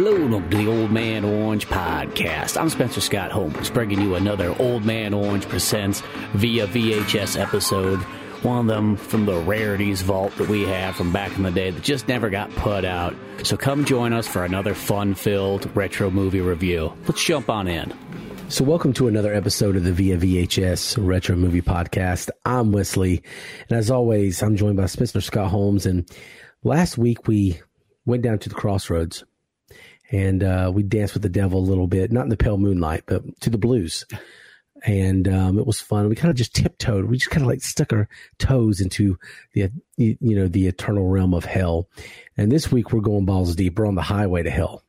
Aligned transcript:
Welcome 0.00 0.48
to 0.48 0.56
the 0.56 0.66
Old 0.66 0.90
Man 0.90 1.26
Orange 1.26 1.68
podcast. 1.68 2.58
I'm 2.58 2.70
Spencer 2.70 3.02
Scott 3.02 3.30
Holmes, 3.30 3.68
bringing 3.68 4.00
you 4.00 4.14
another 4.14 4.56
Old 4.58 4.82
Man 4.82 5.12
Orange 5.12 5.46
Presents 5.46 6.00
via 6.32 6.66
VHS 6.66 7.38
episode. 7.38 7.98
One 8.42 8.60
of 8.60 8.66
them 8.66 8.96
from 8.96 9.26
the 9.26 9.36
rarities 9.36 10.00
vault 10.00 10.34
that 10.36 10.48
we 10.48 10.62
have 10.62 10.96
from 10.96 11.12
back 11.12 11.36
in 11.36 11.42
the 11.42 11.50
day 11.50 11.70
that 11.70 11.82
just 11.82 12.08
never 12.08 12.30
got 12.30 12.50
put 12.52 12.86
out. 12.86 13.14
So 13.42 13.58
come 13.58 13.84
join 13.84 14.14
us 14.14 14.26
for 14.26 14.42
another 14.42 14.72
fun 14.72 15.14
filled 15.14 15.70
retro 15.76 16.10
movie 16.10 16.40
review. 16.40 16.94
Let's 17.06 17.22
jump 17.22 17.50
on 17.50 17.68
in. 17.68 17.92
So, 18.48 18.64
welcome 18.64 18.94
to 18.94 19.06
another 19.06 19.34
episode 19.34 19.76
of 19.76 19.84
the 19.84 19.92
Via 19.92 20.16
VHS 20.16 20.96
Retro 20.98 21.36
Movie 21.36 21.60
Podcast. 21.60 22.30
I'm 22.46 22.72
Wesley, 22.72 23.22
and 23.68 23.78
as 23.78 23.90
always, 23.90 24.42
I'm 24.42 24.56
joined 24.56 24.78
by 24.78 24.86
Spencer 24.86 25.20
Scott 25.20 25.50
Holmes. 25.50 25.84
And 25.84 26.10
last 26.64 26.96
week 26.96 27.28
we 27.28 27.60
went 28.06 28.22
down 28.22 28.38
to 28.38 28.48
the 28.48 28.54
crossroads 28.54 29.24
and 30.10 30.42
uh, 30.42 30.70
we 30.74 30.82
danced 30.82 31.14
with 31.14 31.22
the 31.22 31.28
devil 31.28 31.60
a 31.60 31.68
little 31.68 31.86
bit, 31.86 32.10
not 32.10 32.24
in 32.24 32.28
the 32.30 32.36
pale 32.36 32.58
moonlight, 32.58 33.04
but 33.06 33.40
to 33.42 33.50
the 33.50 33.58
blues. 33.58 34.04
And 34.82 35.28
um, 35.28 35.58
it 35.58 35.66
was 35.66 35.80
fun. 35.80 36.08
We 36.08 36.16
kind 36.16 36.30
of 36.30 36.36
just 36.36 36.54
tiptoed. 36.54 37.04
We 37.04 37.18
just 37.18 37.30
kind 37.30 37.42
of 37.42 37.48
like 37.48 37.62
stuck 37.62 37.92
our 37.92 38.08
toes 38.38 38.80
into 38.80 39.18
the 39.52 39.70
you 39.96 40.16
know 40.20 40.48
the 40.48 40.68
eternal 40.68 41.06
realm 41.06 41.34
of 41.34 41.44
hell. 41.44 41.88
And 42.36 42.50
this 42.50 42.72
week 42.72 42.92
we're 42.92 43.00
going 43.00 43.26
balls 43.26 43.54
deep. 43.54 43.78
We're 43.78 43.86
on 43.86 43.94
the 43.94 44.02
highway 44.02 44.42
to 44.42 44.50
hell. 44.50 44.82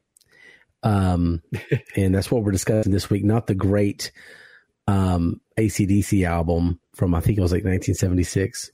Um, 0.81 1.41
and 1.95 2.15
that's 2.15 2.31
what 2.31 2.43
we're 2.43 2.53
discussing 2.53 2.93
this 2.93 3.09
week. 3.09 3.25
Not 3.25 3.47
the 3.47 3.55
great 3.55 4.11
um, 4.87 5.41
ACDC 5.57 6.25
album 6.25 6.79
from 6.95 7.13
I 7.13 7.19
think 7.19 7.37
it 7.37 7.41
was 7.41 7.51
like 7.51 7.65
1976. 7.65 8.71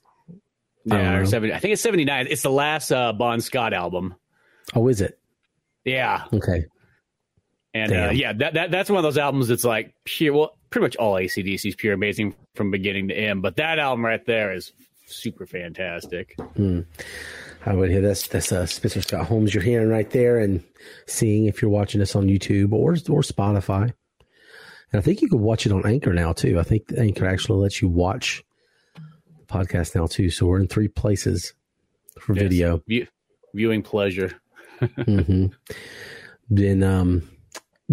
Yeah, 0.86 1.18
or 1.18 1.25
70, 1.25 1.53
I 1.53 1.59
think 1.59 1.73
it's 1.73 1.81
79. 1.81 2.28
It's 2.30 2.44
the 2.44 2.50
last 2.50 2.92
uh, 2.92 3.12
Bon 3.12 3.42
Scott 3.42 3.73
album. 3.73 4.16
Oh, 4.73 4.88
is 4.88 5.02
it? 5.02 5.20
Yeah. 5.88 6.26
Okay. 6.34 6.66
And 7.74 7.92
uh, 7.92 8.10
yeah, 8.14 8.34
that, 8.34 8.54
that 8.56 8.72
that's 8.72 8.90
one 8.90 8.98
of 8.98 9.04
those 9.04 9.18
albums 9.18 9.48
that's 9.48 9.64
like 9.64 9.94
pure. 10.04 10.34
Well, 10.34 10.58
pretty 10.70 10.84
much 10.84 10.96
all 10.98 11.14
ACDC 11.14 11.66
is 11.66 11.76
pure 11.76 11.94
amazing 11.94 12.36
from 12.56 12.72
beginning 12.72 13.08
to 13.10 13.14
end. 13.16 13.42
But 13.42 13.56
that 13.58 13.80
album 13.80 14.04
right 14.06 14.24
there 14.26 14.52
is 14.54 14.72
super 15.06 15.46
fantastic. 15.46 16.36
Hmm. 16.56 16.82
I 17.66 17.74
would 17.74 17.90
hear 17.92 18.02
that's 18.02 18.28
that's 18.28 18.52
uh, 18.52 18.66
Spencer 18.66 19.02
Scott 19.02 19.28
Holmes. 19.28 19.54
You're 19.54 19.64
hearing 19.64 19.90
right 19.90 20.10
there 20.10 20.40
and 20.40 20.64
seeing 21.06 21.46
if 21.46 21.62
you're 21.62 21.72
watching 21.72 22.00
this 22.00 22.16
on 22.16 22.28
YouTube 22.28 22.72
or 22.74 22.92
or 22.92 23.22
Spotify. 23.22 23.94
And 24.94 25.00
I 25.00 25.02
think 25.02 25.22
you 25.22 25.28
can 25.30 25.42
watch 25.42 25.66
it 25.66 25.72
on 25.72 25.86
Anchor 25.86 26.14
now 26.14 26.34
too. 26.34 26.60
I 26.60 26.64
think 26.64 26.86
Anchor 26.98 27.28
actually 27.28 27.60
lets 27.60 27.82
you 27.82 27.90
watch 27.90 28.44
the 28.96 29.46
podcast 29.54 29.96
now 29.96 30.08
too. 30.08 30.30
So 30.30 30.46
we're 30.48 30.60
in 30.62 30.68
three 30.68 30.88
places 30.88 31.54
for 32.20 32.34
Yes. 32.34 32.44
video. 32.44 32.82
View- 32.88 33.08
viewing 33.54 33.84
pleasure. 33.84 34.32
Hmm 34.80 35.47
Been 36.53 36.83
um, 36.83 37.30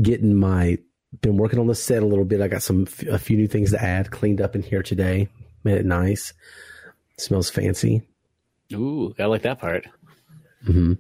getting 0.01 0.35
my 0.35 0.79
been 1.21 1.37
working 1.37 1.59
on 1.59 1.67
the 1.67 1.75
set 1.75 2.03
a 2.03 2.07
little 2.07 2.25
bit. 2.25 2.41
I 2.41 2.49
got 2.49 2.63
some 2.63 2.87
a 3.09 3.19
few 3.19 3.37
new 3.37 3.49
things 3.49 3.71
to 3.71 3.83
add. 3.83 4.11
Cleaned 4.11 4.41
up 4.41 4.55
in 4.55 4.63
here 4.63 4.83
today. 4.83 5.29
Made 5.63 5.79
it 5.79 5.87
nice. 5.87 6.33
Smells 7.17 7.51
fancy. 7.51 8.03
Ooh, 8.73 9.15
I 9.19 9.27
like 9.27 9.43
that 9.43 9.61
part. 9.61 9.87
Mm-hmm. 10.67 10.95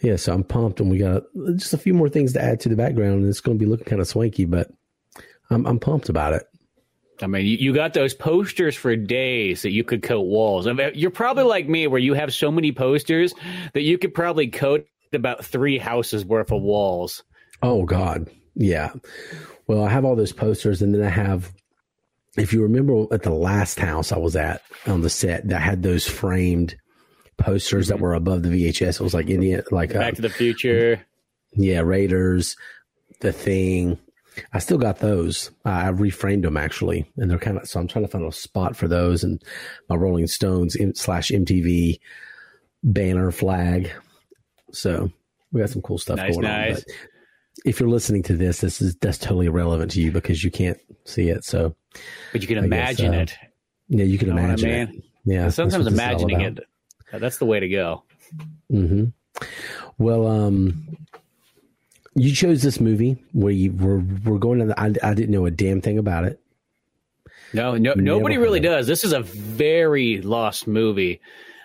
Yeah, 0.00 0.16
so 0.16 0.32
I'm 0.32 0.44
pumped, 0.44 0.80
and 0.80 0.90
we 0.90 0.98
got 0.98 1.24
just 1.56 1.74
a 1.74 1.78
few 1.78 1.94
more 1.94 2.08
things 2.08 2.32
to 2.32 2.42
add 2.42 2.60
to 2.60 2.68
the 2.68 2.76
background, 2.76 3.20
and 3.20 3.28
it's 3.28 3.40
going 3.40 3.58
to 3.58 3.62
be 3.62 3.68
looking 3.68 3.84
kind 3.84 4.00
of 4.00 4.08
swanky, 4.08 4.44
but 4.44 4.70
I'm 5.50 5.66
I'm 5.66 5.78
pumped 5.78 6.08
about 6.08 6.32
it. 6.32 6.48
I 7.20 7.26
mean, 7.26 7.46
you, 7.46 7.56
you 7.58 7.74
got 7.74 7.94
those 7.94 8.14
posters 8.14 8.74
for 8.74 8.96
days 8.96 9.62
that 9.62 9.70
you 9.70 9.84
could 9.84 10.02
coat 10.02 10.22
walls. 10.22 10.66
I 10.66 10.72
mean, 10.72 10.90
you're 10.94 11.10
probably 11.10 11.44
like 11.44 11.68
me, 11.68 11.86
where 11.86 12.00
you 12.00 12.14
have 12.14 12.32
so 12.32 12.50
many 12.50 12.72
posters 12.72 13.34
that 13.74 13.82
you 13.82 13.98
could 13.98 14.14
probably 14.14 14.48
coat 14.48 14.86
about 15.14 15.44
three 15.44 15.78
houses 15.78 16.24
worth 16.24 16.52
of 16.52 16.62
walls. 16.62 17.22
Oh 17.62 17.84
God, 17.84 18.28
yeah. 18.54 18.92
Well, 19.66 19.84
I 19.84 19.90
have 19.90 20.04
all 20.04 20.16
those 20.16 20.32
posters, 20.32 20.82
and 20.82 20.94
then 20.94 21.02
I 21.02 21.08
have. 21.08 21.52
If 22.36 22.52
you 22.52 22.62
remember 22.62 23.04
at 23.12 23.22
the 23.22 23.30
last 23.30 23.78
house 23.78 24.10
I 24.10 24.18
was 24.18 24.36
at 24.36 24.62
on 24.86 25.02
the 25.02 25.10
set, 25.10 25.48
that 25.48 25.60
had 25.60 25.82
those 25.82 26.06
framed 26.08 26.74
posters 27.36 27.88
that 27.88 28.00
were 28.00 28.14
above 28.14 28.42
the 28.42 28.48
VHS. 28.48 29.00
It 29.00 29.04
was 29.04 29.14
like 29.14 29.28
Indian, 29.28 29.62
like 29.70 29.90
Mm-hmm. 29.90 29.98
Back 29.98 30.12
uh, 30.14 30.16
to 30.16 30.22
the 30.22 30.30
Future. 30.30 31.04
yeah, 31.54 31.80
Raiders, 31.80 32.56
the 33.20 33.32
Thing. 33.32 33.98
I 34.52 34.60
still 34.60 34.78
got 34.78 34.98
those. 35.00 35.50
I 35.64 35.88
I 35.88 35.92
reframed 35.92 36.42
them 36.42 36.56
actually, 36.56 37.06
and 37.18 37.30
they're 37.30 37.38
kind 37.38 37.58
of 37.58 37.68
so 37.68 37.78
I'm 37.78 37.86
trying 37.86 38.06
to 38.06 38.10
find 38.10 38.24
a 38.24 38.32
spot 38.32 38.76
for 38.76 38.88
those 38.88 39.22
and 39.24 39.42
my 39.90 39.96
Rolling 39.96 40.26
Stones 40.26 40.74
slash 40.94 41.30
MTV 41.30 42.00
banner 42.82 43.30
flag. 43.30 43.92
So 44.72 45.10
we 45.52 45.60
got 45.60 45.70
some 45.70 45.82
cool 45.82 45.98
stuff 45.98 46.16
Nice, 46.16 46.32
going 46.34 46.42
nice. 46.46 46.76
on. 46.76 46.82
But 46.86 46.94
if 47.66 47.80
you're 47.80 47.88
listening 47.88 48.22
to 48.24 48.36
this, 48.36 48.60
this 48.60 48.80
is 48.80 48.94
that's 48.96 49.18
totally 49.18 49.46
irrelevant 49.46 49.90
to 49.92 50.00
you 50.00 50.10
because 50.10 50.42
you 50.42 50.50
can't 50.50 50.78
see 51.04 51.28
it. 51.28 51.44
So 51.44 51.74
But 52.32 52.40
you 52.42 52.48
can 52.48 52.58
I 52.58 52.62
guess, 52.62 52.66
imagine 52.66 53.14
uh, 53.14 53.18
it. 53.18 53.34
yeah, 53.88 54.04
you 54.04 54.18
can 54.18 54.28
You 54.28 54.34
know 54.34 54.40
what 54.42 54.50
I 54.50 54.54
imagine 54.54 54.70
mean? 54.70 54.88
it. 54.98 55.04
Yeah, 55.24 55.48
Sometimes 55.50 55.84
what 55.84 55.92
this 55.92 55.92
is 55.94 55.98
all 56.00 56.04
imagining 56.06 56.40
it, 56.40 56.60
that's 57.12 57.38
the 57.38 57.46
way 57.46 57.60
to 57.60 57.68
go. 57.68 58.02
hmm 58.70 59.04
Well, 59.98 60.26
um, 60.26 60.96
you 62.14 62.32
chose 62.34 62.62
this 62.62 62.80
movie 62.80 63.22
where 63.32 63.52
you 63.52 63.72
were 63.72 63.98
we're 64.24 64.38
going 64.38 64.58
to. 64.60 64.66
The, 64.66 64.80
I, 64.80 64.92
I 65.02 65.14
didn't 65.14 65.30
know 65.30 65.46
a 65.46 65.50
damn 65.50 65.80
thing 65.80 65.98
about 65.98 66.24
it. 66.24 66.40
No, 67.54 67.72
no, 67.72 67.94
Never 67.94 68.00
nobody 68.02 68.38
really 68.38 68.58
it. 68.60 68.62
does. 68.62 68.86
This 68.86 69.04
is 69.04 69.12
a 69.12 69.20
very 69.20 70.20
lost 70.22 70.66
movie. 70.66 71.20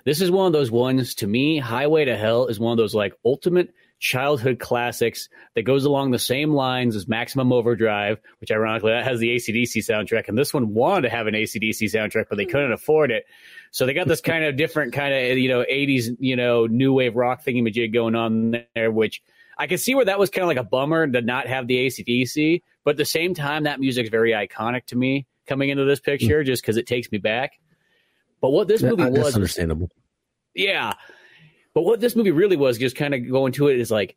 This 0.07 0.21
is 0.21 0.31
one 0.31 0.47
of 0.47 0.53
those 0.53 0.71
ones 0.71 1.15
to 1.15 1.27
me. 1.27 1.59
Highway 1.59 2.05
to 2.05 2.15
Hell 2.15 2.47
is 2.47 2.61
one 2.61 2.71
of 2.71 2.77
those 2.77 2.95
like 2.95 3.13
ultimate 3.25 3.73
childhood 3.99 4.57
classics 4.57 5.27
that 5.53 5.63
goes 5.63 5.83
along 5.83 6.11
the 6.11 6.17
same 6.17 6.53
lines 6.53 6.95
as 6.95 7.09
Maximum 7.09 7.51
Overdrive, 7.51 8.17
which 8.39 8.49
ironically 8.49 8.93
that 8.93 9.03
has 9.03 9.19
the 9.19 9.35
ACDC 9.35 9.79
soundtrack, 9.79 10.29
and 10.29 10.37
this 10.37 10.53
one 10.53 10.73
wanted 10.73 11.01
to 11.01 11.09
have 11.09 11.27
an 11.27 11.33
ACDC 11.33 11.93
soundtrack, 11.93 12.27
but 12.29 12.37
they 12.37 12.45
couldn't 12.45 12.71
afford 12.71 13.11
it. 13.11 13.25
So 13.71 13.85
they 13.85 13.93
got 13.93 14.07
this 14.07 14.21
kind 14.21 14.45
of 14.45 14.55
different 14.55 14.93
kind 14.93 15.13
of 15.13 15.37
you 15.37 15.49
know 15.49 15.65
'80s 15.69 16.15
you 16.19 16.37
know 16.37 16.67
new 16.67 16.93
wave 16.93 17.17
rock 17.17 17.43
thingy 17.43 17.93
going 17.93 18.15
on 18.15 18.63
there, 18.75 18.89
which 18.89 19.21
I 19.57 19.67
can 19.67 19.77
see 19.77 19.93
where 19.93 20.05
that 20.05 20.19
was 20.19 20.29
kind 20.29 20.43
of 20.43 20.47
like 20.47 20.55
a 20.55 20.63
bummer 20.63 21.05
to 21.05 21.21
not 21.21 21.47
have 21.47 21.67
the 21.67 21.85
ACDC, 21.85 22.61
but 22.85 22.91
at 22.91 22.97
the 22.97 23.03
same 23.03 23.33
time, 23.33 23.65
that 23.65 23.81
music's 23.81 24.09
very 24.09 24.31
iconic 24.31 24.85
to 24.85 24.95
me 24.95 25.27
coming 25.47 25.67
into 25.67 25.83
this 25.83 25.99
picture 25.99 26.45
just 26.45 26.63
because 26.63 26.77
it 26.77 26.87
takes 26.87 27.11
me 27.11 27.17
back. 27.17 27.59
But 28.41 28.51
what 28.51 28.67
this 28.67 28.83
movie 28.83 29.03
Yeah, 29.03 29.09
was, 29.09 29.35
understandable. 29.35 29.89
yeah. 30.53 30.93
But 31.73 31.83
what 31.83 31.99
this 31.99 32.15
movie 32.15 32.31
really 32.31 32.57
was, 32.57 32.77
just 32.77 32.95
kind 32.95 33.13
of 33.13 33.29
going 33.29 33.53
to 33.53 33.67
it, 33.67 33.79
is 33.79 33.91
like 33.91 34.15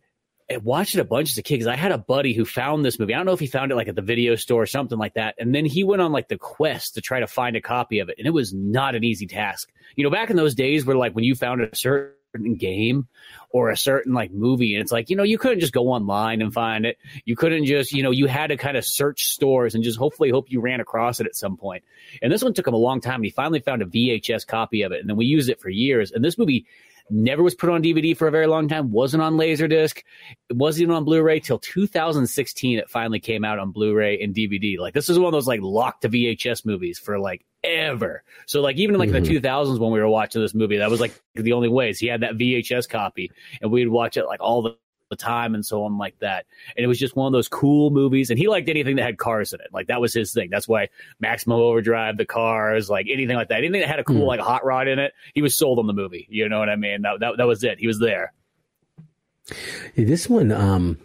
I 0.51 0.57
watched 0.57 0.95
it 0.95 1.01
a 1.01 1.05
bunch 1.05 1.31
as 1.31 1.39
a 1.39 1.43
kid 1.43 1.55
because 1.57 1.67
I 1.69 1.77
had 1.77 1.93
a 1.93 1.99
buddy 1.99 2.33
who 2.33 2.45
found 2.45 2.85
this 2.85 2.99
movie. 2.99 3.15
I 3.15 3.19
don't 3.19 3.27
know 3.27 3.33
if 3.33 3.41
he 3.41 3.47
found 3.47 3.71
it 3.71 3.77
like 3.77 3.87
at 3.87 3.95
the 3.95 4.03
video 4.03 4.35
store 4.35 4.63
or 4.63 4.67
something 4.67 4.99
like 4.99 5.15
that. 5.15 5.37
And 5.39 5.55
then 5.55 5.65
he 5.65 5.85
went 5.85 6.03
on 6.03 6.11
like 6.11 6.29
the 6.29 6.39
quest 6.39 6.95
to 6.95 7.01
try 7.01 7.21
to 7.21 7.27
find 7.29 7.55
a 7.55 7.61
copy 7.61 8.01
of 8.01 8.09
it. 8.09 8.17
And 8.19 8.27
it 8.27 8.31
was 8.33 8.53
not 8.53 8.95
an 8.97 9.05
easy 9.05 9.27
task. 9.27 9.71
You 9.95 10.03
know, 10.05 10.11
back 10.11 10.29
in 10.29 10.37
those 10.37 10.55
days 10.57 10.85
where 10.85 10.97
like 10.97 11.13
when 11.15 11.23
you 11.25 11.35
found 11.37 11.61
a 11.61 11.75
certain 11.77 12.15
game 12.59 13.09
or 13.51 13.71
a 13.71 13.77
certain 13.77 14.13
like 14.13 14.33
movie, 14.33 14.75
and 14.75 14.83
it's 14.83 14.93
like, 14.93 15.11
you 15.11 15.17
know, 15.17 15.23
you 15.23 15.39
couldn't 15.39 15.61
just 15.61 15.73
go 15.73 15.89
online 15.89 16.41
and 16.41 16.53
find 16.53 16.87
it. 16.87 16.99
You 17.25 17.37
couldn't 17.37 17.67
just, 17.67 17.93
you 17.93 18.03
know, 18.03 18.11
you 18.11 18.27
had 18.27 18.49
to 18.49 18.57
kind 18.57 18.77
of 18.77 18.85
search 18.85 19.27
stores 19.27 19.75
and 19.75 19.83
just 19.83 19.99
hopefully 19.99 20.31
hope 20.31 20.51
you 20.51 20.61
ran 20.61 20.81
across 20.81 21.21
it 21.21 21.27
at 21.27 21.35
some 21.35 21.57
point. 21.57 21.85
And 22.23 22.33
this 22.33 22.43
one 22.43 22.55
took 22.55 22.67
him 22.67 22.75
a 22.75 22.79
long 22.79 23.01
time. 23.01 23.17
And 23.17 23.25
he 23.25 23.31
finally 23.31 23.61
found 23.61 23.83
a 23.83 23.87
VHS 23.87 24.47
copy 24.47 24.83
of 24.83 24.93
it. 24.93 25.01
And 25.01 25.09
then 25.09 25.17
we 25.17 25.27
used 25.27 25.49
it 25.49 25.61
for 25.61 25.69
years. 25.69 26.13
And 26.13 26.25
this 26.25 26.39
movie 26.39 26.67
never 27.11 27.43
was 27.43 27.55
put 27.55 27.71
on 27.71 27.83
DVD 27.83 28.17
for 28.17 28.29
a 28.29 28.31
very 28.31 28.47
long 28.47 28.69
time, 28.69 28.93
wasn't 28.93 29.23
on 29.23 29.37
Laserdisc, 29.37 29.99
it 30.49 30.57
wasn't 30.57 30.83
even 30.85 30.95
on 30.95 31.05
Blu-ray 31.05 31.41
till 31.41 31.59
2016 31.59 32.79
it 32.79 32.89
finally 32.89 33.19
came 33.19 33.45
out 33.45 33.59
on 33.59 33.73
Blu-ray 33.73 34.23
and 34.23 34.33
DVD. 34.35 34.79
Like 34.79 34.95
this 34.95 35.09
is 35.09 35.19
one 35.19 35.27
of 35.27 35.33
those 35.33 35.49
like 35.49 35.61
locked 35.61 36.03
to 36.03 36.09
VHS 36.09 36.65
movies 36.65 36.99
for 36.99 37.19
like 37.19 37.45
ever. 37.65 38.23
So 38.47 38.61
like 38.61 38.77
even 38.77 38.95
in 38.95 39.01
like 39.01 39.11
Mhm. 39.11 39.25
the 39.25 39.41
2000s 39.41 39.81
when 39.81 39.91
we 39.91 39.99
were 39.99 40.09
watching 40.09 40.41
this 40.41 40.55
movie, 40.55 40.79
that 40.79 40.89
was 40.91 41.01
like 41.01 41.13
the 41.35 41.53
only 41.53 41.69
way 41.69 41.81
ways 41.81 41.99
he 41.99 42.07
had 42.09 42.21
that 42.21 42.37
VHS 42.37 42.87
copy 42.87 43.33
and 43.63 43.73
we'd 43.73 43.89
watch 43.89 44.19
it 44.19 44.27
like 44.27 44.43
all 44.43 44.61
the 44.61 44.77
the 45.11 45.17
time 45.17 45.55
and 45.55 45.67
so 45.67 45.85
on 45.85 45.99
like 45.99 46.19
that. 46.21 46.47
And 46.77 46.83
it 46.85 46.87
was 46.87 46.99
just 46.99 47.15
one 47.15 47.27
of 47.27 47.33
those 47.33 47.49
cool 47.49 47.91
movies. 47.91 48.31
And 48.31 48.39
he 48.39 48.49
liked 48.49 48.69
anything 48.71 48.97
that 48.97 49.03
had 49.03 49.19
cars 49.19 49.53
in 49.53 49.61
it. 49.61 49.67
Like 49.73 49.89
that 49.89 50.01
was 50.01 50.15
his 50.15 50.33
thing. 50.33 50.49
That's 50.51 50.67
why 50.67 50.89
Maximum 51.19 51.59
Overdrive, 51.61 52.17
the 52.17 52.25
cars, 52.25 52.89
like 52.89 53.07
anything 53.11 53.37
like 53.37 53.49
that. 53.49 53.59
Anything 53.59 53.81
that 53.81 53.89
had 53.89 53.99
a 53.99 54.05
cool 54.05 54.21
Hmm. 54.21 54.27
like 54.27 54.41
hot 54.41 54.65
rod 54.65 54.89
in 54.89 54.99
it, 54.99 55.13
he 55.35 55.43
was 55.43 55.57
sold 55.57 55.79
on 55.79 55.87
the 55.87 55.93
movie. 55.93 56.27
You 56.31 56.49
know 56.49 56.59
what 56.59 56.71
I 56.71 56.77
mean? 56.77 57.03
That 57.03 57.21
that, 57.21 57.37
that 57.37 57.47
was 57.47 57.63
it. 57.65 57.79
He 57.79 57.87
was 57.87 57.99
there. 57.99 58.33
Yeah, 59.97 60.05
this 60.05 60.29
one, 60.29 60.53
um, 60.53 60.99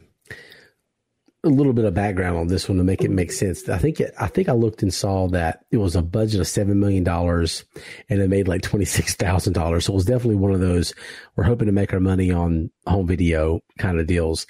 a 1.45 1.49
little 1.49 1.73
bit 1.73 1.85
of 1.85 1.93
background 1.93 2.37
on 2.37 2.47
this 2.47 2.67
one 2.67 2.77
to 2.79 2.83
make 2.83 3.03
it 3.03 3.11
make 3.11 3.31
sense. 3.31 3.69
I 3.69 3.77
think 3.77 4.01
it, 4.01 4.13
I 4.19 4.27
think 4.27 4.49
I 4.49 4.53
looked 4.53 4.81
and 4.81 4.93
saw 4.93 5.27
that 5.29 5.63
it 5.71 5.77
was 5.77 5.95
a 5.95 6.01
budget 6.01 6.41
of 6.41 6.47
seven 6.47 6.79
million 6.79 7.03
dollars, 7.03 7.63
and 8.09 8.19
it 8.21 8.29
made 8.29 8.47
like 8.47 8.61
twenty 8.61 8.85
six 8.85 9.15
thousand 9.15 9.53
dollars. 9.53 9.85
So 9.85 9.93
it 9.93 9.95
was 9.95 10.05
definitely 10.05 10.35
one 10.35 10.53
of 10.53 10.59
those 10.59 10.93
we're 11.35 11.43
hoping 11.43 11.67
to 11.67 11.71
make 11.71 11.93
our 11.93 11.99
money 11.99 12.31
on 12.31 12.71
home 12.87 13.07
video 13.07 13.61
kind 13.77 13.99
of 13.99 14.07
deals. 14.07 14.47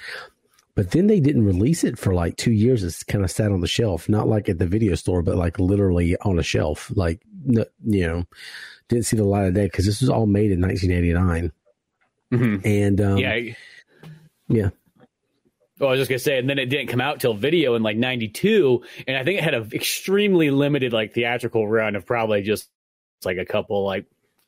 But 0.75 0.91
then 0.91 1.07
they 1.07 1.19
didn't 1.21 1.45
release 1.45 1.83
it 1.85 1.97
for 1.97 2.13
like 2.13 2.35
two 2.35 2.51
years. 2.51 2.83
It's 2.83 3.03
kind 3.03 3.23
of 3.23 3.31
sat 3.31 3.51
on 3.51 3.61
the 3.61 3.67
shelf, 3.67 4.09
not 4.09 4.27
like 4.27 4.49
at 4.49 4.59
the 4.59 4.67
video 4.67 4.95
store, 4.95 5.21
but 5.21 5.35
like 5.37 5.57
literally 5.59 6.17
on 6.17 6.39
a 6.39 6.43
shelf. 6.43 6.91
Like 6.95 7.21
you 7.45 8.07
know, 8.07 8.25
didn't 8.89 9.05
see 9.05 9.17
the 9.17 9.23
light 9.23 9.47
of 9.47 9.53
day 9.53 9.65
because 9.65 9.85
this 9.85 10.01
was 10.01 10.09
all 10.09 10.25
made 10.25 10.51
in 10.51 10.61
1989. 10.61 11.51
Mhm. 12.33 12.65
And 12.65 13.01
um, 13.01 13.17
yeah, 13.17 13.53
yeah. 14.49 14.69
Oh, 15.81 15.87
I 15.87 15.91
was 15.91 15.99
just 15.99 16.09
gonna 16.09 16.19
say, 16.19 16.37
and 16.37 16.49
then 16.49 16.57
it 16.57 16.67
didn't 16.67 16.87
come 16.87 17.01
out 17.01 17.19
till 17.19 17.33
video 17.33 17.75
in 17.75 17.83
like 17.83 17.97
'92, 17.97 18.81
and 19.07 19.17
I 19.17 19.23
think 19.23 19.39
it 19.39 19.43
had 19.43 19.53
an 19.53 19.69
extremely 19.73 20.49
limited 20.49 20.93
like 20.93 21.13
theatrical 21.13 21.67
run 21.67 21.95
of 21.95 22.05
probably 22.05 22.41
just 22.43 22.69
like 23.25 23.37
a 23.37 23.45
couple 23.45 23.83
like 23.85 24.05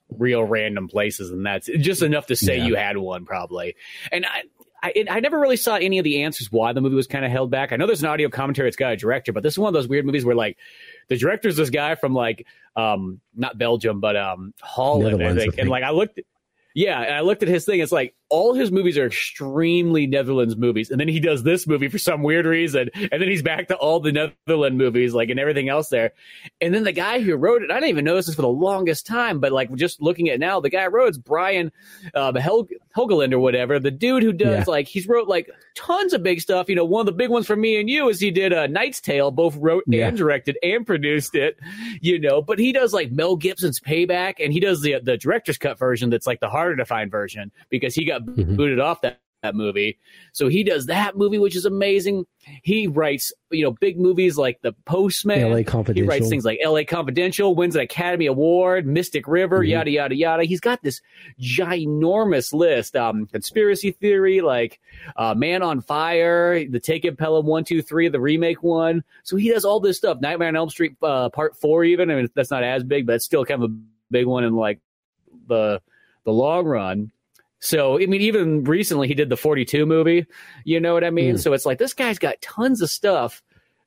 real 0.10 0.44
random 0.44 0.88
places, 0.88 1.32
and 1.32 1.46
that's 1.46 1.68
just 1.80 2.02
enough 2.02 2.28
to 2.28 2.36
say 2.36 2.58
Yeah. 2.58 2.66
you 2.68 2.76
had 2.76 2.98
one 2.98 3.26
probably. 3.26 3.76
And 4.10 4.26
I, 4.26 4.44
I, 4.82 4.92
it, 4.96 5.08
I 5.12 5.20
never 5.20 5.38
really 5.38 5.58
saw 5.58 5.76
any 5.76 5.98
of 5.98 6.06
the 6.06 6.24
answers 6.24 6.50
why 6.50 6.72
the 6.72 6.80
movie 6.80 6.96
was 6.96 7.08
kind 7.08 7.26
of 7.26 7.32
held 7.32 7.52
back. 7.52 7.74
I 7.74 7.76
know 7.76 7.88
there's 7.88 8.04
an 8.04 8.10
audio 8.10 8.30
commentary; 8.30 8.70
it's 8.70 8.78
got 8.78 8.94
a 8.94 8.96
director, 8.98 9.34
but 9.34 9.44
this 9.44 9.56
is 9.56 9.60
one 9.60 9.68
of 9.68 9.74
those 9.74 9.88
weird 9.88 10.06
movies 10.06 10.24
where 10.24 10.36
like 10.36 10.56
the 11.10 11.18
director's 11.18 11.58
this 11.58 11.70
guy 11.70 11.96
from 11.96 12.14
like 12.14 12.46
um 12.78 13.20
not 13.36 13.58
Belgium, 13.58 14.00
but 14.00 14.16
um 14.16 14.54
Holland, 14.62 15.08
I 15.08 15.12
Netherlands, 15.18 15.40
I 15.40 15.42
think. 15.42 15.54
think. 15.56 15.62
And 15.62 15.70
like 15.70 15.84
I 15.84 15.90
looked, 15.90 16.22
yeah, 16.74 17.02
and 17.02 17.14
I 17.16 17.20
looked 17.20 17.44
at 17.44 17.50
his 17.50 17.66
thing. 17.66 17.82
It's 17.82 17.92
like 17.92 18.16
all 18.30 18.54
his 18.54 18.72
movies 18.72 18.98
are 18.98 19.06
extremely 19.08 20.08
Netherlands 20.08 20.58
movies, 20.58 20.90
and 20.92 21.00
then 21.00 21.08
he 21.08 21.20
does 21.20 21.44
this 21.44 21.66
movie 21.68 21.88
for 21.88 21.98
some 21.98 22.24
weird 22.24 22.46
reason, 22.46 22.90
and 22.96 23.22
then 23.22 23.30
he's 23.30 23.42
back 23.42 23.68
to 23.70 23.76
all 23.76 24.00
the 24.00 24.12
Netherlands 24.12 24.78
movies, 24.78 25.14
like 25.14 25.30
and 25.30 25.40
everything 25.40 25.70
else 25.70 25.90
there. 25.90 26.12
And 26.60 26.74
then 26.74 26.84
the 26.84 26.92
guy 26.92 27.20
who 27.22 27.36
wrote 27.36 27.62
it, 27.62 27.72
I 27.72 27.76
didn't 27.76 27.90
even 27.90 28.06
notice 28.06 28.26
this 28.26 28.36
for 28.36 28.42
the 28.42 28.48
longest 28.48 29.06
time, 29.06 29.40
but 29.40 29.52
like 29.52 29.74
just 29.76 30.02
looking 30.02 30.30
at 30.30 30.36
it 30.36 30.40
now, 30.40 30.60
the 30.60 30.70
guy 30.70 30.84
who 30.86 30.90
wrote 30.90 31.10
it's 31.10 31.18
Brian 31.18 31.72
um, 32.16 32.36
Hel- 32.36 32.68
Helgeland 32.96 33.32
or 33.34 33.40
whatever. 33.40 33.80
The 33.80 33.92
dude 33.92 34.24
who 34.24 34.34
does 34.34 34.48
Yeah. 34.60 34.64
like 34.68 34.88
he's 34.88 35.08
wrote 35.08 35.28
like 35.28 35.50
tons 35.76 36.14
of 36.14 36.24
big 36.24 36.42
stuff. 36.42 36.68
You 36.70 36.76
know, 36.76 36.86
one 36.86 37.02
of 37.02 37.06
the 37.06 37.12
big 37.12 37.30
ones 37.30 37.46
for 37.48 37.56
me 37.56 37.80
and 37.80 37.90
you 37.90 38.10
is 38.10 38.20
he 38.20 38.32
did 38.32 38.52
uh, 38.54 38.68
Knight's 38.68 39.00
Tale, 39.00 39.32
both 39.32 39.56
wrote 39.58 39.84
Yeah. 39.88 40.08
and 40.08 40.18
directed 40.18 40.58
and 40.64 40.86
produced 40.86 41.36
it. 41.36 41.58
You 42.02 42.20
know, 42.20 42.42
but 42.42 42.60
he 42.60 42.72
does 42.74 42.94
like 42.94 43.12
Mel 43.12 43.36
Gibson's 43.36 43.80
Payback, 43.80 44.36
and 44.44 44.52
he 44.52 44.60
does 44.60 44.82
the 44.82 44.96
the 45.02 45.18
director's 45.18 45.58
cut 45.58 45.78
version 45.80 46.10
that's 46.10 46.28
like 46.28 46.40
the 46.40 46.50
harder 46.50 46.76
to 46.76 46.86
find 46.86 47.10
version 47.12 47.52
because 47.70 47.94
he 47.96 48.04
got 48.06 48.17
Mhm. 48.25 48.56
booted 48.58 48.80
off 48.80 49.02
that. 49.02 49.19
That 49.44 49.54
movie, 49.54 50.00
so 50.34 50.48
he 50.48 50.64
does 50.64 50.88
that 50.88 51.16
movie, 51.16 51.38
which 51.38 51.56
is 51.56 51.64
amazing. 51.64 52.25
He 52.64 52.88
writes, 52.88 53.31
you 53.52 53.62
know, 53.64 53.72
big 53.72 54.00
movies 54.00 54.36
like 54.36 54.60
The 54.64 54.74
Postman. 54.86 55.40
L.A. 55.40 55.64
Confidential. 55.64 56.04
He 56.04 56.10
writes 56.10 56.28
things 56.28 56.44
like 56.44 56.58
L.A. 56.60 56.84
Confidential, 56.84 57.54
wins 57.54 57.75
an 57.75 57.81
Academy 57.81 58.25
Award, 58.25 58.88
Mystic 58.88 59.28
River, 59.28 59.60
Mhm. 59.60 59.69
yada 59.69 59.92
yada 59.92 60.16
yada. 60.16 60.44
He's 60.44 60.60
got 60.60 60.81
this 60.81 61.02
ginormous 61.40 62.52
list. 62.52 62.96
Um, 62.96 63.28
conspiracy 63.28 63.92
theory, 63.92 64.42
like 64.42 64.80
uh, 65.16 65.36
Man 65.36 65.62
on 65.62 65.81
Fire, 65.81 66.68
the 66.68 66.80
Taken 66.80 67.16
Pelham 67.16 67.46
one 67.46 67.64
two 67.64 67.84
three, 67.84 68.08
the 68.08 68.19
remake 68.19 68.64
one. 68.64 69.04
So 69.24 69.38
he 69.38 69.50
does 69.52 69.66
all 69.66 69.80
this 69.80 69.98
stuff. 69.98 70.19
Nightmare 70.19 70.48
on 70.50 70.56
Elm 70.56 70.69
Street 70.69 70.96
uh, 71.04 71.30
Part 71.30 71.56
Four, 71.56 71.84
even. 71.84 72.10
I 72.10 72.16
mean, 72.16 72.30
that's 72.36 72.52
not 72.52 72.64
as 72.64 72.84
big, 72.84 73.06
but 73.06 73.16
it's 73.16 73.25
still 73.25 73.46
kind 73.46 73.64
of 73.64 73.69
a 73.69 73.74
big 74.10 74.25
one 74.25 74.44
in 74.44 74.56
like 74.56 74.80
the 75.48 75.80
the 76.25 76.34
long 76.34 76.66
run. 76.66 77.12
So 77.59 78.00
I 78.00 78.06
mean, 78.06 78.21
even 78.21 78.63
recently 78.63 79.07
he 79.07 79.13
did 79.13 79.30
the 79.30 79.38
Forty 79.38 79.65
Two 79.65 79.86
movie. 79.86 80.25
You 80.63 80.80
know 80.80 80.94
what 80.94 81.04
I 81.04 81.09
mean? 81.09 81.36
Mm. 81.36 81.39
So 81.39 81.54
it's 81.54 81.65
like 81.65 81.77
this 81.80 81.94
guy's 81.94 82.19
got 82.19 82.42
tons 82.42 82.81
of 82.81 82.89
stuff 82.89 83.42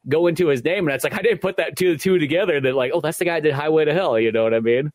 go 0.08 0.26
into 0.26 0.49
his 0.49 0.64
name, 0.64 0.87
and 0.88 0.94
it's 0.94 1.05
like 1.05 1.14
I 1.14 1.22
didn't 1.22 1.40
put 1.40 1.58
that 1.58 1.76
two 1.76 1.96
two 1.96 2.19
together. 2.19 2.61
That 2.61 2.75
like, 2.75 2.93
oh, 2.94 3.00
that's 3.00 3.19
the 3.19 3.25
guy 3.25 3.34
that 3.34 3.43
did 3.43 3.55
Highway 3.55 3.84
to 3.84 3.94
Hell. 3.94 4.19
You 4.19 4.32
know 4.32 4.43
what 4.44 4.55
I 4.55 4.61
mean? 4.61 4.93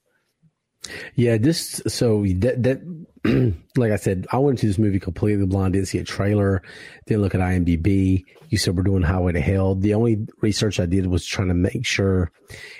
Yeah, 1.16 1.38
this 1.38 1.81
so 1.88 2.24
that 2.25 2.62
that 2.63 3.56
like 3.75 3.92
I 3.92 3.95
said, 3.95 4.27
I 4.31 4.38
went 4.38 4.60
to 4.60 4.68
this 4.68 4.77
movie 4.77 5.00
completely 5.00 5.45
blind. 5.45 5.74
Didn't 5.74 5.88
see 5.88 5.98
a 5.98 6.04
trailer. 6.04 6.62
Didn't 7.07 7.22
look 7.24 7.33
at 7.33 7.42
IMDb. 7.42 8.24
You 8.50 8.57
said 8.57 8.77
we're 8.77 8.83
doing 8.83 9.01
Highway 9.01 9.31
to 9.33 9.42
Hell. 9.42 9.75
The 9.75 9.94
only 9.94 10.27
research 10.42 10.80
I 10.80 10.86
did 10.86 11.07
was 11.07 11.25
trying 11.25 11.48
to 11.48 11.54
make 11.56 11.86
sure 11.86 12.31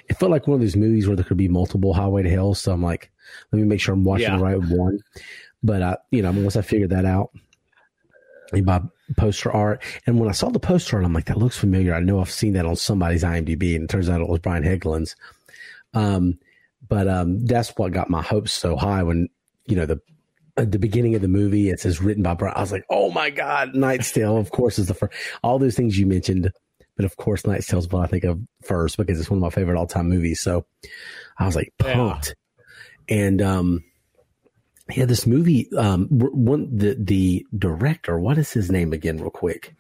it 0.08 0.18
felt 0.18 0.32
like 0.32 0.48
one 0.48 0.56
of 0.56 0.62
those 0.62 0.76
movies 0.76 1.08
where 1.08 1.16
there 1.16 1.26
could 1.26 1.38
be 1.38 1.48
multiple 1.48 1.94
Highway 1.94 2.24
to 2.24 2.30
Hell. 2.30 2.54
So 2.54 2.72
I'm 2.72 2.84
like, 2.84 3.12
let 3.52 3.60
me 3.60 3.66
make 3.66 3.80
sure 3.82 3.94
I'm 3.94 4.04
watching 4.04 4.28
Yeah. 4.28 4.38
the 4.38 4.44
right 4.44 4.60
one. 4.62 5.00
But 5.66 5.82
I, 5.82 5.98
you 6.12 6.22
know, 6.22 6.32
once 6.32 6.56
I 6.56 6.62
figured 6.62 6.92
that 6.92 7.06
out, 7.06 7.32
buy 8.64 8.82
poster 9.18 9.52
art, 9.52 9.82
and 10.06 10.20
when 10.20 10.30
I 10.30 10.34
saw 10.34 10.50
the 10.50 10.60
poster 10.60 10.98
art, 10.98 11.06
I'm 11.06 11.14
like, 11.14 11.26
that 11.26 11.38
looks 11.40 11.58
familiar. 11.58 11.96
I 11.96 12.00
know 12.00 12.20
I've 12.20 12.30
seen 12.32 12.54
that 12.54 12.66
on 12.66 12.76
somebody's 12.76 13.24
IMDb, 13.24 13.76
and 13.76 13.86
it 13.86 13.90
turns 13.90 14.10
out 14.10 14.22
it 14.22 14.30
was 14.30 14.40
Brian 14.40 14.64
Hegland's. 14.64 15.16
Um, 15.94 16.38
but 16.88 17.08
um, 17.08 17.46
that's 17.46 17.70
what 17.78 17.94
got 17.94 18.10
my 18.12 18.22
hopes 18.22 18.54
so 18.54 18.76
high 18.76 19.02
when 19.02 19.28
you 19.66 19.76
know 19.76 19.88
the 19.88 20.00
at 20.58 20.72
the 20.72 20.78
beginning 20.80 21.16
of 21.16 21.22
the 21.22 21.28
movie 21.28 21.70
it 21.70 21.80
says 21.80 22.00
written 22.02 22.22
by 22.22 22.36
Brian. 22.36 22.56
I 22.56 22.62
was 22.62 22.72
like, 22.72 22.86
oh 22.90 23.10
my 23.12 23.32
god, 23.32 23.74
Knight's 23.74 24.12
Tale, 24.12 24.38
of 24.38 24.52
course, 24.52 24.78
is 24.78 24.88
the 24.88 24.94
first. 24.94 25.14
All 25.42 25.58
those 25.58 25.76
things 25.76 25.98
you 25.98 26.06
mentioned, 26.06 26.52
but 26.96 27.06
of 27.06 27.18
course, 27.18 27.46
Knight's 27.48 27.66
Tale 27.66 27.80
is 27.80 27.90
what 27.90 28.04
I 28.04 28.08
think 28.08 28.24
of 28.24 28.40
first 28.64 28.98
because 28.98 29.20
it's 29.20 29.30
one 29.32 29.40
of 29.40 29.42
my 29.42 29.50
favorite 29.50 29.80
all 29.80 29.88
time 29.88 30.10
movies. 30.10 30.42
So 30.42 30.66
I 31.40 31.46
was 31.48 31.56
like 31.56 31.74
Yeah. 31.84 31.96
pumped, 31.96 32.36
and 33.10 33.42
um, 33.42 33.84
yeah, 34.94 35.06
this 35.06 35.26
movie, 35.26 35.70
um, 35.78 36.08
one 36.10 36.70
the 36.78 36.96
the 37.00 37.46
director, 37.58 38.20
what 38.20 38.38
is 38.38 38.52
his 38.52 38.70
name 38.72 38.94
again, 38.94 39.18
real 39.18 39.30
quick? 39.32 39.76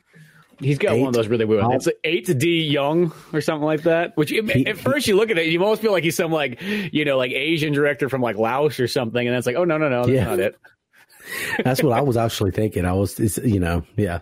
He's 0.60 0.78
got 0.78 0.94
Eight. 0.94 1.00
one 1.02 1.10
of 1.10 1.14
those 1.14 1.28
really 1.28 1.44
weird. 1.44 1.64
I'll- 1.64 1.74
It's 1.74 1.88
eight 2.06 2.26
D 2.40 2.62
Young 2.64 3.12
or 3.34 3.42
something 3.42 3.66
like 3.66 3.84
that. 3.84 4.16
Which 4.16 4.30
He- 4.30 4.66
at 4.66 4.78
first 4.78 5.06
you 5.06 5.18
look 5.18 5.30
at 5.30 5.38
it, 5.38 5.48
you 5.48 5.62
almost 5.62 5.82
feel 5.82 5.92
like 5.92 6.04
he's 6.06 6.16
some 6.16 6.32
like 6.32 6.62
you 6.62 7.04
know 7.06 7.18
like 7.18 7.32
Asian 7.32 7.74
director 7.74 8.08
from 8.08 8.22
like 8.22 8.38
Laos 8.38 8.80
or 8.80 8.88
something, 8.88 9.28
and 9.28 9.36
that's 9.36 9.46
like, 9.46 9.58
oh 9.58 9.66
no 9.66 9.78
no 9.78 9.90
no, 9.90 10.04
that's 10.04 10.10
Yeah. 10.10 10.26
not 10.26 10.40
it. 10.40 10.56
That's 11.64 11.82
what 11.82 11.92
I 11.98 12.02
was 12.02 12.18
actually 12.18 12.52
thinking. 12.52 12.86
I 12.86 12.94
was, 12.94 13.20
it's, 13.20 13.40
you 13.40 13.60
know, 13.60 13.82
yeah, 13.98 14.20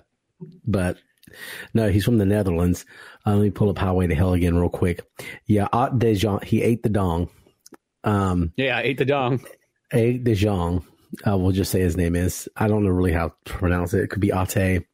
but 0.66 0.96
no, 1.74 1.90
he's 1.90 2.06
from 2.06 2.18
the 2.18 2.26
Netherlands. 2.26 2.86
Uh, 3.26 3.34
let 3.36 3.42
me 3.42 3.50
pull 3.50 3.70
up 3.70 3.78
Highway 3.78 4.08
to 4.08 4.16
Hell 4.16 4.32
again 4.32 4.56
real 4.56 4.70
quick. 4.70 5.02
Yeah, 5.46 5.68
Ate 5.74 6.00
de 6.00 6.16
Jong, 6.16 6.40
he 6.46 6.62
ate 6.62 6.82
the 6.82 6.88
dong. 6.88 7.30
Um, 8.06 8.54
Yeah, 8.56 8.80
ate 8.80 8.98
the 9.00 9.04
dong. 9.06 9.42
Ate 9.94 10.24
de 10.24 10.34
Jong. 10.36 10.86
Uh, 11.26 11.38
we'll 11.38 11.52
just 11.52 11.72
say 11.72 11.80
his 11.80 11.96
name 11.96 12.16
is. 12.16 12.50
I 12.58 12.68
don't 12.68 12.84
know 12.84 12.90
really 12.90 13.12
how 13.14 13.30
to 13.46 13.54
pronounce 13.54 13.94
it. 13.94 14.04
It 14.04 14.10
could 14.10 14.20
be 14.22 14.32
Ate. 14.32 14.86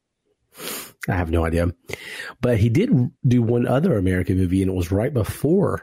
I 1.08 1.12
have 1.14 1.30
no 1.30 1.44
idea. 1.44 1.68
But 2.40 2.58
he 2.58 2.68
did 2.68 2.90
do 3.26 3.40
one 3.42 3.66
other 3.66 3.96
American 3.96 4.36
movie, 4.36 4.62
and 4.62 4.70
it 4.70 4.74
was 4.74 4.92
right 4.92 5.12
before 5.12 5.82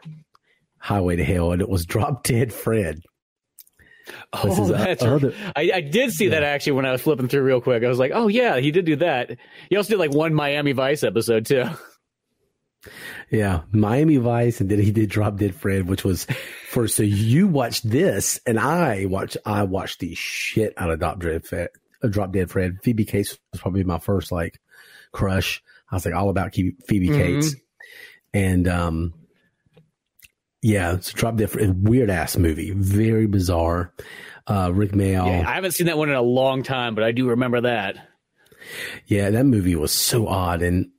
Highway 0.77 1.15
to 1.15 1.23
Hell, 1.23 1.51
and 1.51 1.61
it 1.61 1.69
was 1.69 1.85
Drop 1.87 2.23
Dead 2.23 2.53
Fred. 2.53 3.01
Oh, 4.31 4.65
a- 4.65 4.77
that's 4.77 5.03
other- 5.03 5.33
I, 5.55 5.71
I 5.73 5.81
did 5.81 6.11
see 6.11 6.29
that 6.29 6.43
actually 6.43 6.73
when 6.73 6.85
I 6.85 6.91
was 6.91 7.01
flipping 7.01 7.27
through 7.27 7.41
real 7.43 7.59
quick. 7.61 7.83
I 7.83 7.89
was 7.89 7.99
like, 7.99 8.11
oh 8.13 8.27
yeah, 8.27 8.57
he 8.59 8.71
did 8.71 8.85
do 8.85 8.95
that. 8.97 9.37
He 9.69 9.75
also 9.75 9.89
did 9.89 9.99
like 9.99 10.13
one 10.13 10.33
Miami 10.33 10.71
Vice 10.71 11.03
episode 11.03 11.45
too. 11.45 11.65
Yeah, 13.29 13.61
Miami 13.71 14.17
Vice, 14.17 14.61
and 14.61 14.69
then 14.69 14.79
he 14.79 14.91
did 14.91 15.09
Drop 15.09 15.35
Dead 15.37 15.53
Fred, 15.53 15.87
which 15.89 16.03
was 16.05 16.25
first. 16.69 16.95
so 16.95 17.03
you 17.03 17.47
watched 17.47 17.89
this, 17.89 18.39
and 18.45 18.57
I 18.59 19.05
watched 19.05 19.35
I 19.45 19.63
watched 19.63 19.99
the 19.99 20.15
shit 20.15 20.73
out 20.77 20.89
of 20.89 20.99
Drop 20.99 21.19
Dead 21.19 21.45
Fred. 21.45 21.69
Uh, 22.01 22.07
Drop 22.07 22.31
Dead 22.31 22.49
Fred. 22.49 22.77
Phoebe 22.83 23.03
Cates 23.05 23.37
was 23.51 23.59
probably 23.61 23.83
my 23.83 23.99
first 23.99 24.31
like 24.31 24.61
crush. 25.11 25.61
I 25.91 25.95
was 25.95 26.05
like 26.05 26.15
all 26.15 26.29
about 26.29 26.53
Phoebe 26.55 26.75
Mhm. 26.89 27.17
Cates, 27.17 27.55
and 28.33 28.65
um, 28.67 29.13
yeah, 30.61 30.93
it's 30.93 31.11
Drop 31.11 31.35
Dead 31.35 31.49
Fred. 31.49 31.87
Weird 31.87 32.09
ass 32.09 32.37
movie, 32.37 32.71
very 32.71 33.27
bizarre. 33.27 33.93
Uh, 34.47 34.71
Rik 34.73 34.91
Mayall. 34.93 35.27
Yeah, 35.41 35.49
I 35.49 35.55
haven't 35.55 35.71
seen 35.71 35.87
that 35.87 35.97
one 35.97 36.07
in 36.07 36.15
a 36.15 36.21
long 36.21 36.63
time, 36.63 36.95
but 36.95 37.03
I 37.03 37.11
do 37.11 37.27
remember 37.29 37.59
that. 37.61 38.07
Yeah, 39.05 39.29
that 39.31 39.45
movie 39.45 39.75
was 39.75 39.91
so 39.91 40.27
odd, 40.27 40.61
and 40.61 40.91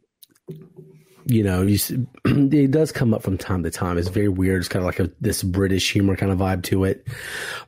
you 1.28 1.42
know, 1.42 1.62
you, 1.62 1.78
it 2.25 2.70
does 2.70 2.90
come 2.90 3.12
up 3.12 3.23
from 3.23 3.37
time 3.37 3.62
to 3.62 3.70
time. 3.70 3.99
It's 3.99 4.08
very 4.08 4.28
weird. 4.28 4.61
It's 4.61 4.68
kind 4.68 4.82
of 4.82 4.87
like 4.87 4.99
a 4.99 5.12
this 5.20 5.42
British 5.42 5.92
humor 5.92 6.16
kind 6.16 6.32
of 6.32 6.38
vibe 6.38 6.62
to 6.64 6.85
it. 6.85 7.06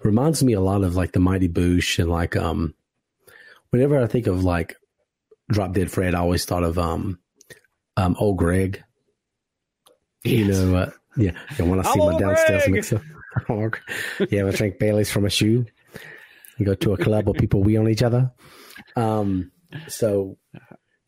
Reminds 0.02 0.42
me 0.42 0.54
a 0.54 0.60
lot 0.60 0.82
of 0.82 0.96
like 0.96 1.12
the 1.12 1.20
Mighty 1.20 1.48
Boosh 1.48 1.98
and 1.98 2.10
like 2.10 2.36
um, 2.36 2.74
whenever 3.68 4.02
I 4.02 4.06
think 4.06 4.26
of 4.26 4.44
like 4.44 4.76
Drop 5.50 5.74
Dead 5.74 5.90
Fred, 5.90 6.14
I 6.14 6.20
always 6.20 6.46
thought 6.46 6.64
of 6.64 6.78
um, 6.78 7.18
um, 7.98 8.16
old 8.18 8.38
Greg. 8.38 8.82
You 10.24 10.46
know, 10.46 10.76
uh, 10.76 10.90
yeah. 11.16 11.32
And 11.58 11.70
when 11.70 11.80
I 11.80 11.82
see 11.82 12.00
I'm 12.00 12.12
my 12.12 12.18
downstairs 12.18 12.62
Greg. 12.62 12.72
mix 12.72 12.92
up, 12.94 13.02
yeah, 14.30 14.46
I 14.46 14.50
drink 14.52 14.78
Bailey's 14.78 15.10
from 15.10 15.26
a 15.26 15.30
shoe. 15.30 15.66
You 16.56 16.66
go 16.66 16.74
to 16.74 16.94
a 16.94 16.98
club 16.98 17.26
where 17.26 17.34
people 17.34 17.62
wee 17.62 17.76
on 17.76 17.88
each 17.88 18.02
other. 18.02 18.32
Um, 18.96 19.50
so 19.88 20.38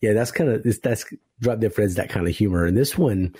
yeah, 0.02 0.12
that's 0.12 0.32
kind 0.32 0.50
of 0.50 0.82
that's 0.82 1.06
Drop 1.40 1.60
Dead 1.60 1.72
Fred's 1.72 1.94
that 1.94 2.10
kind 2.10 2.26
of 2.26 2.34
humor. 2.34 2.66
And 2.66 2.76
this 2.76 2.98
one, 2.98 3.34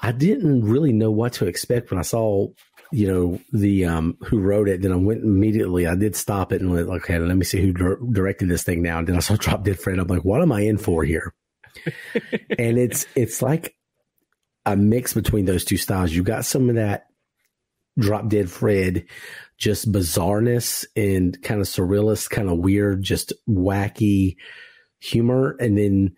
I 0.00 0.10
didn't 0.10 0.64
really 0.64 0.92
know 0.92 1.12
what 1.12 1.34
to 1.34 1.46
expect 1.46 1.90
when 1.90 1.98
I 1.98 2.02
saw, 2.02 2.48
you 2.90 3.06
know, 3.06 3.40
the 3.52 3.84
um 3.84 4.18
who 4.26 4.40
wrote 4.40 4.68
it. 4.68 4.82
Then 4.82 4.92
I 4.92 4.96
went 4.96 5.22
immediately. 5.22 5.86
I 5.86 5.94
did 5.94 6.16
stop 6.16 6.52
it 6.52 6.60
and 6.60 6.72
went, 6.72 6.88
okay, 6.88 7.18
let 7.20 7.36
me 7.36 7.44
see 7.44 7.62
who 7.62 7.72
dir- 7.72 8.00
directed 8.12 8.48
this 8.48 8.64
thing 8.64 8.82
now. 8.82 8.98
And 8.98 9.06
then 9.06 9.16
I 9.16 9.20
saw 9.20 9.36
Drop 9.38 9.62
Dead 9.62 9.78
Fred. 9.78 10.00
I'm 10.00 10.08
like, 10.08 10.24
what 10.24 10.42
am 10.42 10.50
I 10.50 10.62
in 10.62 10.76
for 10.76 11.04
here? 11.04 11.32
and 12.58 12.76
it's 12.76 13.06
it's 13.14 13.40
like 13.40 13.76
a 14.66 14.76
mix 14.76 15.14
between 15.14 15.44
those 15.44 15.64
two 15.64 15.76
styles. 15.76 16.12
You 16.12 16.24
got 16.24 16.46
some 16.46 16.68
of 16.68 16.74
that 16.74 17.06
Drop 17.96 18.28
Dead 18.28 18.50
Fred, 18.50 19.06
just 19.56 19.92
bizarreness 19.92 20.84
and 20.96 21.40
kind 21.42 21.60
of 21.60 21.68
surrealist, 21.68 22.28
kind 22.28 22.50
of 22.50 22.58
weird, 22.58 23.04
just 23.04 23.32
wacky 23.48 24.34
humor, 25.00 25.56
and 25.60 25.76
then 25.78 26.16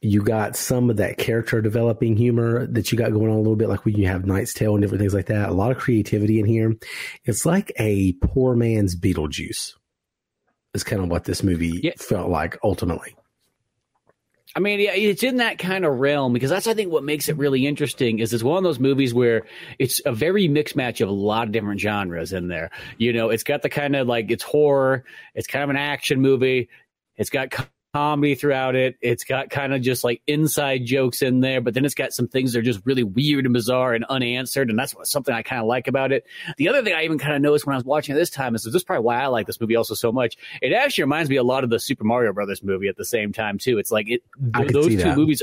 you 0.00 0.20
got 0.20 0.56
some 0.56 0.90
of 0.90 0.96
that 0.96 1.16
character 1.16 1.60
developing 1.60 2.16
humor 2.16 2.66
that 2.66 2.90
you 2.90 2.98
got 2.98 3.12
going 3.12 3.30
on 3.30 3.36
a 3.36 3.40
little 3.40 3.54
bit, 3.56 3.68
like 3.68 3.84
when 3.84 3.94
you 3.94 4.08
have 4.08 4.26
Knight's 4.26 4.52
Tale 4.52 4.74
and 4.74 4.82
different 4.82 5.00
things 5.00 5.14
like 5.14 5.26
that. 5.26 5.48
A 5.48 5.52
lot 5.52 5.70
of 5.70 5.78
creativity 5.78 6.40
in 6.40 6.44
here. 6.46 6.74
It's 7.24 7.46
like 7.46 7.70
a 7.78 8.12
poor 8.14 8.56
man's 8.56 8.96
Beetlejuice. 8.96 9.74
Is 10.74 10.84
kind 10.84 11.02
of 11.02 11.08
what 11.08 11.24
this 11.24 11.42
movie 11.42 11.80
Yeah. 11.82 11.92
felt 11.98 12.30
like 12.30 12.58
ultimately. 12.64 13.14
I 14.56 14.60
mean, 14.60 14.80
yeah, 14.80 14.92
it's 14.94 15.22
in 15.22 15.36
that 15.36 15.58
kind 15.58 15.84
of 15.84 15.98
realm 15.98 16.32
because 16.32 16.50
that's 16.50 16.66
I 16.66 16.74
think 16.74 16.92
what 16.92 17.04
makes 17.04 17.28
it 17.28 17.36
really 17.38 17.66
interesting 17.66 18.18
is 18.18 18.34
it's 18.34 18.42
one 18.42 18.58
of 18.58 18.64
those 18.64 18.78
movies 18.78 19.14
where 19.14 19.46
it's 19.78 20.00
a 20.04 20.12
very 20.12 20.48
mixed 20.48 20.76
match 20.76 21.00
of 21.00 21.08
a 21.08 21.12
lot 21.12 21.46
of 21.46 21.52
different 21.52 21.80
genres 21.80 22.32
in 22.32 22.48
there. 22.48 22.70
You 22.98 23.12
know, 23.12 23.30
it's 23.30 23.44
got 23.44 23.62
the 23.62 23.70
kind 23.70 23.96
of 23.96 24.08
like 24.08 24.30
it's 24.30 24.42
horror, 24.42 25.04
it's 25.34 25.46
kind 25.46 25.62
of 25.62 25.70
an 25.70 25.76
action 25.76 26.20
movie, 26.20 26.68
it's 27.16 27.30
got 27.30 27.50
comedy 27.92 28.34
throughout 28.34 28.74
it. 28.74 28.96
It's 29.02 29.24
got 29.24 29.50
kind 29.50 29.74
of 29.74 29.82
just 29.82 30.02
like 30.02 30.22
inside 30.26 30.86
jokes 30.86 31.20
in 31.20 31.40
there, 31.40 31.60
but 31.60 31.74
then 31.74 31.84
it's 31.84 31.94
got 31.94 32.12
some 32.12 32.26
things 32.26 32.52
that 32.52 32.60
are 32.60 32.62
just 32.62 32.80
really 32.84 33.02
weird 33.02 33.44
and 33.44 33.52
bizarre 33.52 33.92
and 33.92 34.04
unanswered. 34.08 34.70
And 34.70 34.78
that's 34.78 34.94
something 35.04 35.34
I 35.34 35.42
kind 35.42 35.60
of 35.60 35.66
like 35.66 35.88
about 35.88 36.10
it. 36.10 36.24
The 36.56 36.68
other 36.68 36.82
thing 36.82 36.94
I 36.94 37.04
even 37.04 37.18
kind 37.18 37.34
of 37.34 37.42
noticed 37.42 37.66
when 37.66 37.74
I 37.74 37.76
was 37.76 37.84
watching 37.84 38.14
it 38.14 38.18
this 38.18 38.30
time 38.30 38.54
is 38.54 38.64
this 38.64 38.74
is 38.74 38.84
probably 38.84 39.04
why 39.04 39.22
I 39.22 39.26
like 39.26 39.46
this 39.46 39.60
movie 39.60 39.76
also 39.76 39.94
so 39.94 40.10
much. 40.10 40.36
It 40.62 40.72
actually 40.72 41.04
reminds 41.04 41.28
me 41.28 41.36
a 41.36 41.42
lot 41.42 41.64
of 41.64 41.70
the 41.70 41.78
Super 41.78 42.04
Mario 42.04 42.32
Brothers 42.32 42.62
movie 42.62 42.88
at 42.88 42.96
the 42.96 43.04
same 43.04 43.32
time 43.32 43.58
too. 43.58 43.78
It's 43.78 43.90
like 43.90 44.08
it, 44.08 44.22
th- 44.56 44.72
those 44.72 44.88
two 44.88 44.96
that. 44.96 45.16
movies 45.16 45.42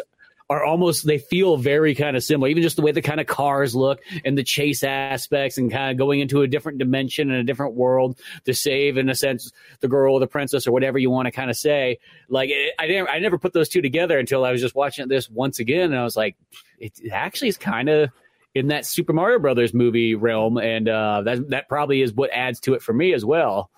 are 0.49 0.63
almost 0.63 1.05
they 1.05 1.17
feel 1.17 1.57
very 1.57 1.93
kind 1.93 2.17
of 2.17 2.23
similar. 2.23 2.49
Even 2.49 2.63
just 2.63 2.75
the 2.75 2.81
way 2.81 2.91
the 2.91 3.01
kind 3.01 3.19
of 3.19 3.27
cars 3.27 3.75
look 3.75 4.01
and 4.25 4.37
the 4.37 4.43
chase 4.43 4.83
aspects 4.83 5.57
and 5.57 5.71
kind 5.71 5.91
of 5.91 5.97
going 5.97 6.19
into 6.19 6.41
a 6.41 6.47
different 6.47 6.79
dimension 6.79 7.29
and 7.29 7.39
a 7.39 7.43
different 7.43 7.75
world 7.75 8.19
to 8.45 8.53
save 8.53 8.97
in 8.97 9.09
a 9.09 9.15
sense 9.15 9.51
the 9.79 9.87
girl 9.87 10.15
or 10.15 10.19
the 10.19 10.27
princess 10.27 10.65
or 10.65 10.71
whatever 10.71 10.97
you 10.97 11.09
want 11.09 11.27
to 11.27 11.31
kind 11.31 11.49
of 11.49 11.57
say. 11.57 11.99
Like 12.29 12.51
i 12.77 12.87
didn't 12.87 13.09
i 13.09 13.19
never 13.19 13.37
put 13.37 13.53
those 13.53 13.69
two 13.69 13.81
together 13.81 14.17
until 14.17 14.45
i 14.45 14.51
was 14.51 14.61
just 14.61 14.75
watching 14.75 15.07
this 15.07 15.29
once 15.29 15.59
again 15.59 15.91
and 15.91 15.97
i 15.97 16.03
was 16.03 16.15
like 16.15 16.35
it, 16.79 16.93
it 17.01 17.11
actually 17.11 17.49
is 17.49 17.57
kind 17.57 17.89
of 17.89 18.09
in 18.55 18.67
that 18.67 18.85
super 18.85 19.13
mario 19.13 19.39
brothers 19.39 19.73
movie 19.73 20.15
realm 20.15 20.57
and 20.57 20.87
uh 20.87 21.21
that 21.21 21.49
that 21.49 21.69
probably 21.69 22.01
is 22.01 22.13
what 22.13 22.29
adds 22.31 22.59
to 22.61 22.73
it 22.73 22.81
for 22.81 22.93
me 22.93 23.13
as 23.13 23.23
well. 23.25 23.69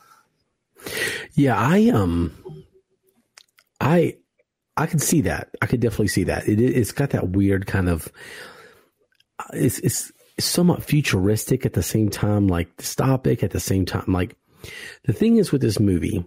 Yeah, 1.33 1.57
I 1.57 1.89
um, 1.89 2.33
I 3.79 4.17
I 4.81 4.87
can 4.87 4.99
see 4.99 5.21
that. 5.21 5.49
I 5.61 5.67
could 5.67 5.79
definitely 5.79 6.07
see 6.07 6.23
that. 6.25 6.47
It 6.47 6.59
it's 6.59 6.91
got 6.91 7.11
that 7.11 7.29
weird 7.29 7.67
kind 7.67 7.89
of. 7.89 8.11
It's 9.53 9.79
it's, 9.79 10.11
somewhat 10.39 10.83
futuristic 10.83 11.65
at 11.65 11.73
the 11.73 11.83
same 11.83 12.09
time, 12.09 12.47
like 12.47 12.75
dystopic 12.77 13.43
at 13.43 13.51
the 13.51 13.59
same 13.59 13.85
time. 13.85 14.05
Like 14.07 14.35
the 15.03 15.13
thing 15.13 15.37
is 15.37 15.51
with 15.51 15.61
this 15.61 15.79
movie 15.79 16.25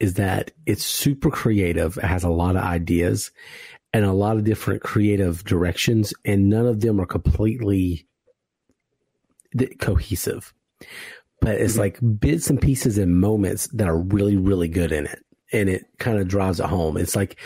is 0.00 0.14
that 0.14 0.50
it's 0.66 0.84
super 0.84 1.30
creative. 1.30 1.96
It 1.96 2.04
has 2.04 2.24
a 2.24 2.30
lot 2.30 2.56
of 2.56 2.62
ideas 2.62 3.30
and 3.92 4.04
a 4.04 4.12
lot 4.12 4.36
of 4.36 4.44
different 4.44 4.82
creative 4.82 5.44
directions, 5.44 6.12
and 6.24 6.48
none 6.48 6.66
of 6.66 6.80
them 6.80 7.00
are 7.00 7.06
completely 7.06 8.08
cohesive. 9.78 10.52
But 11.40 11.60
it's 11.60 11.74
mm-hmm. 11.74 11.80
like 11.80 11.98
bits 12.18 12.50
and 12.50 12.60
pieces 12.60 12.98
and 12.98 13.20
moments 13.20 13.68
that 13.68 13.86
are 13.86 13.98
really, 13.98 14.36
really 14.36 14.68
good 14.68 14.90
in 14.90 15.06
it, 15.06 15.24
and 15.52 15.68
it 15.68 15.84
kind 15.98 16.18
of 16.18 16.26
drives 16.26 16.58
it 16.58 16.66
home. 16.66 16.96
It's 16.96 17.14
like 17.14 17.38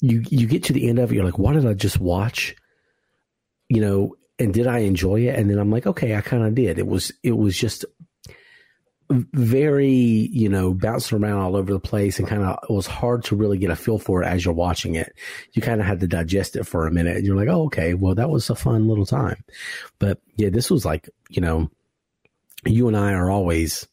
you 0.00 0.22
you 0.28 0.46
get 0.46 0.64
to 0.64 0.72
the 0.72 0.88
end 0.88 0.98
of 0.98 1.10
it, 1.10 1.14
you're 1.14 1.24
like, 1.24 1.38
"What 1.38 1.54
did 1.54 1.66
I 1.66 1.74
just 1.74 2.00
watch?" 2.00 2.56
You 3.68 3.80
know, 3.80 4.16
and 4.38 4.52
did 4.52 4.66
I 4.66 4.78
enjoy 4.78 5.28
it? 5.28 5.38
And 5.38 5.50
then 5.50 5.58
I'm 5.58 5.70
like, 5.70 5.86
"Okay, 5.86 6.16
I 6.16 6.20
kind 6.20 6.44
of 6.44 6.54
did." 6.54 6.78
It 6.78 6.86
was 6.86 7.12
it 7.22 7.32
was 7.32 7.56
just 7.56 7.84
very 9.10 9.88
you 9.88 10.48
know 10.48 10.72
bouncing 10.72 11.22
around 11.22 11.40
all 11.40 11.56
over 11.56 11.72
the 11.72 11.80
place 11.80 12.18
and 12.18 12.28
kind 12.28 12.42
of 12.42 12.58
it 12.62 12.72
was 12.72 12.86
hard 12.86 13.24
to 13.24 13.34
really 13.34 13.58
get 13.58 13.70
a 13.70 13.76
feel 13.76 13.98
for 13.98 14.22
it 14.22 14.26
as 14.26 14.44
you're 14.44 14.54
watching 14.54 14.94
it 14.94 15.12
you 15.52 15.60
kind 15.60 15.80
of 15.80 15.86
had 15.86 15.98
to 15.98 16.06
digest 16.06 16.54
it 16.54 16.64
for 16.64 16.86
a 16.86 16.92
minute 16.92 17.16
and 17.16 17.26
you're 17.26 17.36
like 17.36 17.48
oh 17.48 17.64
okay 17.64 17.94
well 17.94 18.14
that 18.14 18.30
was 18.30 18.48
a 18.50 18.54
fun 18.54 18.86
little 18.86 19.06
time 19.06 19.42
but 19.98 20.20
yeah 20.36 20.48
this 20.48 20.70
was 20.70 20.84
like 20.84 21.10
you 21.28 21.42
know 21.42 21.68
you 22.64 22.86
and 22.86 22.96
i 22.96 23.12
are 23.12 23.30
always 23.30 23.88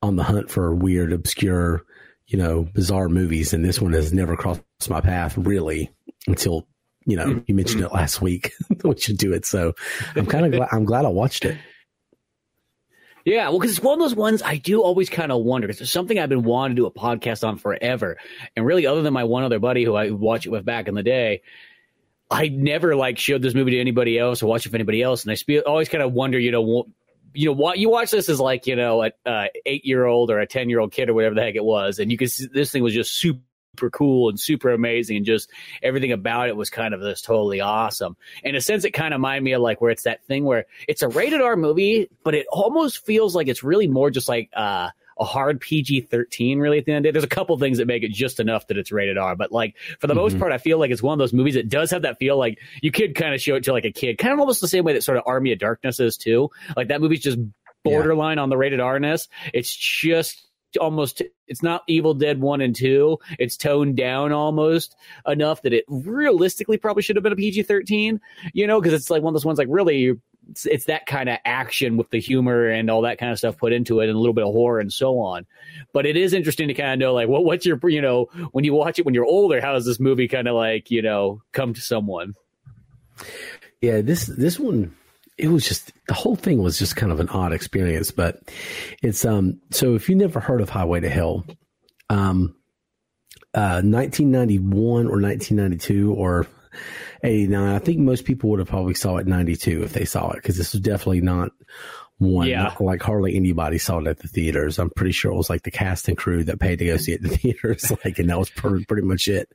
on 0.00 0.16
the 0.16 0.22
hunt 0.22 0.50
for 0.50 0.74
weird 0.74 1.12
obscure 1.12 1.84
you 2.28 2.38
know 2.38 2.62
bizarre 2.74 3.08
movies 3.08 3.52
and 3.52 3.64
this 3.64 3.80
one 3.80 3.92
has 3.92 4.12
never 4.12 4.36
crossed 4.36 4.62
my 4.88 5.00
path 5.00 5.36
really 5.36 5.90
until 6.26 6.66
you 7.06 7.16
know 7.16 7.42
you 7.46 7.54
mentioned 7.54 7.82
it 7.82 7.92
last 7.92 8.22
week 8.22 8.52
we 8.84 8.96
should 8.96 9.16
do 9.16 9.32
it. 9.32 9.44
So 9.44 9.74
i'm 10.14 10.26
kind 10.26 10.46
of 10.46 10.52
glad 10.52 10.68
i'm 10.70 10.84
glad 10.84 11.04
i 11.04 11.08
watched 11.08 11.44
it. 11.44 11.58
Yeah, 13.24 13.50
well, 13.50 13.58
because 13.58 13.76
it's 13.76 13.84
one 13.84 13.92
of 13.92 14.00
those 14.00 14.14
ones 14.14 14.42
I 14.42 14.56
do 14.56 14.80
always 14.80 15.10
kind 15.10 15.30
of 15.30 15.42
wonder. 15.42 15.66
There's 15.66 15.90
something 15.90 16.18
I've 16.18 16.30
been 16.30 16.44
wanting 16.44 16.76
to 16.76 16.82
do 16.82 16.86
a 16.86 16.90
podcast 16.90 17.46
on 17.46 17.58
forever, 17.58 18.16
and 18.56 18.64
really, 18.64 18.86
other 18.86 19.02
than 19.02 19.12
my 19.12 19.24
one 19.24 19.42
other 19.42 19.58
buddy 19.58 19.84
who 19.84 19.94
I 19.94 20.10
watch 20.10 20.46
it 20.46 20.50
with 20.50 20.64
back 20.64 20.88
in 20.88 20.94
the 20.94 21.02
day, 21.02 21.42
I 22.30 22.48
never 22.48 22.96
like 22.96 23.18
showed 23.18 23.42
this 23.42 23.54
movie 23.54 23.72
to 23.72 23.80
anybody 23.80 24.18
else 24.18 24.42
or 24.42 24.46
watched 24.46 24.64
it 24.64 24.70
with 24.70 24.76
anybody 24.76 25.02
else, 25.02 25.24
and 25.24 25.32
I 25.32 25.34
spe- 25.34 25.66
always 25.66 25.90
kind 25.90 26.02
of 26.02 26.14
wonder, 26.14 26.38
you 26.38 26.52
know, 26.52 26.86
you 27.34 27.46
know, 27.46 27.52
what 27.52 27.78
you 27.78 27.90
watch 27.90 28.10
this 28.10 28.28
as 28.28 28.40
like 28.40 28.66
you 28.66 28.76
know, 28.76 29.02
an 29.02 29.12
uh, 29.26 29.46
eight 29.66 29.84
year 29.84 30.04
old 30.04 30.30
or 30.30 30.38
a 30.40 30.46
ten 30.46 30.68
year 30.68 30.80
old 30.80 30.92
kid 30.92 31.08
or 31.08 31.14
whatever 31.14 31.34
the 31.34 31.42
heck 31.42 31.54
it 31.54 31.64
was, 31.64 31.98
and 31.98 32.10
you 32.10 32.18
can 32.18 32.28
see 32.28 32.46
this 32.52 32.70
thing 32.70 32.82
was 32.82 32.94
just 32.94 33.12
super 33.12 33.40
cool 33.92 34.28
and 34.28 34.40
super 34.40 34.70
amazing 34.70 35.16
and 35.18 35.26
just 35.26 35.50
everything 35.82 36.10
about 36.10 36.48
it 36.48 36.56
was 36.56 36.70
kind 36.70 36.94
of 36.94 37.00
just 37.00 37.24
totally 37.24 37.60
awesome. 37.60 38.16
In 38.42 38.54
a 38.54 38.60
sense, 38.60 38.84
it 38.84 38.90
kind 38.90 39.14
of 39.14 39.18
reminded 39.18 39.44
me 39.44 39.52
of 39.52 39.62
like 39.62 39.80
where 39.80 39.90
it's 39.90 40.02
that 40.02 40.24
thing 40.24 40.44
where 40.44 40.66
it's 40.88 41.02
a 41.02 41.08
rated 41.08 41.40
R 41.40 41.56
movie, 41.56 42.08
but 42.24 42.34
it 42.34 42.46
almost 42.50 43.04
feels 43.04 43.36
like 43.36 43.48
it's 43.48 43.62
really 43.62 43.86
more 43.86 44.10
just 44.10 44.28
like 44.28 44.50
uh, 44.54 44.90
a 45.20 45.24
hard 45.24 45.60
PG 45.60 46.02
13 46.02 46.58
really 46.58 46.78
at 46.78 46.84
the 46.84 46.92
end 46.92 46.98
of 46.98 47.02
the 47.02 47.08
day. 47.08 47.12
There's 47.12 47.24
a 47.24 47.28
couple 47.28 47.56
things 47.58 47.78
that 47.78 47.86
make 47.86 48.02
it 48.02 48.12
just 48.12 48.40
enough 48.40 48.66
that 48.68 48.78
it's 48.78 48.92
rated 48.92 49.18
R, 49.18 49.34
but 49.36 49.52
like 49.52 49.74
for 49.98 50.06
the 50.06 50.14
most 50.14 50.36
Mhm. 50.36 50.40
part, 50.40 50.52
I 50.52 50.58
feel 50.58 50.78
like 50.78 50.90
it's 50.90 51.02
one 51.02 51.12
of 51.12 51.18
those 51.18 51.32
movies 51.32 51.54
that 51.54 51.68
does 51.68 51.90
have 51.90 52.02
that 52.02 52.18
feel 52.18 52.36
like 52.36 52.58
you 52.82 52.90
could 52.90 53.14
kind 53.14 53.34
of 53.34 53.40
show 53.40 53.54
it 53.56 53.64
to 53.64 53.72
like 53.72 53.84
a 53.84 53.92
kid, 53.92 54.18
kind 54.18 54.32
of 54.32 54.40
almost 54.40 54.60
the 54.60 54.68
same 54.68 54.84
way 54.84 54.92
that 54.94 55.02
sort 55.02 55.18
of 55.18 55.24
Army 55.26 55.52
of 55.52 55.58
Darkness 55.58 56.00
is 56.00 56.16
too. 56.16 56.50
Like 56.76 56.88
that 56.88 57.00
movie's 57.00 57.20
just 57.20 57.38
borderline 57.84 58.38
on 58.38 58.48
the 58.50 58.56
rated 58.56 58.80
R-ness. 58.80 59.28
It's 59.54 59.74
just 59.74 60.47
almost 60.76 61.22
it's 61.46 61.62
not 61.62 61.82
Evil 61.86 62.14
Dead 62.14 62.40
1 62.40 62.60
and 62.60 62.74
2. 62.74 63.18
It's 63.38 63.56
toned 63.56 63.96
down 63.96 64.32
almost 64.32 64.96
enough 65.26 65.62
that 65.62 65.72
it 65.72 65.84
realistically 65.88 66.76
probably 66.76 67.02
should 67.02 67.16
have 67.16 67.22
been 67.22 67.32
a 67.32 67.36
PG-13, 67.36 68.20
you 68.52 68.66
know, 68.66 68.80
because 68.80 68.92
it's 68.92 69.10
like 69.10 69.22
one 69.22 69.32
of 69.32 69.34
those 69.34 69.46
ones 69.46 69.58
like 69.58 69.68
really 69.70 70.16
it's, 70.50 70.66
it's 70.66 70.84
that 70.86 71.06
kind 71.06 71.28
of 71.28 71.38
action 71.44 71.96
with 71.96 72.10
the 72.10 72.20
humor 72.20 72.68
and 72.68 72.90
all 72.90 73.02
that 73.02 73.18
kind 73.18 73.32
of 73.32 73.38
stuff 73.38 73.56
put 73.58 73.72
into 73.72 74.00
it 74.00 74.08
and 74.08 74.16
a 74.16 74.18
little 74.18 74.34
bit 74.34 74.44
of 74.44 74.52
horror 74.52 74.80
and 74.80 74.92
so 74.92 75.18
on. 75.18 75.46
But 75.92 76.06
it 76.06 76.16
is 76.16 76.32
interesting 76.32 76.68
to 76.68 76.74
kind 76.74 76.92
of 76.92 76.98
know 76.98 77.14
like 77.14 77.28
what 77.28 77.44
what's 77.44 77.66
your 77.66 77.78
you 77.88 78.00
know 78.00 78.26
when 78.52 78.64
you 78.64 78.72
watch 78.72 78.98
it 78.98 79.04
when 79.04 79.14
you're 79.14 79.26
older 79.26 79.60
how 79.60 79.72
does 79.72 79.84
this 79.84 80.00
movie 80.00 80.28
kind 80.28 80.48
of 80.48 80.54
like, 80.54 80.90
you 80.90 81.02
know, 81.02 81.42
come 81.52 81.74
to 81.74 81.80
someone? 81.80 82.34
Yeah, 83.80 84.00
this 84.00 84.26
this 84.26 84.58
one 84.58 84.94
it 85.38 85.48
was 85.48 85.66
just 85.66 85.92
the 86.08 86.14
whole 86.14 86.36
thing 86.36 86.62
was 86.62 86.78
just 86.78 86.96
kind 86.96 87.12
of 87.12 87.20
an 87.20 87.28
odd 87.28 87.52
experience, 87.52 88.10
but 88.10 88.40
it's 89.02 89.24
um 89.24 89.60
so 89.70 89.94
if 89.94 90.08
you 90.08 90.16
never 90.16 90.40
heard 90.40 90.60
of 90.60 90.68
Highway 90.68 91.00
to 91.00 91.08
Hell, 91.08 91.44
um 92.10 92.54
uh 93.54 93.80
1991 93.82 95.06
or 95.06 95.20
1992 95.20 96.12
or 96.12 96.46
89, 97.22 97.74
I 97.74 97.78
think 97.78 97.98
most 97.98 98.24
people 98.24 98.50
would 98.50 98.58
have 98.58 98.68
probably 98.68 98.94
saw 98.94 99.16
it 99.16 99.26
92 99.26 99.82
if 99.82 99.92
they 99.92 100.04
saw 100.04 100.30
it 100.30 100.36
because 100.36 100.56
this 100.56 100.72
was 100.72 100.80
definitely 100.82 101.20
not 101.20 101.52
one 102.18 102.48
Yeah. 102.48 102.74
like 102.80 103.00
hardly 103.00 103.36
anybody 103.36 103.78
saw 103.78 103.98
it 104.00 104.06
at 104.08 104.18
the 104.18 104.26
theaters. 104.28 104.78
I'm 104.78 104.90
pretty 104.90 105.12
sure 105.12 105.30
it 105.32 105.36
was 105.36 105.48
like 105.48 105.62
the 105.62 105.70
cast 105.70 106.08
and 106.08 106.16
crew 106.18 106.42
that 106.44 106.58
paid 106.58 106.80
to 106.80 106.84
go 106.86 106.96
see 106.96 107.12
it 107.12 107.24
at 107.24 107.30
the 107.30 107.36
theaters 107.36 107.92
like 108.04 108.18
and 108.18 108.28
that 108.28 108.38
was 108.38 108.50
pretty, 108.50 108.84
pretty 108.84 109.06
much 109.06 109.28
it. 109.28 109.48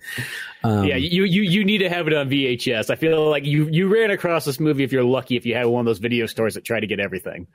Um, 0.63 0.85
yeah, 0.85 0.95
you, 0.95 1.25
you 1.25 1.41
you 1.41 1.65
need 1.65 1.79
to 1.79 1.89
have 1.89 2.07
it 2.07 2.13
on 2.13 2.29
VHS. 2.29 2.89
I 2.89 2.95
feel 2.95 3.29
like 3.29 3.45
you 3.45 3.67
you 3.69 3.87
ran 3.93 4.11
across 4.11 4.45
this 4.45 4.59
movie 4.59 4.83
if 4.83 4.91
you're 4.93 5.03
lucky 5.03 5.35
if 5.35 5.45
you 5.45 5.55
had 5.55 5.65
one 5.65 5.81
of 5.81 5.85
those 5.85 5.99
video 5.99 6.25
stores 6.25 6.53
that 6.55 6.63
try 6.63 6.79
to 6.79 6.87
get 6.87 6.99
everything. 7.01 7.47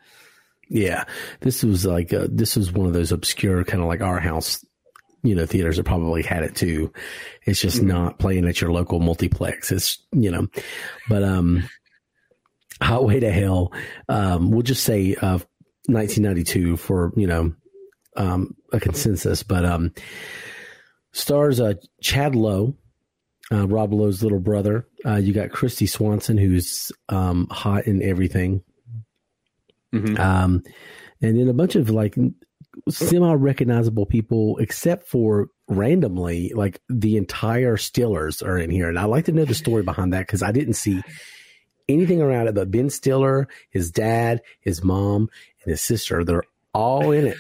Yeah, 0.68 1.04
this 1.40 1.62
was 1.62 1.86
like 1.86 2.12
uh 2.12 2.26
this 2.30 2.54
was 2.56 2.70
one 2.70 2.86
of 2.86 2.92
those 2.92 3.10
obscure 3.12 3.64
kind 3.64 3.82
of 3.82 3.88
like 3.88 4.02
our 4.02 4.20
house, 4.20 4.62
you 5.22 5.34
know, 5.34 5.46
theaters 5.46 5.78
that 5.78 5.84
probably 5.84 6.22
had 6.22 6.42
it 6.42 6.54
too. 6.54 6.92
It's 7.46 7.62
just 7.62 7.82
not 7.82 8.18
playing 8.18 8.46
at 8.46 8.60
your 8.60 8.70
local 8.72 9.00
multiplex. 9.00 9.72
It's 9.72 10.04
you 10.12 10.30
know, 10.30 10.48
but 11.08 11.22
um, 11.22 11.66
Highway 12.82 13.20
to 13.20 13.30
Hell. 13.30 13.72
Um, 14.08 14.50
we'll 14.50 14.62
just 14.62 14.84
say 14.84 15.14
uh, 15.14 15.38
1992 15.86 16.76
for 16.76 17.12
you 17.16 17.26
know, 17.26 17.54
um, 18.16 18.54
a 18.72 18.80
consensus. 18.80 19.42
But 19.42 19.64
um, 19.64 19.92
stars 21.12 21.60
uh 21.60 21.74
Chad 22.02 22.34
Lowe. 22.34 22.74
Uh, 23.50 23.66
Rob 23.66 23.94
Lowe's 23.94 24.22
little 24.22 24.40
brother. 24.40 24.86
Uh, 25.06 25.16
you 25.16 25.32
got 25.32 25.50
Christy 25.50 25.86
Swanson, 25.86 26.36
who's 26.36 26.92
um, 27.08 27.46
hot 27.50 27.86
in 27.86 28.02
everything. 28.02 28.62
Um, 30.20 30.62
and 31.22 31.38
then 31.38 31.48
a 31.48 31.54
bunch 31.54 31.74
of 31.74 31.88
like 31.88 32.14
semi 32.90 33.32
recognizable 33.32 34.06
people, 34.06 34.58
except 34.58 35.08
for 35.08 35.48
randomly, 35.68 36.52
like 36.54 36.80
the 36.88 37.16
entire 37.16 37.76
Stillers 37.76 38.44
are 38.44 38.58
in 38.58 38.70
here. 38.70 38.88
And 38.88 38.98
I'd 38.98 39.06
like 39.06 39.24
to 39.26 39.32
know 39.32 39.44
the 39.44 39.54
story 39.54 39.82
behind 39.82 40.12
that 40.12 40.26
because 40.26 40.42
I 40.42 40.52
didn't 40.52 40.74
see 40.74 41.02
anything 41.88 42.20
around 42.22 42.48
it. 42.48 42.54
But 42.54 42.70
Ben 42.70 42.90
Stiller, 42.90 43.48
his 43.70 43.90
dad, 43.90 44.42
his 44.60 44.82
mom, 44.84 45.28
and 45.64 45.70
his 45.70 45.80
sister, 45.82 46.24
they're 46.24 46.44
all 46.74 47.10
in 47.12 47.26
it 47.28 47.36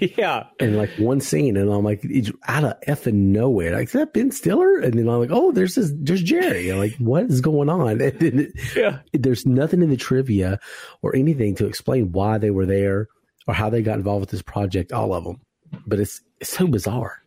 Yeah, 0.16 0.44
in 0.58 0.76
like 0.76 0.90
one 0.98 1.20
scene. 1.20 1.56
And 1.56 1.70
I'm 1.70 1.84
like, 1.84 2.00
it's 2.04 2.30
out 2.48 2.64
of 2.64 2.80
effing 2.88 3.12
nowhere. 3.14 3.72
Like, 3.72 3.88
is 3.88 3.92
that 3.92 4.12
Ben 4.14 4.30
Stiller? 4.30 4.78
And 4.78 4.94
then 4.94 5.08
I'm 5.08 5.20
like, 5.20 5.30
oh, 5.30 5.52
there's 5.52 5.74
this, 5.74 5.92
there's 5.94 6.22
Jerry. 6.22 6.72
Like, 6.72 6.96
what 6.96 7.24
is 7.24 7.40
going 7.42 7.68
on? 7.68 8.00
And 8.00 8.00
then 8.00 8.38
it- 8.40 8.52
yeah. 8.76 8.98
there's 9.12 9.44
nothing 9.46 9.82
in 9.82 9.90
the 9.90 9.96
trivia 9.96 10.58
or 11.02 11.14
anything 11.14 11.54
to 11.56 11.66
explain 11.66 12.12
why 12.12 12.38
they 12.38 12.50
were 12.50 12.66
there 12.66 13.08
or 13.46 13.52
how 13.54 13.68
they 13.68 13.82
got 13.82 13.98
involved 13.98 14.20
with 14.20 14.30
this 14.30 14.42
project. 14.42 14.90
All 14.92 15.12
of 15.12 15.24
them, 15.24 15.40
but 15.86 16.00
it's 16.00 16.22
it's 16.40 16.50
so 16.50 16.66
bizarre. 16.66 17.22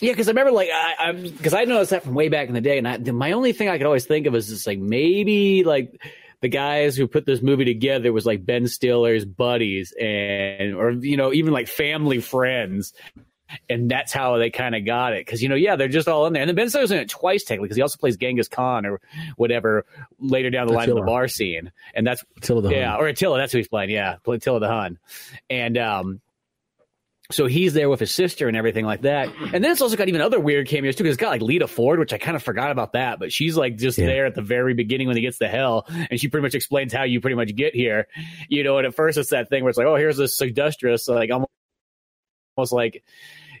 Yeah, 0.00 0.12
because 0.12 0.28
I 0.28 0.32
remember 0.32 0.52
like 0.52 0.68
I, 0.72 0.94
I'm 0.98 1.22
because 1.22 1.54
I 1.54 1.64
noticed 1.64 1.90
that 1.90 2.04
from 2.04 2.14
way 2.14 2.28
back 2.28 2.48
in 2.48 2.54
the 2.54 2.60
day, 2.60 2.76
and 2.78 2.86
I, 2.86 2.98
my 2.98 3.32
only 3.32 3.52
thing 3.52 3.68
I 3.68 3.78
could 3.78 3.86
always 3.86 4.04
think 4.04 4.26
of 4.26 4.34
is 4.34 4.48
just 4.48 4.66
like 4.66 4.78
maybe 4.78 5.64
like 5.64 6.02
the 6.42 6.48
guys 6.48 6.96
who 6.96 7.06
put 7.06 7.24
this 7.24 7.40
movie 7.40 7.64
together 7.64 8.12
was 8.12 8.26
like 8.26 8.44
Ben 8.44 8.68
Stiller's 8.68 9.24
buddies 9.24 9.94
and 9.98 10.74
or 10.74 10.90
you 10.90 11.16
know 11.16 11.32
even 11.32 11.52
like 11.52 11.68
family 11.68 12.20
friends. 12.20 12.92
And 13.70 13.88
that's 13.88 14.12
how 14.12 14.38
they 14.38 14.50
kind 14.50 14.74
of 14.74 14.84
got 14.84 15.12
it. 15.12 15.24
Cause, 15.24 15.40
you 15.40 15.48
know, 15.48 15.54
yeah, 15.54 15.76
they're 15.76 15.86
just 15.86 16.08
all 16.08 16.26
in 16.26 16.32
there. 16.32 16.42
And 16.42 16.48
then 16.48 16.56
Ben 16.56 16.68
Stiller's 16.68 16.90
in 16.90 16.98
it 16.98 17.08
twice, 17.08 17.44
technically, 17.44 17.66
because 17.66 17.76
he 17.76 17.82
also 17.82 17.96
plays 17.96 18.16
Genghis 18.16 18.48
Khan 18.48 18.84
or 18.84 19.00
whatever 19.36 19.86
later 20.18 20.50
down 20.50 20.66
the 20.66 20.72
line 20.72 20.90
in 20.90 20.96
the 20.96 21.02
bar 21.02 21.28
scene. 21.28 21.70
And 21.94 22.04
that's, 22.04 22.24
Attila 22.38 22.62
the 22.62 22.70
yeah, 22.70 22.96
or 22.96 23.06
Attila, 23.06 23.38
that's 23.38 23.52
who 23.52 23.58
he's 23.58 23.68
playing. 23.68 23.90
Yeah, 23.90 24.16
Attila 24.26 24.58
the 24.58 24.66
Hun. 24.66 24.98
And, 25.48 25.78
um, 25.78 26.20
so 27.30 27.46
he's 27.46 27.74
there 27.74 27.88
with 27.88 28.00
his 28.00 28.14
sister 28.14 28.46
and 28.48 28.56
everything 28.56 28.84
like 28.84 29.02
that. 29.02 29.28
And 29.52 29.64
then 29.64 29.72
it's 29.72 29.80
also 29.80 29.96
got 29.96 30.08
even 30.08 30.20
other 30.20 30.38
weird 30.38 30.68
cameos 30.68 30.94
too. 30.96 31.02
Because 31.04 31.16
it's 31.16 31.20
got 31.20 31.30
like 31.30 31.42
Lita 31.42 31.66
Ford, 31.66 31.98
which 31.98 32.12
I 32.12 32.18
kind 32.18 32.36
of 32.36 32.42
forgot 32.42 32.70
about 32.70 32.92
that, 32.92 33.18
but 33.18 33.32
she's 33.32 33.56
like 33.56 33.76
just 33.76 33.98
Yeah. 33.98 34.06
there 34.06 34.26
at 34.26 34.34
the 34.34 34.42
very 34.42 34.74
beginning 34.74 35.08
when 35.08 35.16
he 35.16 35.22
gets 35.22 35.38
to 35.38 35.48
hell, 35.48 35.86
and 36.10 36.20
she 36.20 36.28
pretty 36.28 36.42
much 36.42 36.54
explains 36.54 36.92
how 36.92 37.02
you 37.04 37.20
pretty 37.20 37.36
much 37.36 37.54
get 37.56 37.74
here. 37.74 38.06
You 38.48 38.62
know, 38.64 38.78
and 38.78 38.86
at 38.86 38.94
first 38.94 39.18
it's 39.18 39.30
that 39.30 39.48
thing 39.48 39.62
where 39.64 39.70
it's 39.70 39.78
like, 39.78 39.86
oh, 39.86 39.96
here's 39.96 40.16
this 40.16 40.36
seductress, 40.36 41.08
like 41.08 41.30
almost, 41.30 41.50
almost 42.56 42.72
like, 42.72 43.02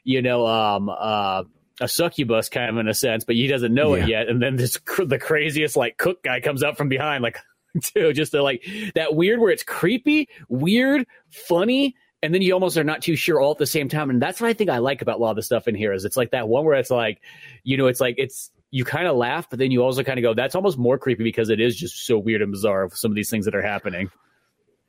you 0.04 0.22
know, 0.22 0.46
um, 0.46 0.88
uh, 0.88 1.42
a 1.80 1.88
succubus 1.88 2.48
kind 2.48 2.70
of 2.70 2.78
in 2.78 2.88
a 2.88 2.94
sense, 2.94 3.24
but 3.24 3.34
he 3.34 3.46
doesn't 3.48 3.74
know 3.74 3.94
Yeah. 3.94 4.02
it 4.04 4.08
yet. 4.08 4.28
And 4.28 4.40
then 4.40 4.56
this 4.56 4.78
cr- 4.78 5.04
the 5.04 5.18
craziest 5.18 5.76
like 5.76 5.98
cook 5.98 6.22
guy 6.22 6.40
comes 6.40 6.62
up 6.62 6.76
from 6.78 6.88
behind, 6.88 7.22
like, 7.22 7.38
too, 7.82 8.12
just 8.14 8.32
to 8.32 8.42
like 8.42 8.64
that 8.94 9.14
weird 9.14 9.38
where 9.40 9.50
it's 9.50 9.62
creepy, 9.62 10.28
weird, 10.48 11.06
funny, 11.30 11.94
and 12.22 12.34
then 12.34 12.42
you 12.42 12.52
almost 12.54 12.76
are 12.76 12.84
not 12.84 13.02
too 13.02 13.16
sure 13.16 13.40
all 13.40 13.52
at 13.52 13.58
the 13.58 13.66
same 13.66 13.88
time. 13.88 14.10
And 14.10 14.20
that's 14.20 14.40
what 14.40 14.48
I 14.48 14.52
think 14.54 14.70
I 14.70 14.78
like 14.78 15.02
about 15.02 15.18
a 15.18 15.22
lot 15.22 15.30
of 15.30 15.36
the 15.36 15.42
stuff 15.42 15.68
in 15.68 15.74
here 15.74 15.92
is 15.92 16.04
it's 16.04 16.16
like 16.16 16.30
that 16.30 16.48
one 16.48 16.64
where 16.64 16.74
it's 16.78 16.90
like, 16.90 17.20
you 17.62 17.76
know, 17.76 17.86
it's 17.86 18.00
like 18.00 18.16
it's 18.18 18.50
you 18.70 18.84
kind 18.84 19.06
of 19.06 19.16
laugh, 19.16 19.48
but 19.48 19.58
then 19.58 19.70
you 19.70 19.82
also 19.82 20.02
kind 20.02 20.18
of 20.18 20.22
go, 20.22 20.34
that's 20.34 20.54
almost 20.54 20.78
more 20.78 20.98
creepy 20.98 21.24
because 21.24 21.50
it 21.50 21.60
is 21.60 21.76
just 21.76 22.06
so 22.06 22.18
weird 22.18 22.42
and 22.42 22.50
bizarre 22.52 22.82
of 22.82 22.96
some 22.96 23.10
of 23.10 23.14
these 23.14 23.30
things 23.30 23.44
that 23.44 23.54
are 23.54 23.62
happening. 23.62 24.10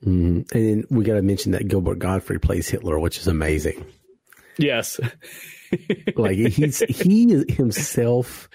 Mhm. 0.06 0.52
And 0.52 0.68
then 0.68 0.84
we 0.90 1.04
got 1.04 1.16
to 1.16 1.22
mention 1.22 1.52
that 1.54 1.68
Gilbert 1.68 2.00
Gottfried 2.00 2.42
plays 2.42 2.70
Hitler, 2.70 3.00
which 3.00 3.18
is 3.18 3.28
amazing. 3.28 3.86
Yes. 4.58 5.00
Like 6.16 6.38
he's 6.38 6.80
he 6.80 7.34
is 7.34 7.44
himself. 7.54 8.48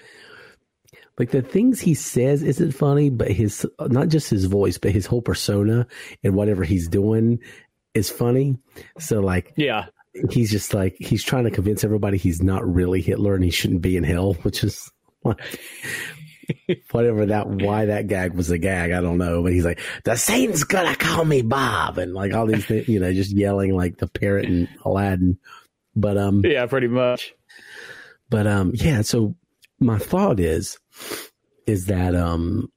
Like 1.19 1.29
the 1.29 1.43
things 1.43 1.79
he 1.79 1.93
says 1.93 2.41
isn't 2.41 2.71
funny, 2.71 3.11
but 3.11 3.31
his 3.31 3.67
not 3.79 4.07
just 4.07 4.31
his 4.31 4.45
voice, 4.45 4.79
but 4.79 4.93
his 4.93 5.05
whole 5.05 5.21
persona 5.21 5.85
and 6.23 6.33
whatever 6.33 6.63
he's 6.63 6.87
doing 6.87 7.39
is 7.93 8.09
funny. 8.09 8.57
So 8.99 9.19
like 9.21 9.53
Yeah. 9.57 9.85
he's 10.31 10.51
just 10.51 10.73
like 10.73 10.95
he's 10.99 11.23
trying 11.23 11.43
to 11.45 11.51
convince 11.51 11.83
everybody 11.83 12.17
he's 12.17 12.41
not 12.41 12.65
really 12.71 13.01
Hitler 13.01 13.35
and 13.35 13.43
he 13.43 13.49
shouldn't 13.51 13.81
be 13.81 13.97
in 13.97 14.03
hell, 14.03 14.33
which 14.43 14.63
is 14.63 14.91
like, 15.23 15.39
whatever 16.91 17.25
that 17.27 17.47
why 17.47 17.85
that 17.85 18.07
gag 18.07 18.33
was 18.33 18.51
a 18.51 18.57
gag, 18.57 18.91
I 18.91 19.01
don't 19.01 19.17
know. 19.17 19.41
But 19.43 19.53
he's 19.53 19.65
like, 19.65 19.79
the 20.03 20.15
Satan's 20.15 20.63
gonna 20.63 20.95
call 20.95 21.23
me 21.25 21.41
Bob, 21.41 21.97
and 21.97 22.13
like 22.13 22.33
all 22.33 22.45
these 22.47 22.65
things, 22.65 22.87
you 22.87 22.99
know, 22.99 23.13
just 23.13 23.31
yelling 23.31 23.75
like 23.75 23.97
the 23.97 24.07
parrot 24.07 24.45
and 24.45 24.67
Aladdin. 24.83 25.37
But 25.95 26.17
um, 26.17 26.41
Yeah, 26.43 26.65
pretty 26.65 26.87
much. 26.87 27.33
but 28.29 28.47
um, 28.47 28.71
yeah. 28.73 29.01
So 29.03 29.35
my 29.79 29.97
thought 29.99 30.39
is, 30.39 30.77
is 31.67 31.85
that 31.85 32.15
um, 32.15 32.71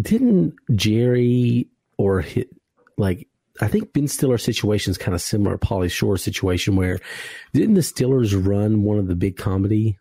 didn't 0.00 0.54
Jerry 0.74 1.66
or 1.98 2.20
hit 2.20 2.48
like 2.96 3.26
I 3.60 3.68
think 3.68 3.92
Ben 3.92 4.08
Stiller's 4.08 4.44
situation 4.44 4.90
is 4.90 4.98
kind 4.98 5.14
of 5.14 5.20
similar 5.20 5.56
to 5.56 5.66
Pauly 5.66 5.90
Shore's 5.90 6.22
situation 6.22 6.76
where 6.76 6.98
didn't 7.52 7.74
the 7.74 7.80
Stillers 7.80 8.34
run 8.34 8.82
one 8.82 8.98
of 8.98 9.06
the 9.06 9.14
big 9.14 9.36
comedy 9.36 9.98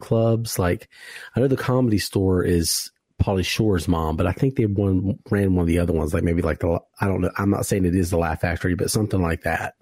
clubs? 0.00 0.58
Like 0.58 0.88
I 1.34 1.40
know 1.40 1.48
the 1.48 1.56
comedy 1.56 1.98
store 1.98 2.44
is 2.44 2.90
Pauly 3.20 3.44
Shore's 3.44 3.88
mom, 3.88 4.16
but 4.16 4.26
I 4.26 4.32
think 4.32 4.56
they 4.56 4.66
one 4.66 5.18
ran 5.30 5.54
one 5.54 5.62
of 5.62 5.68
the 5.68 5.78
other 5.78 5.92
ones, 5.92 6.14
like 6.14 6.24
maybe 6.24 6.42
like 6.42 6.60
the 6.60 6.80
I 7.00 7.06
don't 7.06 7.20
know. 7.20 7.30
I'm 7.36 7.50
not 7.50 7.66
saying 7.66 7.84
it 7.84 7.94
is 7.94 8.10
the 8.10 8.18
Laugh 8.18 8.40
Factory, 8.40 8.74
but 8.74 8.90
something 8.90 9.20
like 9.20 9.42
that. 9.42 9.74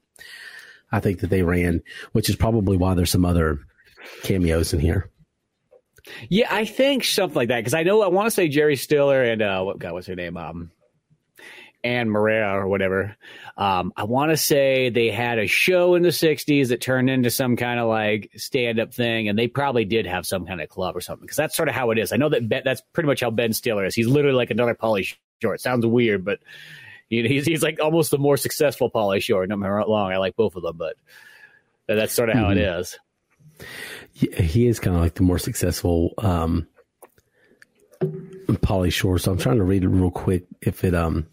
I 0.91 1.01
think 1.01 1.21
that 1.21 1.31
they 1.31 1.43
ran, 1.43 1.83
which 2.13 2.31
is 2.31 2.37
probably 2.37 2.77
why 2.77 2.95
there's 2.95 3.11
some 3.11 3.25
other 3.25 3.61
cameos 4.23 4.73
in 4.73 4.81
here. 4.81 5.11
Yeah, 6.31 6.49
I 6.51 6.65
think 6.65 7.05
something 7.05 7.37
like 7.37 7.49
that 7.49 7.59
because 7.59 7.75
I 7.75 7.83
know 7.83 8.03
I 8.03 8.09
want 8.09 8.27
to 8.27 8.31
say 8.31 8.49
Jerry 8.49 8.77
Stiller 8.77 9.23
and 9.23 9.43
uh, 9.43 9.63
what 9.63 9.79
God, 9.79 9.93
what's 9.93 10.07
her 10.07 10.15
name? 10.15 10.37
Um, 10.37 10.71
Anne 11.85 12.11
Maria 12.11 12.49
or 12.51 12.67
whatever. 12.67 13.17
Um, 13.57 13.93
I 13.97 14.05
want 14.05 14.31
to 14.31 14.37
say 14.37 14.91
they 14.91 15.11
had 15.11 15.39
a 15.39 15.47
show 15.47 15.95
in 15.95 16.03
the 16.03 16.09
'60s 16.09 16.69
that 16.69 16.81
turned 16.81 17.09
into 17.09 17.31
some 17.31 17.57
kind 17.57 17.79
of 17.79 17.89
like 17.89 18.31
stand-up 18.37 18.93
thing, 18.93 19.29
and 19.29 19.39
they 19.39 19.47
probably 19.47 19.85
did 19.85 20.07
have 20.07 20.27
some 20.27 20.47
kind 20.47 20.61
of 20.61 20.69
club 20.69 20.97
or 20.97 21.01
something 21.01 21.25
because 21.25 21.37
that's 21.37 21.57
sort 21.57 21.69
of 21.69 21.75
how 21.75 21.91
it 21.91 21.99
is. 21.99 22.13
I 22.13 22.17
know 22.17 22.29
that 22.29 22.49
ben, 22.49 22.63
that's 22.65 22.83
pretty 22.93 23.07
much 23.07 23.21
how 23.21 23.31
Ben 23.31 23.53
Stiller 23.53 23.85
is. 23.85 23.95
He's 23.95 24.09
literally 24.09 24.37
like 24.37 24.51
another 24.51 24.75
Pauly 24.75 25.17
Shore. 25.41 25.55
It 25.55 25.61
sounds 25.61 25.87
weird, 25.87 26.25
but 26.25 26.41
he, 27.09 27.27
he's 27.27 27.47
he's 27.47 27.63
like 27.63 27.79
almost 27.81 28.11
the 28.11 28.19
more 28.19 28.37
successful 28.37 28.91
Pauly 28.91 29.23
Shore. 29.23 29.47
Don't 29.47 29.61
get 29.61 29.65
me 29.65 29.71
wrong, 29.71 30.13
I 30.13 30.19
like 30.19 30.37
both 30.37 30.57
of 30.57 30.63
them, 30.63 30.77
but 30.77 30.97
that's 31.87 32.13
sort 32.13 32.29
of 32.29 32.37
how 32.37 32.51
it 32.51 32.59
is. 32.59 32.99
He, 34.13 34.29
he 34.33 34.67
is 34.67 34.81
kind 34.81 34.97
of 34.97 35.03
like 35.03 35.15
the 35.15 35.23
more 35.23 35.39
successful 35.39 36.13
um, 36.19 36.67
Pauly 38.01 38.93
Shore. 38.93 39.19
So 39.19 39.33
I'm 39.33 39.39
trying 39.39 39.57
to 39.59 39.65
read 39.65 39.85
it 39.85 39.89
real 39.89 40.11
quick 40.11 40.45
if 40.61 40.85
it 40.85 40.95
um 40.95 41.27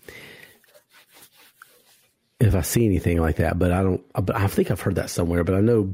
if 2.46 2.56
I 2.56 2.62
see 2.62 2.86
anything 2.86 3.20
like 3.20 3.38
that. 3.38 3.58
But 3.60 3.72
I 3.72 3.84
don't. 3.84 4.04
But 4.14 4.36
I 4.36 4.48
think 4.48 4.72
I've 4.72 4.82
heard 4.82 4.96
that 4.96 5.10
somewhere. 5.10 5.44
But 5.44 5.56
I 5.56 5.62
know 5.62 5.94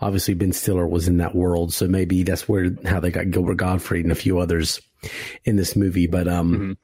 obviously 0.00 0.34
Ben 0.34 0.52
Stiller 0.52 0.86
was 0.86 1.08
in 1.08 1.18
that 1.18 1.34
world, 1.34 1.72
so 1.72 1.86
maybe 1.88 2.22
that's 2.22 2.48
where 2.48 2.70
how 2.84 3.00
they 3.00 3.10
got 3.10 3.30
Gilbert 3.30 3.56
Gottfried 3.56 4.04
and 4.04 4.12
a 4.12 4.16
few 4.16 4.38
others 4.38 4.80
in 5.44 5.56
this 5.56 5.76
movie. 5.76 6.06
But 6.06 6.28
um, 6.28 6.76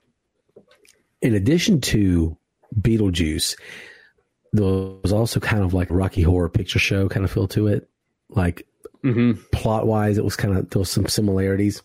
in 1.20 1.34
addition 1.34 1.80
to 1.82 2.36
Beetlejuice, 2.80 3.56
there 4.52 4.64
was 5.02 5.12
also 5.12 5.40
kind 5.40 5.62
of 5.62 5.74
like 5.74 5.88
Rocky 5.90 6.22
Horror 6.22 6.48
Picture 6.48 6.78
Show 6.78 7.08
kind 7.08 7.24
of 7.24 7.30
feel 7.30 7.48
to 7.48 7.66
it, 7.68 7.88
like 8.28 8.66
Mm-hmm. 9.04 9.40
plot 9.50 9.88
wise, 9.88 10.16
it 10.16 10.24
was 10.24 10.36
kind 10.36 10.56
of 10.56 10.70
there 10.70 10.78
was 10.78 10.88
some 10.88 11.08
similarities. 11.08 11.82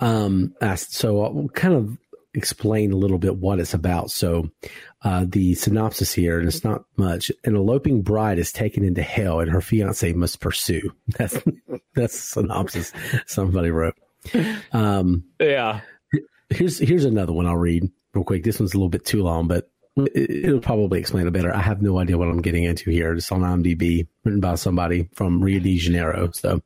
Um, 0.00 0.54
so 0.76 1.22
I'll 1.22 1.48
kind 1.48 1.74
of 1.74 1.98
explain 2.32 2.90
a 2.90 2.96
little 2.96 3.18
bit 3.18 3.36
what 3.36 3.60
it's 3.60 3.74
about. 3.74 4.10
So, 4.10 4.50
uh, 5.04 5.24
the 5.28 5.54
synopsis 5.54 6.12
here, 6.12 6.38
and 6.38 6.46
it's 6.48 6.64
not 6.64 6.84
much. 6.96 7.30
An 7.44 7.56
eloping 7.56 8.02
bride 8.02 8.38
is 8.38 8.52
taken 8.52 8.84
into 8.84 9.02
hell, 9.02 9.40
and 9.40 9.50
her 9.50 9.60
fiance 9.60 10.12
must 10.12 10.40
pursue. 10.40 10.92
That's 11.18 11.38
that's 11.94 12.14
the 12.14 12.42
synopsis 12.42 12.92
somebody 13.26 13.70
wrote. 13.70 13.94
Um, 14.72 15.24
Yeah. 15.40 15.80
here's 16.50 16.78
here's 16.78 17.04
another 17.04 17.32
one 17.32 17.46
I'll 17.46 17.56
read 17.56 17.90
real 18.14 18.24
quick. 18.24 18.44
This 18.44 18.60
one's 18.60 18.74
a 18.74 18.76
little 18.76 18.88
bit 18.88 19.04
too 19.04 19.22
long, 19.22 19.48
but 19.48 19.68
it, 19.96 20.30
it'll 20.46 20.60
probably 20.60 21.00
explain 21.00 21.26
it 21.26 21.32
better. 21.32 21.54
I 21.54 21.60
have 21.60 21.82
no 21.82 21.98
idea 21.98 22.16
what 22.16 22.28
I'm 22.28 22.40
getting 22.40 22.64
into 22.64 22.90
here. 22.90 23.12
It's 23.12 23.30
on 23.32 23.40
IMDb, 23.40 24.06
written 24.24 24.40
by 24.40 24.54
somebody 24.54 25.08
from 25.14 25.42
Rio 25.42 25.60
de 25.60 25.76
Janeiro. 25.76 26.30
So, 26.32 26.62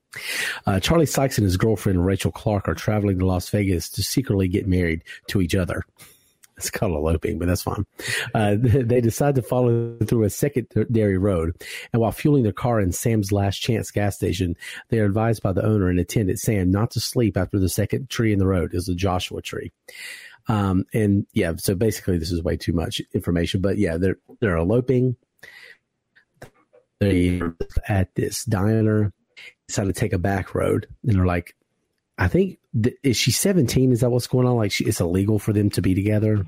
uh, 0.66 0.78
Charlie 0.80 1.06
Sykes 1.06 1.38
and 1.38 1.44
his 1.44 1.56
girlfriend 1.56 2.04
Rachel 2.06 2.30
Clark 2.30 2.68
are 2.68 2.74
traveling 2.74 3.18
to 3.18 3.26
Las 3.26 3.48
Vegas 3.48 3.88
to 3.90 4.02
secretly 4.02 4.46
get 4.48 4.68
married 4.68 5.02
to 5.28 5.40
each 5.40 5.54
other. 5.56 5.82
It's 6.56 6.70
called 6.70 6.92
eloping, 6.92 7.38
but 7.38 7.48
that's 7.48 7.62
fine. 7.62 7.84
Uh, 8.34 8.56
they 8.58 9.00
decide 9.00 9.34
to 9.34 9.42
follow 9.42 9.96
through 9.98 10.24
a 10.24 10.30
secondary 10.30 11.18
road, 11.18 11.62
and 11.92 12.00
while 12.00 12.12
fueling 12.12 12.44
their 12.44 12.52
car 12.52 12.80
in 12.80 12.92
Sam's 12.92 13.30
Last 13.30 13.58
Chance 13.58 13.90
gas 13.90 14.16
station, 14.16 14.56
they 14.88 14.98
are 14.98 15.04
advised 15.04 15.42
by 15.42 15.52
the 15.52 15.64
owner 15.64 15.88
and 15.88 16.00
attendant 16.00 16.38
Sam 16.38 16.70
not 16.70 16.90
to 16.92 17.00
sleep 17.00 17.36
after 17.36 17.58
the 17.58 17.68
second 17.68 18.08
tree 18.08 18.32
in 18.32 18.38
the 18.38 18.46
road 18.46 18.74
is 18.74 18.86
the 18.86 18.94
Joshua 18.94 19.42
tree. 19.42 19.70
Um, 20.48 20.84
and 20.94 21.26
yeah, 21.32 21.52
so 21.56 21.74
basically 21.74 22.18
this 22.18 22.30
is 22.30 22.42
way 22.42 22.56
too 22.56 22.72
much 22.72 23.02
information, 23.12 23.60
but 23.60 23.78
yeah, 23.78 23.96
they're, 23.96 24.18
they're 24.40 24.56
eloping. 24.56 25.16
They 27.00 27.42
at 27.88 28.14
this 28.14 28.44
diner, 28.44 29.12
decide 29.68 29.86
to 29.86 29.92
take 29.92 30.12
a 30.12 30.18
back 30.18 30.54
road 30.54 30.86
and 31.02 31.16
they're 31.16 31.26
like, 31.26 31.54
I 32.18 32.28
think, 32.28 32.58
th- 32.82 32.96
is 33.02 33.16
she 33.16 33.30
17? 33.30 33.92
Is 33.92 34.00
that 34.00 34.10
what's 34.10 34.26
going 34.26 34.46
on? 34.46 34.56
Like 34.56 34.72
she, 34.72 34.84
it's 34.84 35.00
illegal 35.00 35.38
for 35.38 35.52
them 35.52 35.70
to 35.70 35.82
be 35.82 35.94
together. 35.94 36.44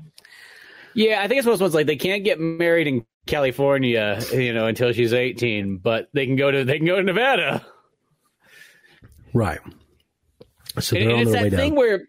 Yeah, 0.95 1.21
I 1.21 1.27
think 1.27 1.37
it's 1.39 1.45
one 1.45 1.53
of 1.53 1.59
those 1.59 1.65
ones 1.65 1.75
like 1.75 1.85
they 1.87 1.95
can't 1.95 2.23
get 2.23 2.39
married 2.39 2.87
in 2.87 3.05
California, 3.27 4.19
you 4.33 4.53
know, 4.53 4.65
until 4.65 4.91
she's 4.91 5.13
eighteen, 5.13 5.77
but 5.77 6.09
they 6.13 6.25
can 6.25 6.35
go 6.35 6.49
to 6.49 6.63
they 6.65 6.77
can 6.77 6.87
go 6.87 6.95
to 6.95 7.03
Nevada. 7.03 7.63
Right. 9.33 9.59
So 10.79 10.95
And, 10.97 11.05
they're 11.05 11.15
and 11.15 11.17
on 11.17 11.21
it's 11.21 11.31
their 11.31 11.43
way 11.43 11.49
that 11.49 11.57
thing 11.57 11.69
down. 11.71 11.77
where 11.77 12.07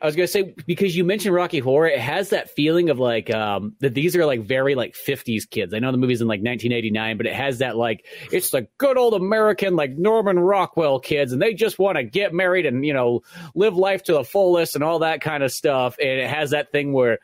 I 0.00 0.06
was 0.06 0.16
gonna 0.16 0.26
say 0.26 0.54
because 0.66 0.96
you 0.96 1.04
mentioned 1.04 1.34
Rocky 1.34 1.58
Horror, 1.58 1.88
it 1.88 1.98
has 1.98 2.30
that 2.30 2.50
feeling 2.50 2.88
of 2.88 2.98
like 2.98 3.32
um 3.32 3.74
that 3.80 3.94
these 3.94 4.16
are 4.16 4.24
like 4.24 4.40
very 4.40 4.74
like 4.74 4.94
fifties 4.94 5.44
kids. 5.44 5.74
I 5.74 5.78
know 5.78 5.92
the 5.92 5.98
movie's 5.98 6.22
in 6.22 6.28
like 6.28 6.40
nineteen 6.40 6.72
eighty 6.72 6.90
nine, 6.90 7.16
but 7.16 7.26
it 7.26 7.34
has 7.34 7.58
that 7.58 7.76
like 7.76 8.06
it's 8.32 8.50
the 8.50 8.66
good 8.78 8.96
old 8.96 9.14
American 9.14 9.76
like 9.76 9.92
Norman 9.92 10.38
Rockwell 10.38 11.00
kids, 11.00 11.32
and 11.32 11.42
they 11.42 11.52
just 11.52 11.78
want 11.78 11.96
to 11.96 12.04
get 12.04 12.32
married 12.32 12.66
and 12.66 12.84
you 12.84 12.94
know 12.94 13.20
live 13.54 13.76
life 13.76 14.02
to 14.04 14.14
the 14.14 14.24
fullest 14.24 14.74
and 14.74 14.82
all 14.82 15.00
that 15.00 15.20
kind 15.20 15.42
of 15.42 15.52
stuff. 15.52 15.96
And 16.00 16.08
it 16.08 16.30
has 16.30 16.50
that 16.50 16.72
thing 16.72 16.92
where 16.92 17.18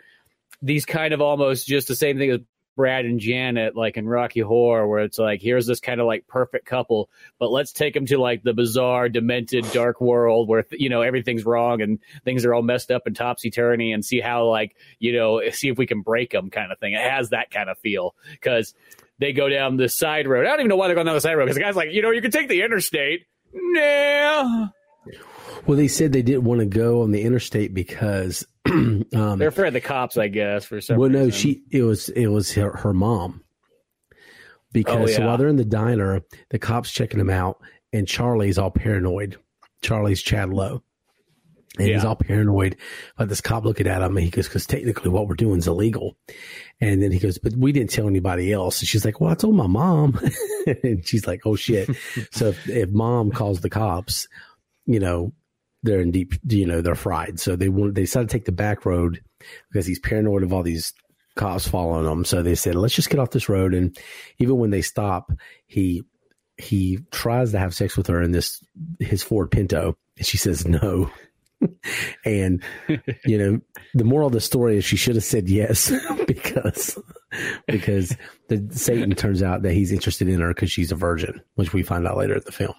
these 0.61 0.85
kind 0.85 1.15
of 1.15 1.21
almost 1.21 1.67
just 1.67 1.89
the 1.89 1.97
same 1.97 2.19
thing 2.19 2.31
as 2.31 2.41
Brad 2.77 3.07
and 3.07 3.19
Janet, 3.19 3.75
like 3.75 3.97
in 3.97 4.07
Rocky 4.07 4.41
Horror, 4.41 4.87
where 4.87 5.01
it's 5.01 5.19
like, 5.19 5.41
here's 5.41 5.67
this 5.67 5.81
kind 5.81 6.01
of 6.01 6.07
like 6.07 6.27
perfect 6.29 6.67
couple, 6.67 7.09
but 7.39 7.51
let's 7.51 7.73
take 7.73 7.95
them 7.95 8.07
to 8.07 8.19
like 8.19 8.43
the 8.43 8.53
bizarre, 8.53 9.09
demented, 9.09 9.65
dark 9.73 10.01
world 10.01 10.49
where, 10.49 10.65
you 10.71 10.91
know, 10.91 11.01
everything's 11.01 11.45
wrong 11.45 11.81
and 11.81 11.99
things 12.25 12.45
are 12.45 12.55
all 12.55 12.63
messed 12.63 12.91
up 12.91 13.07
and 13.07 13.17
topsy 13.17 13.51
turvy 13.51 13.93
and 13.93 14.05
see 14.05 14.21
how, 14.21 14.47
like, 14.47 14.77
you 14.99 15.13
know, 15.13 15.41
see 15.51 15.69
if 15.69 15.79
we 15.79 15.87
can 15.87 16.03
break 16.03 16.31
them 16.31 16.51
kind 16.51 16.71
of 16.71 16.79
thing. 16.79 16.93
It 16.93 17.01
has 17.01 17.31
that 17.31 17.51
kind 17.51 17.71
of 17.71 17.79
feel 17.79 18.15
because 18.31 18.75
they 19.19 19.33
go 19.33 19.49
down 19.49 19.79
the 19.79 19.89
side 19.89 20.29
road. 20.29 20.47
I 20.47 20.51
don't 20.51 20.61
even 20.61 20.69
know 20.69 20.77
why 20.77 20.89
they're 20.89 20.95
going 20.95 21.07
down 21.07 21.15
the 21.15 21.21
side 21.23 21.35
road 21.35 21.47
because 21.47 21.57
the 21.57 21.63
guy's 21.63 21.77
like, 21.77 21.93
you 21.93 22.03
know, 22.03 22.11
you 22.11 22.21
can 22.21 22.31
take 22.31 22.49
the 22.49 22.63
interstate. 22.63 23.27
Nah. 23.55 24.69
Well, 25.67 25.77
they 25.77 25.89
said 25.89 26.13
they 26.13 26.23
didn't 26.23 26.45
want 26.45 26.61
to 26.61 26.67
go 26.67 27.03
on 27.03 27.13
the 27.13 27.23
interstate 27.23 27.75
because 27.75 28.47
um, 28.67 29.05
they're 29.11 29.49
afraid 29.49 29.69
of 29.69 29.75
the 29.75 29.81
cops, 29.81 30.17
I 30.17 30.29
guess. 30.29 30.65
For 30.65 30.81
some 30.81 30.97
well, 30.97 31.09
reason. 31.09 31.25
no, 31.25 31.31
she 31.31 31.63
it 31.71 31.83
was 31.83 32.09
it 32.11 32.27
was 32.27 32.53
her, 32.53 32.77
her 32.77 32.93
mom 32.93 33.43
because 34.73 35.11
Oh, 35.11 35.15
so 35.15 35.27
while 35.27 35.39
they're 35.39 35.49
in 35.49 35.57
the 35.57 35.65
diner, 35.65 36.23
the 36.51 36.59
cops 36.59 36.93
checking 36.93 37.19
them 37.19 37.31
out, 37.31 37.59
and 37.93 38.07
Charlie's 38.07 38.59
all 38.59 38.71
paranoid. 38.71 39.39
Charlie's 39.83 40.23
Chad 40.23 40.51
Lowe. 40.51 40.83
And 41.79 41.89
he's 41.89 42.05
all 42.05 42.17
paranoid 42.17 42.77
about 43.17 43.29
this 43.29 43.43
cop 43.43 43.65
looking 43.65 43.87
at 43.87 44.01
him. 44.01 44.17
And 44.17 44.25
he 44.25 44.31
goes, 44.31 44.49
because 44.49 44.67
technically 44.67 45.11
what 45.11 45.29
we're 45.29 45.35
doing 45.35 45.59
is 45.59 45.69
illegal. 45.69 46.17
And 46.81 47.03
then 47.03 47.13
he 47.13 47.19
goes, 47.19 47.37
but 47.37 47.53
we 47.55 47.71
didn't 47.71 47.91
tell 47.91 48.07
anybody 48.07 48.51
else. 48.51 48.81
And 48.81 48.89
she's 48.89 49.05
like, 49.05 49.21
well, 49.21 49.31
I 49.31 49.35
told 49.35 49.57
my 49.57 49.67
mom. 49.67 50.19
and 50.83 51.07
she's 51.07 51.27
like, 51.27 51.43
oh 51.45 51.55
shit. 51.55 51.91
so 52.31 52.49
if, 52.49 52.69
if 52.69 52.91
mom 52.91 53.31
calls 53.31 53.61
the 53.61 53.69
cops, 53.69 54.27
you 54.87 55.01
know, 55.01 55.33
they're 55.83 56.01
in 56.01 56.11
deep, 56.11 56.35
you 56.49 56.67
know, 56.67 56.81
they're 56.81 56.95
fried. 56.95 57.39
So 57.39 57.57
they 57.57 57.69
want, 57.69 57.95
they 57.95 58.03
decided 58.03 58.29
to 58.29 58.33
take 58.33 58.45
the 58.45 58.53
back 58.53 58.87
road 58.87 59.23
because 59.71 59.87
he's 59.87 60.01
paranoid 60.01 60.43
of 60.43 60.53
all 60.53 60.63
these 60.63 60.93
cops 61.37 61.69
following 61.69 62.11
him. 62.11 62.25
So 62.25 62.43
they 62.43 62.55
said, 62.55 62.75
let's 62.75 62.95
just 62.95 63.11
get 63.11 63.21
off 63.21 63.31
this 63.31 63.49
road. 63.49 63.75
And 63.75 63.97
even 64.39 64.59
when 64.59 64.71
they 64.71 64.83
stop, 64.83 65.31
he, 65.67 66.03
he 66.57 67.01
tries 67.11 67.53
to 67.53 67.59
have 67.59 67.75
sex 67.75 67.97
with 67.97 68.07
her 68.09 68.23
in 68.23 68.33
this, 68.33 68.65
his 68.99 69.23
Ford 69.23 69.51
Pinto. 69.51 69.97
And 70.17 70.27
she 70.27 70.39
says 70.39 70.67
no. 70.67 71.11
and 72.25 72.63
you 73.25 73.39
know 73.39 73.61
the 73.95 74.05
moral 74.05 74.27
of 74.27 74.33
the 74.35 74.41
story 74.43 74.77
is 74.77 74.85
she 74.85 74.97
should 74.97 75.15
have 75.15 75.25
said 75.25 75.49
yes 75.49 75.91
because 76.27 76.99
because 77.67 78.15
the 78.49 78.69
satan 78.73 79.15
turns 79.15 79.43
out 79.43 79.63
that 79.63 79.73
he's 79.73 79.91
interested 79.91 80.29
in 80.29 80.39
her 80.39 80.49
because 80.49 80.71
she's 80.71 80.93
a 80.93 80.95
virgin 80.95 81.41
which 81.55 81.73
we 81.73 81.83
find 81.83 82.07
out 82.07 82.19
later 82.19 82.35
in 82.35 82.43
the 82.45 82.53
film 82.53 82.75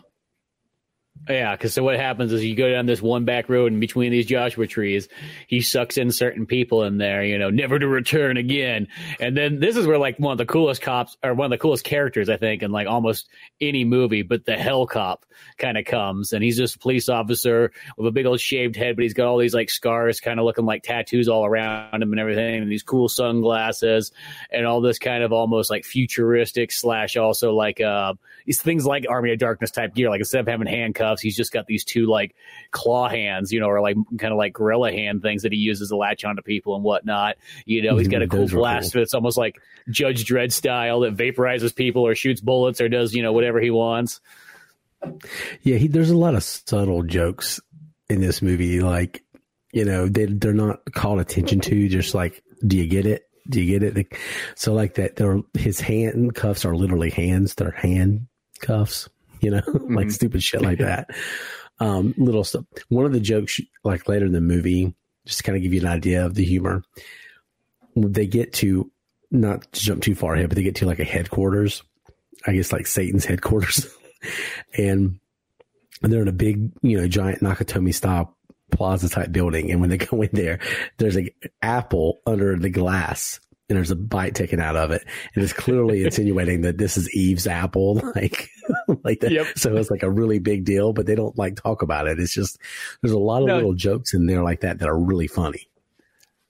Yeah, 1.29 1.55
because 1.55 1.73
so 1.73 1.83
what 1.83 1.97
happens 1.97 2.31
is 2.31 2.43
you 2.43 2.55
go 2.55 2.69
down 2.71 2.85
this 2.85 3.01
one 3.01 3.25
back 3.25 3.49
road 3.49 3.71
and 3.71 3.81
between 3.81 4.11
these 4.11 4.25
Joshua 4.25 4.65
trees, 4.65 5.09
he 5.47 5.61
sucks 5.61 5.97
in 5.97 6.11
certain 6.11 6.45
people 6.45 6.83
in 6.83 6.97
there, 6.97 7.23
you 7.23 7.37
know, 7.37 7.49
never 7.49 7.77
to 7.79 7.87
return 7.87 8.37
again. 8.37 8.87
And 9.19 9.35
then 9.35 9.59
this 9.59 9.75
is 9.75 9.85
where 9.85 9.97
like 9.97 10.19
one 10.19 10.31
of 10.31 10.37
the 10.37 10.45
coolest 10.45 10.81
cops 10.81 11.17
or 11.23 11.33
one 11.33 11.45
of 11.45 11.51
the 11.51 11.61
coolest 11.61 11.83
characters, 11.83 12.29
I 12.29 12.37
think, 12.37 12.63
in 12.63 12.71
like 12.71 12.87
almost 12.87 13.27
any 13.59 13.83
movie, 13.83 14.21
but 14.21 14.45
the 14.45 14.55
Hell 14.55 14.87
Cop 14.87 15.25
kind 15.57 15.77
of 15.77 15.85
comes 15.85 16.33
and 16.33 16.43
he's 16.43 16.57
just 16.57 16.75
a 16.75 16.79
police 16.79 17.09
officer 17.09 17.71
with 17.97 18.07
a 18.07 18.11
big 18.11 18.25
old 18.25 18.39
shaved 18.39 18.75
head, 18.75 18.95
but 18.95 19.03
he's 19.03 19.13
got 19.13 19.27
all 19.27 19.37
these 19.37 19.53
like 19.53 19.69
scars 19.69 20.19
kind 20.19 20.39
of 20.39 20.45
looking 20.45 20.65
like 20.65 20.83
tattoos 20.83 21.27
all 21.27 21.45
around 21.45 22.01
him 22.01 22.11
and 22.11 22.19
everything, 22.19 22.61
and 22.61 22.71
these 22.71 22.83
cool 22.83 23.09
sunglasses 23.09 24.11
and 24.51 24.65
all 24.65 24.81
this 24.81 24.99
kind 24.99 25.23
of 25.23 25.33
almost 25.33 25.69
like 25.69 25.83
futuristic 25.83 26.71
slash 26.71 27.17
also 27.17 27.53
like 27.53 27.81
uh 27.81 28.13
these 28.45 28.61
things 28.61 28.85
like 28.85 29.05
Army 29.09 29.33
of 29.33 29.39
Darkness 29.39 29.71
type 29.71 29.93
gear. 29.93 30.09
Like 30.09 30.19
instead 30.19 30.39
of 30.39 30.47
having 30.47 30.67
handcuffs, 30.67 31.06
he's 31.15 31.35
just 31.35 31.51
got 31.51 31.67
these 31.67 31.83
two 31.83 32.05
like 32.05 32.35
claw 32.71 33.07
hands, 33.07 33.51
you 33.51 33.59
know, 33.59 33.67
or 33.67 33.81
like 33.81 33.95
kind 34.17 34.31
of 34.31 34.37
like 34.37 34.53
gorilla 34.53 34.91
hand 34.91 35.21
things 35.21 35.43
that 35.43 35.51
he 35.51 35.57
uses 35.57 35.89
to 35.89 35.95
latch 35.95 36.23
onto 36.25 36.41
people 36.41 36.75
and 36.75 36.83
whatnot. 36.83 37.37
You 37.65 37.81
know, 37.81 37.97
he's 37.97 38.07
mm-hmm. 38.07 38.11
got 38.13 38.21
a 38.21 38.27
cool 38.27 38.47
blast 38.47 38.93
cool. 38.93 39.01
that's 39.01 39.13
almost 39.13 39.37
like 39.37 39.61
Judge 39.89 40.25
Dredd 40.25 40.51
style 40.51 41.01
that 41.01 41.15
vaporizes 41.15 41.75
people 41.75 42.05
or 42.05 42.15
shoots 42.15 42.41
bullets 42.41 42.81
or 42.81 42.89
does, 42.89 43.13
you 43.13 43.23
know, 43.23 43.33
whatever 43.33 43.59
he 43.59 43.71
wants. 43.71 44.21
yeah 45.61 45.77
he, 45.77 45.87
there's 45.87 46.09
a 46.09 46.17
lot 46.17 46.35
of 46.35 46.43
subtle 46.43 47.03
jokes 47.03 47.59
in 48.09 48.21
this 48.21 48.41
movie 48.41 48.79
like 48.79 49.23
you 49.71 49.85
know 49.85 50.07
they, 50.07 50.25
they're 50.25 50.53
not 50.53 50.79
called 50.93 51.19
attention 51.19 51.59
to 51.59 51.87
just 51.87 52.15
like 52.15 52.41
do 52.65 52.77
you 52.77 52.87
get 52.87 53.05
it 53.05 53.29
do 53.49 53.61
you 53.61 53.79
get 53.79 53.97
it 53.97 54.13
so 54.55 54.73
like 54.73 54.95
that 54.95 55.43
his 55.53 55.79
handcuffs 55.79 56.65
are 56.65 56.75
literally 56.75 57.09
hands 57.09 57.55
they're 57.55 57.71
hand 57.71 58.27
cuffs 58.59 59.09
you 59.41 59.49
know 59.51 59.61
like 59.65 60.07
Mhm. 60.07 60.11
stupid 60.11 60.43
shit 60.43 60.61
like 60.61 60.79
that 60.79 61.09
um 61.79 62.13
little 62.17 62.43
stuff 62.43 62.65
one 62.89 63.05
of 63.05 63.13
the 63.13 63.19
jokes 63.19 63.59
like 63.83 64.07
later 64.07 64.25
in 64.25 64.31
the 64.33 64.41
movie 64.41 64.93
just 65.25 65.39
to 65.39 65.43
kind 65.43 65.55
of 65.55 65.61
give 65.63 65.73
you 65.73 65.81
an 65.81 65.87
idea 65.87 66.25
of 66.25 66.33
the 66.35 66.43
humor 66.45 66.83
they 67.95 68.27
get 68.27 68.53
to 68.53 68.91
not 69.31 69.71
to 69.73 69.79
jump 69.81 70.01
too 70.01 70.15
far 70.15 70.35
ahead 70.35 70.49
but 70.49 70.55
they 70.55 70.63
get 70.63 70.75
to 70.75 70.85
like 70.85 70.99
a 70.99 71.03
headquarters 71.03 71.83
i 72.45 72.53
guess 72.53 72.71
like 72.71 72.87
satan's 72.87 73.25
headquarters 73.25 73.87
and 74.77 75.19
they're 76.01 76.21
in 76.21 76.27
a 76.27 76.31
big, 76.31 76.71
you 76.83 76.95
know, 76.95 77.07
giant 77.07 77.41
Nakatomi 77.41 77.91
style 77.91 78.37
plaza 78.71 79.09
type 79.09 79.31
building. 79.31 79.71
And 79.71 79.81
when 79.81 79.89
they 79.89 79.97
go 80.11 80.21
in 80.21 80.29
there, 80.31 80.59
there's 80.99 81.15
an 81.15 81.29
apple 81.63 82.19
under 82.27 82.55
the 82.55 82.69
glass 82.69 83.39
and 83.67 83.75
there's 83.77 83.89
a 83.89 83.95
bite 83.95 84.35
taken 84.35 84.59
out 84.59 84.75
of 84.75 84.91
it. 84.91 85.03
And 85.33 85.43
it's 85.43 85.53
clearly 85.53 86.03
insinuating 86.03 86.61
that 86.61 86.77
this 86.77 86.97
is 86.97 87.11
Eve's 87.15 87.47
apple. 87.47 87.95
Like, 88.15 88.47
like 89.05 89.19
that. 89.21 89.31
Yep. 89.31 89.47
So 89.57 89.75
it's 89.75 89.89
like 89.91 90.03
a 90.03 90.09
really 90.09 90.39
big 90.39 90.65
deal, 90.65 90.93
but 90.93 91.05
they 91.05 91.15
don't 91.15 91.37
like 91.37 91.55
talk 91.55 91.81
about 91.81 92.07
it. 92.07 92.19
It's 92.19 92.33
just, 92.33 92.57
there's 93.01 93.13
a 93.13 93.19
lot 93.19 93.41
of 93.41 93.47
No. 93.47 93.55
little 93.55 93.73
jokes 93.73 94.13
in 94.13 94.25
there 94.25 94.43
like 94.43 94.61
that 94.61 94.79
that 94.79 94.87
are 94.89 94.97
really 94.99 95.27
funny. 95.27 95.67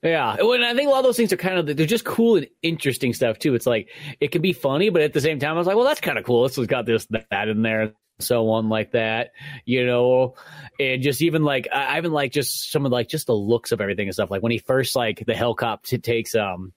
Yeah, 0.03 0.35
and 0.39 0.63
I 0.63 0.75
think 0.75 0.87
a 0.87 0.91
lot 0.91 0.99
of 0.99 1.05
those 1.05 1.17
things 1.17 1.33
are 1.33 1.37
kind 1.37 1.57
of 1.57 1.75
they're 1.75 1.85
just 1.87 2.05
cool 2.05 2.35
and 2.37 2.47
interesting 2.61 3.13
stuff 3.13 3.39
too. 3.39 3.55
It's 3.55 3.65
like 3.65 3.89
it 4.19 4.31
can 4.31 4.43
be 4.43 4.53
funny, 4.53 4.89
but 4.89 5.01
at 5.01 5.11
the 5.11 5.19
same 5.19 5.39
time, 5.39 5.55
I 5.55 5.57
was 5.57 5.65
like, 5.65 5.75
well, 5.75 5.85
that's 5.85 5.99
kind 5.99 6.19
of 6.19 6.23
cool. 6.23 6.43
This 6.43 6.55
has 6.57 6.67
got 6.67 6.85
this 6.85 7.07
that 7.31 7.47
in 7.49 7.63
there, 7.63 7.93
so 8.19 8.47
on 8.49 8.69
like 8.69 8.91
that, 8.91 9.31
you 9.65 9.85
know, 9.87 10.35
and 10.79 11.01
just 11.01 11.23
even 11.23 11.43
like 11.43 11.67
I 11.73 11.97
even 11.97 12.11
like 12.11 12.31
just 12.31 12.71
some 12.71 12.85
of 12.85 12.91
like 12.91 13.09
just 13.09 13.25
the 13.25 13.33
looks 13.35 13.71
of 13.71 13.81
everything 13.81 14.07
and 14.07 14.13
stuff. 14.13 14.29
Like 14.29 14.43
when 14.43 14.51
he 14.51 14.59
first 14.59 14.95
like 14.95 15.23
the 15.25 15.33
helicopter 15.35 15.97
takes 15.97 16.35
um 16.35 16.73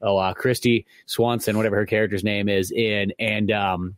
oh 0.00 0.16
uh 0.16 0.32
Christy 0.32 0.86
Swanson, 1.06 1.56
whatever 1.56 1.76
her 1.76 1.86
character's 1.86 2.22
name 2.24 2.48
is, 2.48 2.70
in 2.70 3.12
and 3.18 3.50
um 3.50 3.96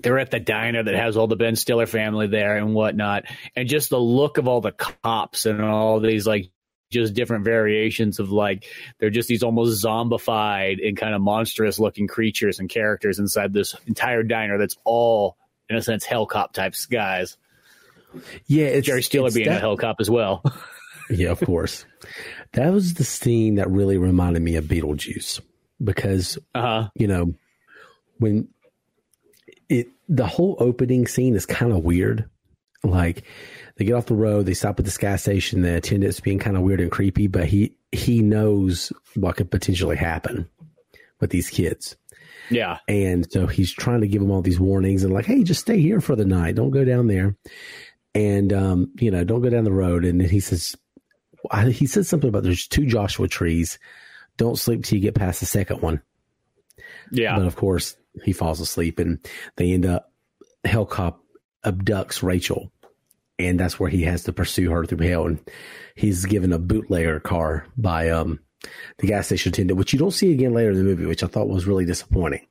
they're 0.00 0.18
at 0.18 0.30
the 0.30 0.40
diner 0.40 0.82
that 0.82 0.94
has 0.94 1.16
all 1.16 1.26
the 1.26 1.36
Ben 1.36 1.56
Stiller 1.56 1.86
family 1.86 2.26
there 2.26 2.56
and 2.56 2.74
whatnot, 2.74 3.24
and 3.56 3.68
just 3.68 3.90
the 3.90 3.98
look 4.00 4.38
of 4.38 4.48
all 4.48 4.60
the 4.60 4.72
cops 4.72 5.46
and 5.46 5.62
all 5.62 6.00
these 6.00 6.26
like 6.26 6.50
just 6.90 7.14
different 7.14 7.44
variations 7.44 8.20
of 8.20 8.30
like 8.30 8.66
they're 9.00 9.10
just 9.10 9.28
these 9.28 9.42
almost 9.42 9.84
zombified 9.84 10.86
and 10.86 10.96
kind 10.96 11.14
of 11.14 11.20
monstrous 11.20 11.78
looking 11.78 12.06
creatures 12.06 12.60
and 12.60 12.68
characters 12.68 13.18
inside 13.18 13.52
this 13.52 13.74
entire 13.86 14.22
diner 14.22 14.58
that's 14.58 14.76
all 14.84 15.36
in 15.68 15.74
a 15.76 15.82
sense 15.82 16.04
hell 16.04 16.26
cop 16.26 16.52
types 16.52 16.86
guys. 16.86 17.36
Yeah. 18.46 18.66
It's, 18.66 18.86
Jerry 18.86 19.02
Stiller 19.02 19.26
it's 19.28 19.34
being 19.34 19.48
that- 19.48 19.56
a 19.56 19.60
hell 19.60 19.76
cop 19.76 19.96
as 20.00 20.10
well. 20.10 20.42
Yeah, 21.10 21.32
of 21.32 21.40
course. 21.40 21.84
that 22.52 22.72
was 22.72 22.94
the 22.94 23.04
scene 23.04 23.56
that 23.56 23.68
really 23.68 23.98
reminded 23.98 24.40
me 24.40 24.56
of 24.56 24.64
Beetlejuice 24.64 25.38
because 25.82 26.38
Uh-huh. 26.54 26.88
you 26.94 27.06
know, 27.08 27.34
when 28.18 28.38
it 28.38 28.46
the 30.08 30.26
whole 30.26 30.56
opening 30.58 31.06
scene 31.06 31.34
is 31.34 31.46
kind 31.46 31.72
of 31.72 31.84
weird. 31.84 32.28
Like 32.82 33.24
they 33.76 33.84
get 33.84 33.94
off 33.94 34.06
the 34.06 34.14
road, 34.14 34.46
they 34.46 34.54
stop 34.54 34.78
at 34.78 34.84
this 34.84 34.98
gas 34.98 35.22
station, 35.22 35.62
the 35.62 35.76
attendant's 35.76 36.20
being 36.20 36.38
kind 36.38 36.56
of 36.56 36.62
weird 36.62 36.80
and 36.80 36.90
creepy, 36.90 37.26
but 37.26 37.46
he 37.46 37.76
he 37.92 38.20
knows 38.20 38.92
what 39.14 39.36
could 39.36 39.50
potentially 39.50 39.96
happen 39.96 40.48
with 41.20 41.30
these 41.30 41.48
kids. 41.48 41.96
Yeah. 42.50 42.78
And 42.88 43.30
so 43.32 43.46
he's 43.46 43.72
trying 43.72 44.02
to 44.02 44.08
give 44.08 44.20
them 44.20 44.30
all 44.30 44.42
these 44.42 44.60
warnings 44.60 45.02
and 45.02 45.14
like, 45.14 45.24
hey, 45.24 45.42
just 45.42 45.62
stay 45.62 45.80
here 45.80 46.00
for 46.00 46.14
the 46.14 46.26
night. 46.26 46.56
Don't 46.56 46.70
go 46.70 46.84
down 46.84 47.06
there. 47.06 47.36
And 48.14 48.52
um, 48.52 48.92
you 49.00 49.10
know, 49.10 49.24
don't 49.24 49.40
go 49.40 49.48
down 49.48 49.64
the 49.64 49.72
road. 49.72 50.04
And 50.04 50.20
then 50.20 50.28
he 50.28 50.40
says 50.40 50.76
I, 51.50 51.70
he 51.70 51.86
says 51.86 52.08
something 52.08 52.28
about 52.28 52.42
there's 52.42 52.66
two 52.66 52.86
Joshua 52.86 53.28
trees. 53.28 53.78
Don't 54.36 54.58
sleep 54.58 54.84
till 54.84 54.96
you 54.96 55.02
get 55.02 55.14
past 55.14 55.40
the 55.40 55.46
second 55.46 55.80
one. 55.80 56.02
Yeah. 57.10 57.36
But 57.36 57.46
of 57.46 57.56
course, 57.56 57.96
he 58.22 58.32
falls 58.32 58.60
asleep 58.60 58.98
and 58.98 59.18
they 59.56 59.72
end 59.72 59.86
up, 59.86 60.12
Hellcop 60.64 61.16
abducts 61.64 62.22
Rachel. 62.22 62.70
And 63.38 63.58
that's 63.58 63.80
where 63.80 63.90
he 63.90 64.02
has 64.02 64.24
to 64.24 64.32
pursue 64.32 64.70
her 64.70 64.86
through 64.86 65.06
hell. 65.06 65.26
And 65.26 65.40
he's 65.96 66.24
given 66.24 66.52
a 66.52 66.58
bootlegger 66.58 67.18
car 67.18 67.66
by 67.76 68.10
um, 68.10 68.38
the 68.98 69.08
gas 69.08 69.26
station 69.26 69.50
attendant, 69.50 69.78
which 69.78 69.92
you 69.92 69.98
don't 69.98 70.12
see 70.12 70.32
again 70.32 70.54
later 70.54 70.70
in 70.70 70.76
the 70.76 70.84
movie, 70.84 71.06
which 71.06 71.24
I 71.24 71.26
thought 71.26 71.48
was 71.48 71.66
really 71.66 71.84
disappointing. 71.84 72.46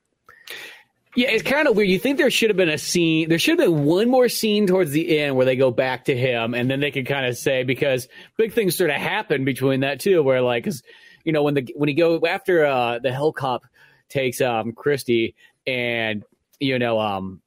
Yeah, 1.15 1.29
it's 1.29 1.43
kind 1.43 1.67
of 1.67 1.75
weird. 1.75 1.89
You 1.89 1.99
think 1.99 2.17
there 2.17 2.31
should 2.31 2.49
have 2.49 2.57
been 2.57 2.69
a 2.69 2.77
scene, 2.77 3.29
there 3.29 3.37
should 3.37 3.59
have 3.59 3.69
been 3.69 3.85
one 3.85 4.09
more 4.09 4.27
scene 4.27 4.65
towards 4.65 4.91
the 4.91 5.19
end 5.19 5.35
where 5.35 5.45
they 5.45 5.55
go 5.55 5.69
back 5.69 6.05
to 6.05 6.17
him 6.17 6.55
and 6.55 6.69
then 6.69 6.79
they 6.79 6.91
could 6.91 7.05
kind 7.05 7.27
of 7.27 7.37
say, 7.37 7.63
because 7.63 8.07
big 8.35 8.51
things 8.51 8.75
sort 8.75 8.89
of 8.89 8.95
happen 8.97 9.45
between 9.45 9.81
that 9.81 9.99
too, 9.99 10.23
where 10.23 10.41
like, 10.41 10.63
cause, 10.63 10.81
you 11.23 11.31
know, 11.31 11.43
when 11.43 11.53
the, 11.53 11.71
when 11.75 11.87
he 11.87 11.93
go 11.93 12.19
after, 12.27 12.65
uh, 12.65 12.99
the 12.99 13.11
hell 13.11 13.31
cop 13.31 13.63
takes, 14.09 14.41
um, 14.41 14.71
Christy 14.73 15.35
and, 15.65 16.23
you 16.59 16.79
know, 16.79 16.99
um, 16.99 17.41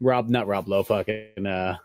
Rob, 0.00 0.28
not 0.28 0.46
Rob 0.46 0.68
Lowe, 0.68 0.82
fucking, 0.82 1.46
uh, 1.46 1.76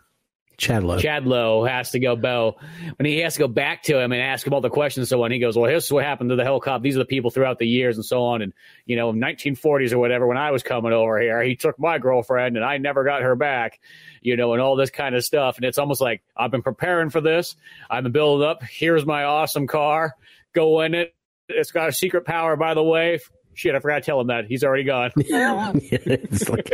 Chad 0.60 0.84
Lowe. 0.84 0.98
Chadlow 0.98 1.68
has 1.68 1.92
to 1.92 1.98
go 1.98 2.16
Bo 2.16 2.56
when 2.96 3.06
he 3.06 3.20
has 3.20 3.34
to 3.34 3.40
go 3.40 3.48
back 3.48 3.82
to 3.84 3.98
him 3.98 4.12
and 4.12 4.20
ask 4.20 4.46
him 4.46 4.52
all 4.52 4.60
the 4.60 4.68
questions 4.68 5.08
so 5.08 5.24
on. 5.24 5.32
He 5.32 5.38
goes, 5.38 5.56
"Well, 5.56 5.72
this 5.72 5.86
is 5.86 5.90
what 5.92 6.04
happened 6.04 6.28
to 6.30 6.36
the 6.36 6.44
helicopter. 6.44 6.82
These 6.82 6.96
are 6.96 7.00
the 7.00 7.06
people 7.06 7.30
throughout 7.30 7.58
the 7.58 7.66
years 7.66 7.96
and 7.96 8.04
so 8.04 8.24
on. 8.24 8.42
And 8.42 8.52
you 8.84 8.94
know, 8.94 9.10
1940s 9.10 9.92
or 9.92 9.98
whatever, 9.98 10.26
when 10.26 10.36
I 10.36 10.50
was 10.50 10.62
coming 10.62 10.92
over 10.92 11.18
here, 11.18 11.42
he 11.42 11.56
took 11.56 11.78
my 11.78 11.98
girlfriend 11.98 12.56
and 12.56 12.64
I 12.64 12.76
never 12.76 13.04
got 13.04 13.22
her 13.22 13.34
back. 13.34 13.80
You 14.20 14.36
know, 14.36 14.52
and 14.52 14.60
all 14.60 14.76
this 14.76 14.90
kind 14.90 15.14
of 15.14 15.24
stuff. 15.24 15.56
And 15.56 15.64
it's 15.64 15.78
almost 15.78 16.02
like 16.02 16.22
I've 16.36 16.50
been 16.50 16.62
preparing 16.62 17.08
for 17.08 17.22
this. 17.22 17.56
I've 17.88 18.02
been 18.02 18.12
building 18.12 18.46
up. 18.46 18.62
Here's 18.62 19.06
my 19.06 19.24
awesome 19.24 19.66
car. 19.66 20.14
Go 20.52 20.82
in 20.82 20.94
it. 20.94 21.14
It's 21.48 21.72
got 21.72 21.88
a 21.88 21.92
secret 21.92 22.26
power, 22.26 22.56
by 22.56 22.74
the 22.74 22.82
way. 22.82 23.18
Shit, 23.60 23.74
I 23.74 23.78
forgot 23.80 23.96
to 23.96 24.00
tell 24.00 24.18
him 24.20 24.28
that 24.28 24.46
he's 24.46 24.64
already 24.64 24.84
gone. 24.84 25.10
yeah, 25.16 25.72
it's 25.74 26.48
like, 26.48 26.72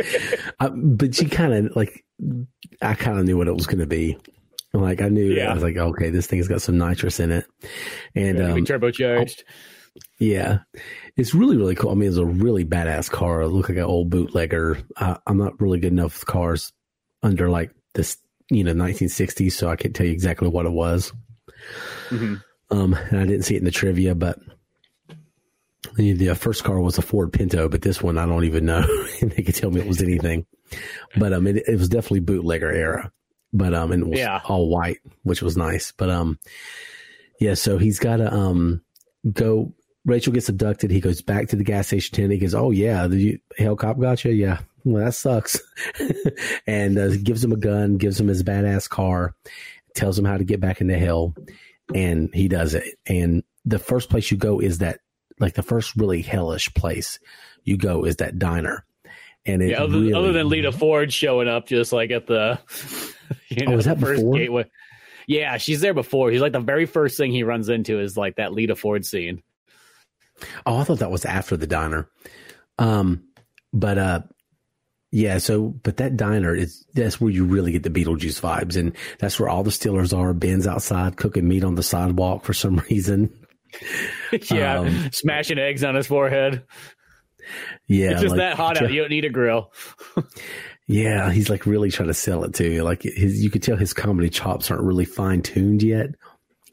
uh, 0.61 0.69
but 0.69 1.13
she 1.15 1.25
kind 1.25 1.53
of 1.53 1.75
like, 1.75 2.05
I 2.81 2.93
kind 2.93 3.19
of 3.19 3.25
knew 3.25 3.37
what 3.37 3.49
it 3.49 3.55
was 3.55 3.65
going 3.67 3.79
to 3.79 3.85
be. 3.87 4.17
Like 4.73 5.01
I 5.01 5.09
knew, 5.09 5.33
Yeah. 5.33 5.51
I 5.51 5.53
was 5.53 5.63
like, 5.63 5.75
okay, 5.75 6.09
this 6.11 6.27
thing's 6.27 6.47
got 6.47 6.61
some 6.61 6.77
nitrous 6.77 7.19
in 7.19 7.31
it, 7.31 7.45
and 8.15 8.37
Yeah, 8.37 8.51
um, 8.53 8.65
turbocharged. 8.65 9.41
yeah, 10.19 10.59
it's 11.17 11.33
really 11.33 11.57
really 11.57 11.75
cool. 11.75 11.91
I 11.91 11.95
mean, 11.95 12.07
it's 12.07 12.17
a 12.17 12.25
really 12.25 12.63
badass 12.63 13.09
car. 13.11 13.41
It 13.41 13.49
looked 13.49 13.67
like 13.69 13.77
an 13.79 13.83
old 13.83 14.09
bootlegger. 14.09 14.77
I, 14.95 15.17
I'm 15.27 15.37
not 15.37 15.59
really 15.59 15.79
good 15.79 15.91
enough 15.91 16.13
with 16.19 16.25
cars 16.25 16.71
under 17.21 17.49
like 17.49 17.71
this, 17.95 18.17
you 18.49 18.63
know, 18.63 18.73
1960s, 18.73 19.51
so 19.51 19.67
I 19.69 19.75
can't 19.75 19.93
tell 19.93 20.05
you 20.05 20.13
exactly 20.13 20.47
what 20.47 20.65
it 20.65 20.71
was. 20.71 21.11
Mhm. 22.09 22.41
Um, 22.69 22.93
and 22.93 23.19
I 23.19 23.25
didn't 23.25 23.43
see 23.43 23.55
it 23.55 23.59
in 23.59 23.65
the 23.65 23.71
trivia, 23.71 24.15
but 24.15 24.39
the, 25.97 26.13
the 26.13 26.35
first 26.35 26.63
car 26.63 26.79
was 26.79 26.97
a 26.97 27.01
Ford 27.01 27.33
Pinto, 27.33 27.67
but 27.67 27.81
this 27.81 28.01
one 28.01 28.17
I 28.17 28.25
don't 28.25 28.45
even 28.45 28.65
know. 28.65 28.85
they 29.21 29.43
could 29.43 29.55
tell 29.55 29.71
me 29.71 29.81
it 29.81 29.87
was 29.87 30.01
anything. 30.01 30.45
But 31.17 31.33
um, 31.33 31.47
it, 31.47 31.57
it 31.67 31.77
was 31.77 31.89
definitely 31.89 32.21
bootlegger 32.21 32.71
era. 32.71 33.11
But 33.53 33.73
um, 33.73 33.91
and 33.91 34.03
it 34.03 34.09
was 34.09 34.19
Yeah. 34.19 34.41
all 34.45 34.69
white, 34.69 34.99
which 35.23 35.41
was 35.41 35.57
nice. 35.57 35.91
But 35.91 36.09
um, 36.09 36.39
yeah. 37.39 37.53
So 37.55 37.77
he's 37.77 37.99
got 37.99 38.17
to 38.17 38.33
um 38.33 38.81
go. 39.31 39.73
Rachel 40.05 40.31
gets 40.33 40.47
abducted. 40.49 40.89
He 40.91 41.01
goes 41.01 41.21
back 41.21 41.49
to 41.49 41.55
the 41.57 41.63
gas 41.65 41.87
station 41.87 42.13
attendant. 42.13 42.33
He 42.39 42.45
goes, 42.45 42.53
"Oh 42.55 42.71
yeah, 42.71 43.07
the 43.07 43.39
hell 43.57 43.75
cop 43.75 43.99
got 43.99 44.23
you. 44.25 44.31
Yeah, 44.31 44.59
well 44.85 45.03
that 45.05 45.15
sucks." 45.15 45.59
and 46.67 46.97
uh, 46.97 47.09
gives 47.23 47.43
him 47.43 47.51
a 47.51 47.57
gun, 47.57 47.97
gives 47.97 48.19
him 48.19 48.27
his 48.27 48.43
badass 48.43 48.89
car, 48.89 49.35
tells 49.95 50.17
him 50.19 50.25
how 50.25 50.37
to 50.37 50.43
get 50.43 50.59
back 50.59 50.81
into 50.81 50.97
hell, 50.97 51.33
and 51.93 52.29
he 52.33 52.47
does 52.47 52.73
it. 52.73 52.85
And 53.07 53.43
the 53.65 53.79
first 53.79 54.09
place 54.09 54.29
you 54.31 54.37
go 54.37 54.59
is 54.59 54.77
that, 54.79 54.99
like 55.39 55.53
the 55.55 55.63
first 55.63 55.95
really 55.95 56.21
hellish 56.21 56.73
place 56.73 57.19
you 57.63 57.77
go 57.77 58.05
is 58.05 58.17
that 58.17 58.39
diner. 58.39 58.85
And 59.45 59.61
it 59.61 59.69
Yeah, 59.71 59.83
other, 59.83 59.99
really, 59.99 60.13
other 60.13 60.33
than 60.33 60.49
Lita 60.49 60.71
Ford 60.71 61.11
showing 61.13 61.47
up 61.47 61.67
just 61.67 61.93
like 61.93 62.11
at 62.11 62.27
the, 62.27 62.59
you 63.49 63.65
know, 63.65 63.73
Oh, 63.73 63.75
was 63.75 63.85
that 63.85 63.99
the 63.99 64.05
first 64.05 64.21
before? 64.21 64.37
gateway. 64.37 64.69
Yeah, 65.27 65.57
she's 65.57 65.81
there 65.81 65.93
before. 65.93 66.31
He's 66.31 66.41
like 66.41 66.53
the 66.53 66.59
very 66.59 66.85
first 66.85 67.17
thing 67.17 67.31
he 67.31 67.43
runs 67.43 67.67
into 67.69 67.99
is 67.99 68.15
like 68.17 68.37
that 68.37 68.53
Lita 68.53 68.75
Ford 68.75 69.05
scene. 69.05 69.43
Oh, 70.65 70.77
I 70.77 70.83
thought 70.83 70.99
that 70.99 71.11
was 71.11 71.25
after 71.25 71.57
the 71.57 71.67
diner. 71.67 72.09
Um, 72.79 73.23
but 73.73 73.97
uh, 73.97 74.21
yeah. 75.11 75.39
So, 75.39 75.67
but 75.67 75.97
that 75.97 76.15
diner 76.15 76.55
is 76.55 76.85
that's 76.93 77.19
where 77.19 77.31
you 77.31 77.43
really 77.45 77.71
get 77.73 77.83
the 77.83 77.89
Beetlejuice 77.89 78.39
vibes, 78.41 78.77
and 78.77 78.95
that's 79.19 79.39
where 79.39 79.49
all 79.49 79.63
the 79.63 79.71
Stillers 79.71 80.17
are. 80.17 80.33
Ben's 80.33 80.67
outside 80.67 81.17
cooking 81.17 81.47
meat 81.47 81.63
on 81.63 81.75
the 81.75 81.83
sidewalk 81.83 82.45
for 82.45 82.53
some 82.53 82.77
reason. 82.89 83.33
yeah, 84.51 84.79
Um, 84.79 85.09
smashing 85.11 85.59
eggs 85.59 85.83
on 85.83 85.95
his 85.95 86.07
forehead. 86.07 86.63
Yeah, 87.87 88.11
it's 88.11 88.21
just 88.21 88.31
like, 88.35 88.39
that 88.39 88.55
hot 88.55 88.81
out. 88.81 88.91
You 88.91 89.01
don't 89.01 89.09
need 89.09 89.25
a 89.25 89.29
grill. 89.29 89.71
Yeah, 90.87 91.31
he's 91.31 91.49
like 91.49 91.65
really 91.65 91.91
trying 91.91 92.07
to 92.07 92.13
sell 92.13 92.43
it 92.45 92.53
to 92.55 92.69
you. 92.69 92.83
Like 92.83 93.01
his, 93.03 93.43
you 93.43 93.49
could 93.49 93.61
tell 93.61 93.75
his 93.75 93.93
comedy 93.93 94.29
chops 94.29 94.71
aren't 94.71 94.83
really 94.83 95.05
fine 95.05 95.41
tuned 95.41 95.83
yet. 95.83 96.11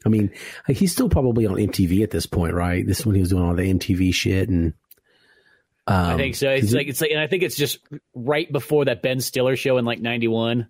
I 0.05 0.09
mean, 0.09 0.31
he's 0.67 0.91
still 0.91 1.09
probably 1.09 1.45
on 1.45 1.55
MTV 1.55 2.03
at 2.03 2.11
this 2.11 2.25
point, 2.25 2.53
right? 2.53 2.85
This 2.85 2.99
is 2.99 3.05
when 3.05 3.15
he 3.15 3.21
was 3.21 3.31
doing 3.31 3.43
all 3.43 3.55
the 3.55 3.63
MTV 3.63 4.13
shit, 4.13 4.49
and 4.49 4.73
um, 5.87 6.11
I 6.11 6.17
think 6.17 6.35
so. 6.35 6.49
It's 6.49 6.73
like 6.73 6.87
it's 6.87 7.01
like, 7.01 7.11
and 7.11 7.19
I 7.19 7.27
think 7.27 7.43
it's 7.43 7.55
just 7.55 7.79
right 8.13 8.49
before 8.51 8.85
that 8.85 9.01
Ben 9.01 9.19
Stiller 9.19 9.55
show 9.55 9.77
in 9.77 9.85
like 9.85 9.99
'91. 9.99 10.67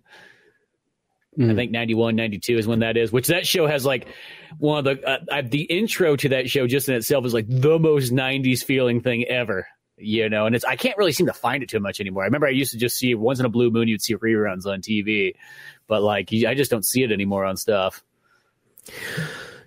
I 1.38 1.42
Mm. 1.42 1.54
think 1.56 1.70
91, 1.70 2.16
92 2.16 2.56
is 2.58 2.66
when 2.66 2.78
that 2.78 2.96
is. 2.96 3.12
Which 3.12 3.26
that 3.26 3.46
show 3.46 3.66
has 3.66 3.84
like 3.84 4.06
one 4.58 4.78
of 4.78 4.84
the 4.84 5.06
uh, 5.08 5.18
uh, 5.30 5.42
the 5.44 5.62
intro 5.62 6.16
to 6.16 6.30
that 6.30 6.48
show 6.48 6.66
just 6.66 6.88
in 6.88 6.94
itself 6.94 7.26
is 7.26 7.34
like 7.34 7.46
the 7.48 7.78
most 7.78 8.12
'90s 8.12 8.64
feeling 8.64 9.00
thing 9.00 9.24
ever. 9.24 9.66
You 9.98 10.28
know, 10.28 10.44
and 10.46 10.54
it's 10.54 10.64
I 10.64 10.76
can't 10.76 10.96
really 10.98 11.12
seem 11.12 11.26
to 11.26 11.32
find 11.32 11.62
it 11.62 11.68
too 11.70 11.80
much 11.80 12.00
anymore. 12.00 12.22
I 12.22 12.26
remember 12.26 12.46
I 12.46 12.50
used 12.50 12.72
to 12.72 12.78
just 12.78 12.96
see 12.98 13.14
once 13.14 13.38
in 13.40 13.46
a 13.46 13.48
blue 13.48 13.70
moon 13.70 13.88
you'd 13.88 14.02
see 14.02 14.14
reruns 14.16 14.66
on 14.66 14.80
TV, 14.82 15.34
but 15.86 16.02
like 16.02 16.28
I 16.46 16.54
just 16.54 16.70
don't 16.70 16.84
see 16.84 17.02
it 17.02 17.12
anymore 17.12 17.44
on 17.44 17.56
stuff. 17.56 18.02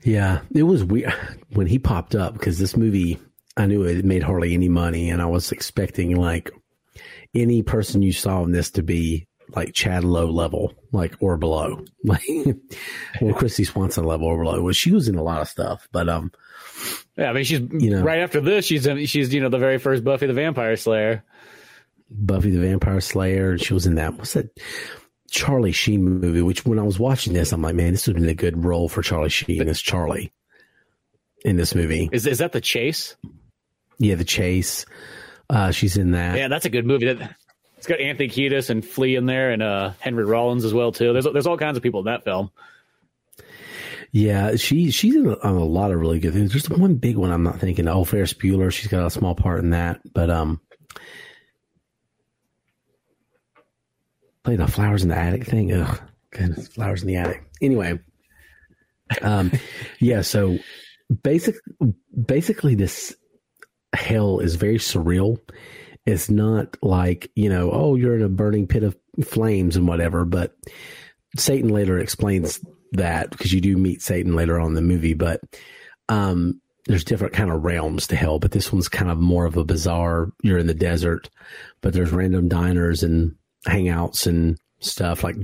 Yeah, 0.03 0.41
it 0.53 0.63
was 0.63 0.83
weird 0.83 1.13
when 1.53 1.67
he 1.67 1.77
popped 1.79 2.15
up 2.15 2.33
because 2.33 2.57
this 2.57 2.77
movie, 2.77 3.19
I 3.57 3.65
knew 3.65 3.83
it 3.83 4.05
made 4.05 4.23
hardly 4.23 4.53
any 4.53 4.69
money, 4.69 5.09
and 5.09 5.21
I 5.21 5.25
was 5.25 5.51
expecting 5.51 6.15
like 6.15 6.51
any 7.35 7.61
person 7.63 8.01
you 8.01 8.13
saw 8.13 8.43
in 8.43 8.51
this 8.51 8.71
to 8.71 8.83
be 8.83 9.27
like 9.55 9.73
Chad 9.73 10.03
Lowe 10.03 10.29
level, 10.29 10.73
like 10.91 11.15
or 11.19 11.37
below, 11.37 11.83
like 12.03 12.23
or 13.21 13.33
Christy 13.33 13.63
Swanson 13.63 14.03
level 14.05 14.27
or 14.27 14.43
below. 14.43 14.61
Well, 14.61 14.73
she 14.73 14.91
was 14.91 15.07
in 15.07 15.15
a 15.15 15.23
lot 15.23 15.41
of 15.41 15.47
stuff, 15.47 15.87
but 15.91 16.07
um, 16.09 16.31
Yeah, 17.17 17.29
I 17.29 17.33
mean 17.33 17.43
she's 17.43 17.59
You 17.59 17.89
know. 17.91 18.03
right 18.03 18.19
after 18.19 18.41
this 18.41 18.65
she's 18.65 18.85
in, 18.85 19.05
she's 19.05 19.33
you 19.33 19.41
know 19.41 19.49
the 19.49 19.57
very 19.57 19.77
first 19.79 20.03
Buffy 20.03 20.27
the 20.27 20.33
Vampire 20.33 20.75
Slayer. 20.75 21.23
Buffy 22.11 22.51
the 22.51 22.59
Vampire 22.61 23.01
Slayer, 23.01 23.51
and 23.51 23.61
she 23.61 23.73
was 23.73 23.85
in 23.85 23.95
that. 23.95 24.15
What's 24.15 24.33
that? 24.33 24.49
Charlie 25.29 25.71
Sheen 25.71 26.03
movie. 26.03 26.41
Which 26.41 26.65
when 26.65 26.79
I 26.79 26.83
was 26.83 26.97
watching 26.99 27.33
this, 27.33 27.51
I'm 27.51 27.61
like, 27.61 27.75
man, 27.75 27.91
this 27.91 28.07
would 28.07 28.15
have 28.15 28.21
been 28.23 28.31
a 28.31 28.35
good 28.35 28.63
role 28.65 28.89
for 28.89 29.01
Charlie 29.03 29.29
Sheen 29.29 29.67
as 29.69 29.79
Charlie 29.79 30.33
in 31.45 31.55
this 31.55 31.75
movie. 31.75 32.09
Is 32.11 32.25
is 32.25 32.39
that 32.39 32.51
the 32.51 32.61
chase? 32.61 33.15
Yeah, 33.99 34.15
the 34.15 34.23
chase. 34.23 34.85
Uh, 35.51 35.71
she's 35.71 35.97
in 35.97 36.11
that. 36.11 36.37
Yeah, 36.37 36.47
that's 36.47 36.65
a 36.65 36.69
good 36.69 36.85
movie. 36.85 37.13
That 37.13 37.35
it's 37.79 37.87
got 37.87 38.01
Anthony 38.01 38.27
Kiedis 38.27 38.69
and 38.69 38.85
Flea 38.85 39.15
in 39.15 39.25
there, 39.25 39.51
and 39.51 39.63
uh, 39.63 39.93
Henry 39.99 40.25
Rollins 40.25 40.65
as 40.65 40.73
well 40.73 40.91
too. 40.91 41.13
There's 41.13 41.25
there's 41.31 41.47
all 41.47 41.57
kinds 41.57 41.77
of 41.77 41.83
people 41.83 42.01
in 42.01 42.07
that 42.07 42.25
film. 42.25 42.51
Yeah, 44.11 44.57
she 44.57 44.91
she's 44.91 45.15
in 45.15 45.27
a, 45.27 45.39
on 45.39 45.55
a 45.55 45.63
lot 45.63 45.91
of 45.91 45.99
really 46.01 46.19
good 46.19 46.33
things. 46.33 46.51
There's 46.51 46.69
one 46.69 46.95
big 46.95 47.15
one 47.15 47.31
I'm 47.31 47.43
not 47.43 47.61
thinking. 47.61 47.87
Oh, 47.87 48.03
Ferris 48.03 48.33
Bueller. 48.33 48.69
She's 48.69 48.89
got 48.89 49.05
a 49.05 49.09
small 49.09 49.33
part 49.33 49.59
in 49.59 49.69
that, 49.69 50.01
but 50.13 50.29
um, 50.29 50.59
playing 54.43 54.59
the 54.59 54.67
flowers 54.67 55.03
in 55.03 55.07
the 55.07 55.17
attic 55.17 55.45
thing. 55.45 55.71
Ugh, 55.71 56.01
goodness, 56.31 56.67
flowers 56.67 57.01
in 57.01 57.07
the 57.07 57.15
attic. 57.15 57.45
Anyway, 57.61 57.97
um, 59.21 59.53
yeah. 59.99 60.19
So 60.19 60.57
basic, 61.23 61.55
basically, 62.25 62.75
this 62.75 63.15
hell 63.93 64.39
is 64.39 64.55
very 64.55 64.79
surreal. 64.79 65.37
It's 66.05 66.29
not 66.29 66.77
like 66.81 67.31
you 67.35 67.49
know, 67.49 67.71
oh, 67.71 67.95
you're 67.95 68.15
in 68.15 68.23
a 68.23 68.29
burning 68.29 68.67
pit 68.67 68.83
of 68.83 68.97
flames 69.23 69.75
and 69.75 69.87
whatever, 69.87 70.25
but 70.25 70.55
Satan 71.37 71.69
later 71.69 71.99
explains 71.99 72.59
that 72.93 73.29
because 73.29 73.53
you 73.53 73.61
do 73.61 73.77
meet 73.77 74.01
Satan 74.01 74.35
later 74.35 74.59
on 74.59 74.67
in 74.67 74.73
the 74.73 74.81
movie, 74.81 75.13
but 75.13 75.41
um, 76.07 76.59
there's 76.85 77.03
different 77.03 77.33
kind 77.33 77.51
of 77.51 77.63
realms 77.63 78.07
to 78.07 78.15
hell. 78.15 78.39
But 78.39 78.51
this 78.51 78.73
one's 78.73 78.89
kind 78.89 79.11
of 79.11 79.19
more 79.19 79.45
of 79.45 79.57
a 79.57 79.63
bizarre. 79.63 80.31
You're 80.41 80.57
in 80.57 80.67
the 80.67 80.73
desert, 80.73 81.29
but 81.81 81.93
there's 81.93 82.11
random 82.11 82.47
diners 82.47 83.03
and 83.03 83.35
hangouts 83.67 84.25
and 84.25 84.57
stuff. 84.79 85.23
Like 85.23 85.35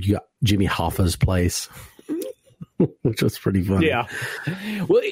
Jimmy 0.42 0.66
Hoffa's 0.66 1.16
place, 1.16 1.68
which 3.02 3.22
was 3.22 3.38
pretty 3.38 3.62
funny. 3.62 3.86
Yeah. 3.86 4.06
Well, 4.88 5.02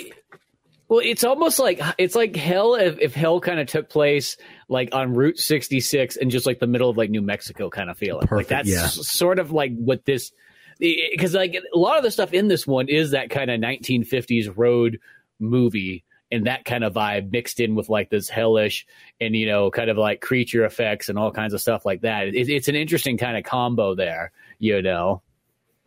well, 0.88 1.00
it's 1.02 1.24
almost 1.24 1.58
like 1.58 1.80
it's 1.98 2.14
like 2.14 2.36
hell 2.36 2.74
if, 2.74 2.98
if 3.00 3.14
hell 3.14 3.40
kind 3.40 3.60
of 3.60 3.66
took 3.66 3.88
place 3.88 4.36
like 4.68 4.94
on 4.94 5.14
Route 5.14 5.38
66 5.38 6.16
and 6.16 6.30
just 6.30 6.46
like 6.46 6.58
the 6.58 6.66
middle 6.66 6.90
of 6.90 6.96
like 6.96 7.10
New 7.10 7.22
Mexico 7.22 7.70
kind 7.70 7.90
of 7.90 7.96
feeling. 7.96 8.20
like 8.20 8.28
Perfect, 8.28 8.50
that's 8.50 8.68
yeah. 8.68 8.86
sort 8.86 9.38
of 9.38 9.50
like 9.50 9.74
what 9.76 10.04
this 10.04 10.32
because 10.78 11.34
like 11.34 11.54
a 11.54 11.78
lot 11.78 11.96
of 11.98 12.04
the 12.04 12.10
stuff 12.10 12.32
in 12.32 12.48
this 12.48 12.66
one 12.66 12.88
is 12.88 13.12
that 13.12 13.30
kind 13.30 13.50
of 13.50 13.60
1950s 13.60 14.52
road 14.56 15.00
movie 15.38 16.04
and 16.32 16.46
that 16.46 16.64
kind 16.64 16.82
of 16.82 16.94
vibe 16.94 17.30
mixed 17.30 17.60
in 17.60 17.74
with 17.74 17.88
like 17.88 18.10
this 18.10 18.28
hellish 18.28 18.86
and 19.20 19.36
you 19.36 19.46
know 19.46 19.70
kind 19.70 19.88
of 19.88 19.96
like 19.96 20.20
creature 20.20 20.64
effects 20.64 21.08
and 21.08 21.18
all 21.18 21.30
kinds 21.30 21.54
of 21.54 21.60
stuff 21.60 21.86
like 21.86 22.00
that. 22.02 22.28
It, 22.28 22.48
it's 22.48 22.68
an 22.68 22.74
interesting 22.74 23.16
kind 23.18 23.36
of 23.36 23.44
combo 23.44 23.94
there, 23.94 24.32
you 24.58 24.82
know. 24.82 25.22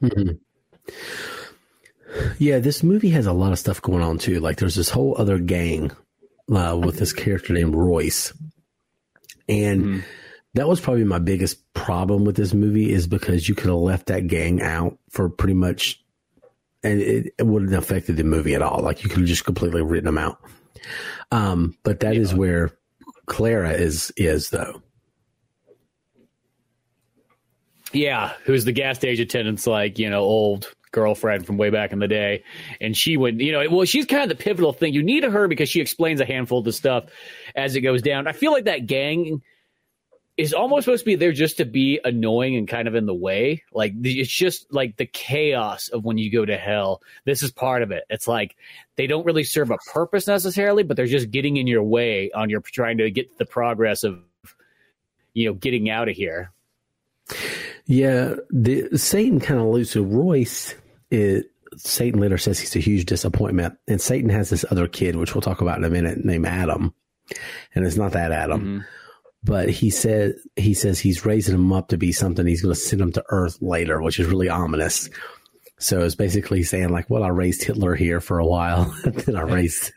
Mhm. 0.02 0.40
Yeah, 2.40 2.60
this 2.60 2.84
movie 2.84 3.10
has 3.10 3.26
a 3.26 3.34
lot 3.34 3.52
of 3.52 3.60
stuff 3.60 3.82
going 3.82 4.04
on 4.04 4.18
too. 4.18 4.40
Like 4.40 4.58
there's 4.58 4.76
this 4.76 4.90
whole 4.90 5.16
other 5.18 5.40
gang 5.40 5.92
uh, 6.52 6.80
with 6.84 6.98
this 6.98 7.14
character 7.14 7.54
named 7.54 7.76
Royce, 7.76 8.34
and 9.50 9.84
Mhm. 9.84 10.04
that 10.54 10.68
was 10.68 10.80
probably 10.80 11.04
my 11.04 11.20
biggest 11.20 11.60
problem 11.74 12.24
with 12.26 12.36
this 12.36 12.54
movie 12.54 12.92
is 12.92 13.08
because 13.08 13.48
you 13.50 13.56
could 13.56 13.68
have 13.70 13.76
left 13.80 14.08
that 14.08 14.28
gang 14.28 14.62
out 14.62 14.98
for 15.10 15.30
pretty 15.30 15.54
much, 15.54 16.02
and 16.84 17.02
it, 17.02 17.34
it 17.38 17.46
wouldn't 17.46 17.72
have 17.72 17.84
affected 17.84 18.18
the 18.18 18.24
movie 18.24 18.56
at 18.56 18.62
all. 18.62 18.82
Like 18.82 19.04
you 19.04 19.10
could 19.10 19.20
have 19.20 19.28
just 19.28 19.46
completely 19.46 19.82
written 19.82 20.06
them 20.06 20.18
out. 20.18 20.40
Um, 21.32 21.76
but 21.84 22.00
that 22.02 22.16
is 22.16 22.32
Yeah. 22.32 22.38
where 22.38 22.72
Clara 23.26 23.72
is 23.72 24.12
is 24.16 24.50
though. 24.52 24.82
Yeah, 27.94 28.34
who's 28.44 28.66
the 28.66 28.72
gas 28.74 28.98
station 28.98 29.24
attendant's 29.24 29.66
like, 29.66 29.98
you 29.98 30.10
know, 30.10 30.20
old 30.22 30.72
girlfriend 30.98 31.46
from 31.46 31.58
way 31.58 31.70
back 31.70 31.92
in 31.94 32.00
the 32.00 32.08
day. 32.08 32.44
And 32.82 32.98
she 32.98 33.18
would, 33.18 33.40
you 33.40 33.52
know, 33.52 33.64
well, 33.70 33.86
she's 33.86 34.08
kind 34.08 34.24
of 34.24 34.36
the 34.36 34.44
pivotal 34.44 34.74
thing. 34.74 34.94
You 34.94 35.04
need 35.04 35.24
her 35.24 35.48
because 35.48 35.70
she 35.70 35.80
explains 35.80 36.20
a 36.20 36.26
handful 36.26 36.60
of 36.60 36.66
the 36.66 36.74
stuff 36.74 37.06
as 37.56 37.76
it 37.76 37.82
goes 37.82 38.02
down. 38.02 38.26
I 38.26 38.32
feel 38.32 38.52
like 38.52 38.66
that 38.66 38.88
gang 38.88 39.44
is 40.38 40.54
almost 40.54 40.86
supposed 40.86 41.02
to 41.02 41.06
be 41.06 41.16
there 41.16 41.32
just 41.32 41.58
to 41.58 41.66
be 41.66 42.00
annoying 42.04 42.56
and 42.56 42.68
kind 42.68 42.88
of 42.88 42.96
in 42.96 43.06
the 43.06 43.14
way. 43.14 43.64
Like 43.72 43.94
it's 44.04 44.32
just 44.32 44.74
like 44.74 44.98
the 44.98 45.06
chaos 45.06 45.90
of 45.90 46.04
when 46.04 46.18
you 46.18 46.32
go 46.32 46.46
to 46.46 46.58
hell. 46.58 47.02
This 47.26 47.44
is 47.44 47.52
part 47.52 47.84
of 47.84 47.92
it. 47.92 48.04
It's 48.10 48.28
like 48.28 48.56
they 48.96 49.06
don't 49.06 49.26
really 49.26 49.44
serve 49.44 49.70
a 49.70 49.78
purpose 49.94 50.26
necessarily, 50.26 50.82
but 50.82 50.98
they're 50.98 51.06
just 51.06 51.30
getting 51.30 51.58
in 51.58 51.68
your 51.68 51.84
way 51.84 52.32
on 52.32 52.50
your 52.50 52.62
trying 52.62 52.98
to 52.98 53.12
get 53.12 53.38
the 53.38 53.46
progress 53.46 54.04
of 54.04 54.20
you 55.34 55.48
know 55.48 55.54
getting 55.54 55.90
out 55.90 56.10
of 56.10 56.16
here. 56.16 56.52
Yeah, 57.86 58.36
the 58.50 58.98
Satan 58.98 59.40
kind 59.40 59.60
of 59.60 59.68
alludes 59.68 59.96
Royce. 59.96 60.76
It, 61.10 61.52
Satan 61.78 62.20
later 62.20 62.38
says 62.38 62.60
he's 62.60 62.76
a 62.76 62.80
huge 62.80 63.06
disappointment, 63.06 63.78
and 63.88 64.02
Satan 64.02 64.30
has 64.30 64.50
this 64.50 64.66
other 64.70 64.88
kid, 64.88 65.16
which 65.16 65.36
we'll 65.36 65.42
talk 65.42 65.62
about 65.62 65.78
in 65.78 65.84
a 65.84 65.90
minute, 65.90 66.24
named 66.24 66.46
Adam, 66.46 66.94
and 67.76 67.86
it's 67.86 67.98
not 67.98 68.14
that 68.14 68.32
Adam. 68.32 68.62
Mm-hmm. 68.62 68.80
But 69.44 69.70
he 69.70 69.90
said 69.90 70.36
he 70.56 70.74
says 70.74 71.00
he's 71.00 71.26
raising 71.26 71.56
him 71.56 71.72
up 71.72 71.90
to 71.90 71.98
be 71.98 72.12
something. 72.12 72.46
He's 72.46 72.62
going 72.62 72.74
to 72.74 72.80
send 72.80 73.02
him 73.02 73.12
to 73.14 73.24
Earth 73.30 73.58
later, 73.62 74.02
which 74.02 74.20
is 74.20 74.28
really 74.28 74.50
ominous. 74.50 75.10
So 75.80 76.02
it's 76.02 76.16
basically 76.16 76.64
saying 76.64 76.90
like, 76.90 77.10
well, 77.10 77.24
I 77.24 77.30
raised 77.30 77.64
Hitler 77.64 77.96
here 77.96 78.20
for 78.20 78.40
a 78.40 78.46
while, 78.46 78.94
then 79.04 79.36
I 79.36 79.42
raised, 79.42 79.94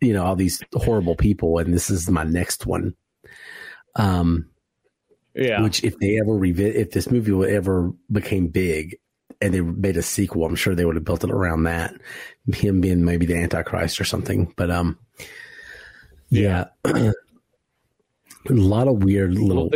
you 0.00 0.14
know, 0.14 0.24
all 0.24 0.36
these 0.36 0.62
horrible 0.72 1.14
people, 1.14 1.58
and 1.58 1.74
this 1.74 1.90
is 1.90 2.08
my 2.08 2.24
next 2.24 2.64
one. 2.66 2.94
Um, 3.96 4.48
yeah. 5.34 5.62
Which, 5.62 5.84
if 5.84 5.98
they 5.98 6.18
ever 6.18 6.32
revisit, 6.32 6.76
if 6.76 6.90
this 6.92 7.10
movie 7.10 7.32
would 7.32 7.50
ever 7.50 7.92
became 8.10 8.48
big 8.48 8.96
and 9.44 9.52
they 9.52 9.60
made 9.60 9.98
a 9.98 10.02
sequel, 10.02 10.46
I'm 10.46 10.54
sure 10.54 10.74
they 10.74 10.86
would 10.86 10.94
have 10.94 11.04
built 11.04 11.22
it 11.22 11.30
around 11.30 11.64
that. 11.64 11.94
Him 12.50 12.80
being 12.80 13.04
maybe 13.04 13.26
the 13.26 13.36
Antichrist 13.36 14.00
or 14.00 14.04
something. 14.04 14.50
But, 14.56 14.70
um, 14.70 14.98
yeah. 16.30 16.68
yeah. 16.86 17.12
a 18.48 18.52
lot 18.52 18.88
of 18.88 19.04
weird 19.04 19.34
little. 19.34 19.68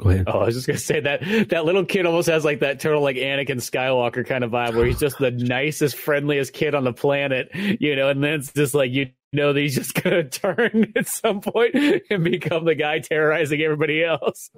Go 0.00 0.08
ahead. 0.08 0.24
Oh, 0.26 0.40
I 0.40 0.46
was 0.46 0.54
just 0.54 0.66
gonna 0.66 0.78
say 0.78 1.00
that 1.00 1.48
that 1.50 1.66
little 1.66 1.84
kid 1.84 2.06
almost 2.06 2.30
has 2.30 2.42
like 2.42 2.60
that 2.60 2.80
total 2.80 3.02
like 3.02 3.16
Anakin 3.16 3.56
Skywalker 3.56 4.26
kind 4.26 4.42
of 4.42 4.50
vibe, 4.50 4.74
where 4.74 4.86
he's 4.86 4.98
just 4.98 5.18
the 5.18 5.30
nicest, 5.30 5.96
friendliest 5.96 6.54
kid 6.54 6.74
on 6.74 6.84
the 6.84 6.94
planet, 6.94 7.50
you 7.54 7.94
know. 7.94 8.08
And 8.08 8.24
then 8.24 8.40
it's 8.40 8.50
just 8.50 8.72
like 8.74 8.90
you 8.92 9.10
know 9.32 9.52
that 9.52 9.60
he's 9.60 9.74
just 9.74 9.94
gonna 10.02 10.28
turn 10.28 10.92
at 10.96 11.06
some 11.06 11.40
point 11.40 11.74
and 12.10 12.24
become 12.24 12.64
the 12.64 12.74
guy 12.74 13.00
terrorizing 13.00 13.60
everybody 13.60 14.04
else. 14.04 14.50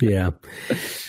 yeah, 0.00 0.30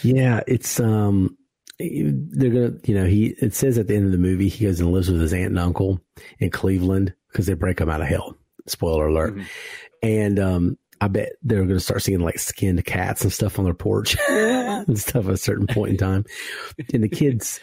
yeah. 0.04 0.42
It's 0.48 0.80
um, 0.80 1.38
they're 1.80 2.50
gonna, 2.50 2.78
you 2.86 2.96
know, 2.96 3.06
he. 3.06 3.36
It 3.40 3.54
says 3.54 3.78
at 3.78 3.88
the 3.88 3.96
end 3.96 4.06
of 4.06 4.12
the 4.12 4.18
movie 4.18 4.50
he 4.50 4.66
goes 4.66 4.80
and 4.80 4.92
lives 4.92 5.10
with 5.12 5.22
his 5.22 5.34
aunt 5.34 5.52
and 5.52 5.60
uncle 5.60 6.02
in 6.40 6.50
Cleveland 6.50 7.14
because 7.32 7.46
they 7.46 7.54
break 7.54 7.80
him 7.80 7.90
out 7.90 8.02
of 8.02 8.08
hell. 8.08 8.36
Spoiler 8.68 9.08
alert. 9.08 9.36
Mm-hmm. 9.36 9.44
And 10.02 10.40
um, 10.40 10.78
I 11.02 11.08
bet 11.08 11.34
they're 11.44 11.60
going 11.60 11.70
to 11.70 11.80
start 11.80 12.04
seeing 12.04 12.20
like 12.20 12.40
skinned 12.40 12.84
cats 12.86 13.24
and 13.24 13.32
stuff 13.32 13.58
on 13.58 13.66
their 13.66 13.74
porch 13.74 14.18
and 14.30 15.00
stuff 15.00 15.28
at 15.28 15.34
a 15.34 15.38
certain 15.38 15.68
point 15.68 15.92
in 15.92 15.98
time. 15.98 16.26
And 16.94 17.04
the 17.04 17.10
kids, 17.10 17.60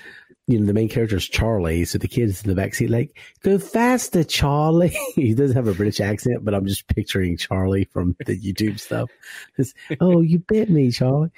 you 0.47 0.61
know, 0.61 0.67
the 0.67 0.75
main 0.75 0.89
character 0.89 1.17
is 1.17 1.29
Charlie. 1.29 1.85
So 1.85 1.99
the 1.99 2.09
kids 2.09 2.43
in 2.43 2.55
the 2.55 2.61
backseat 2.61 2.89
like, 2.89 3.19
go 3.43 3.59
faster, 3.59 4.23
Charlie. 4.23 4.97
he 5.15 5.35
doesn't 5.35 5.57
have 5.57 5.67
a 5.67 5.75
British 5.75 6.01
accent, 6.01 6.45
but 6.45 6.55
I'm 6.55 6.67
just 6.67 6.87
picturing 6.87 7.37
Charlie 7.37 7.85
from 7.85 8.17
the 8.25 8.39
YouTube 8.39 8.79
stuff. 8.79 9.11
It's, 9.59 9.75
oh, 10.01 10.21
you 10.21 10.39
bit 10.39 10.71
me, 10.71 10.91
Charlie. 10.93 11.31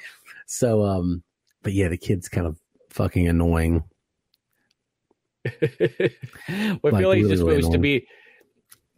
So, 0.46 0.84
um, 0.84 1.22
but 1.62 1.72
yeah, 1.72 1.88
the 1.88 1.96
kid's 1.96 2.28
kind 2.28 2.46
of 2.46 2.58
fucking 2.90 3.26
annoying. 3.28 3.84
well, 5.44 5.60
I 5.62 6.78
like, 6.82 6.82
feel 6.82 6.90
like 6.90 6.94
really, 6.94 7.20
he's 7.20 7.38
supposed 7.38 7.64
really 7.64 7.72
to 7.72 7.78
be. 7.78 8.06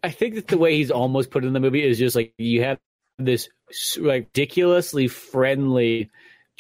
I 0.03 0.11
think 0.11 0.35
that 0.35 0.49
the 0.49 0.59
way 0.59 0.77
he's 0.77 0.91
almost 0.91 1.31
put 1.31 1.45
in 1.45 1.53
the 1.53 1.61
movie 1.61 1.87
is 1.87 1.99
just 1.99 2.17
like 2.17 2.33
you 2.39 2.65
have 2.65 2.79
this 3.19 3.49
like 3.99 4.25
ridiculously 4.25 5.07
friendly 5.07 6.11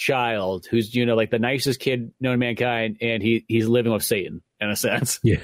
child 0.01 0.67
who's 0.71 0.95
you 0.95 1.05
know 1.05 1.15
like 1.15 1.31
the 1.31 1.39
nicest 1.39 1.79
kid 1.79 2.13
known 2.21 2.33
to 2.33 2.39
mankind, 2.39 2.99
and 3.01 3.23
he 3.23 3.45
he's 3.47 3.69
living 3.69 3.93
with 3.93 4.03
Satan 4.03 4.43
in 4.61 4.71
a 4.71 4.77
sense. 4.77 5.21
Yeah. 5.23 5.41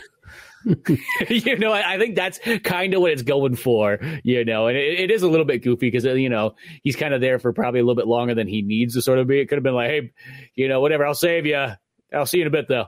you 1.29 1.59
know, 1.59 1.71
I, 1.71 1.95
I, 1.95 1.99
think 1.99 2.16
that's 2.16 2.40
kind 2.64 2.92
of 2.92 3.01
what 3.01 3.12
it's 3.12 3.23
going 3.23 3.55
for, 3.55 4.01
you 4.25 4.45
know, 4.45 4.66
and 4.66 4.77
it, 4.77 4.99
it 4.99 5.11
is 5.12 5.23
a 5.23 5.29
little 5.29 5.47
bit 5.47 5.62
goofy 5.62 5.87
because, 5.87 6.05
uh, 6.05 6.14
you 6.14 6.29
know, 6.29 6.57
he's 6.83 6.97
kind 6.97 7.14
of 7.14 7.21
there 7.21 7.38
for 7.38 7.53
probably 7.53 7.79
a 7.79 7.85
little 7.85 7.95
bit 7.95 8.09
longer 8.09 8.35
than 8.35 8.49
he 8.49 8.62
needs 8.62 8.95
to 8.95 9.03
sort 9.03 9.21
of 9.21 9.29
be. 9.29 9.38
It 9.38 9.47
could 9.47 9.59
have 9.59 9.62
been 9.62 9.77
like, 9.77 9.90
hey, 9.90 10.12
you 10.57 10.66
know, 10.66 10.81
whatever, 10.81 11.07
I'll 11.07 11.14
save 11.14 11.47
you. 11.47 11.69
I'll 12.12 12.27
see 12.27 12.38
you 12.38 12.42
in 12.42 12.49
a 12.49 12.51
bit, 12.51 12.66
though. 12.66 12.87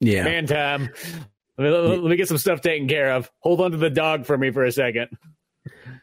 Yeah. 0.00 0.24
Man 0.24 0.46
time. 0.46 0.88
Let 1.58 1.64
me, 1.64 1.70
let 1.70 2.04
me 2.04 2.16
get 2.16 2.28
some 2.28 2.38
stuff 2.38 2.62
taken 2.62 2.88
care 2.88 3.12
of. 3.12 3.30
Hold 3.40 3.60
on 3.60 3.72
to 3.72 3.76
the 3.76 3.90
dog 3.90 4.24
for 4.24 4.38
me 4.38 4.50
for 4.50 4.64
a 4.64 4.72
second 4.72 5.10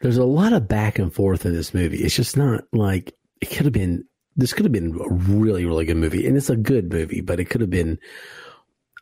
there's 0.00 0.16
a 0.16 0.24
lot 0.24 0.52
of 0.52 0.68
back 0.68 0.98
and 0.98 1.12
forth 1.12 1.44
in 1.44 1.52
this 1.52 1.74
movie. 1.74 1.98
It's 1.98 2.16
just 2.16 2.36
not 2.36 2.64
like 2.72 3.14
it 3.40 3.46
could 3.46 3.66
have 3.66 3.72
been. 3.72 4.04
This 4.36 4.52
could 4.52 4.64
have 4.64 4.72
been 4.72 4.98
a 4.98 5.12
really, 5.12 5.64
really 5.64 5.84
good 5.84 5.96
movie, 5.96 6.26
and 6.26 6.36
it's 6.36 6.50
a 6.50 6.56
good 6.56 6.92
movie, 6.92 7.20
but 7.20 7.40
it 7.40 7.46
could 7.46 7.60
have 7.60 7.70
been 7.70 7.98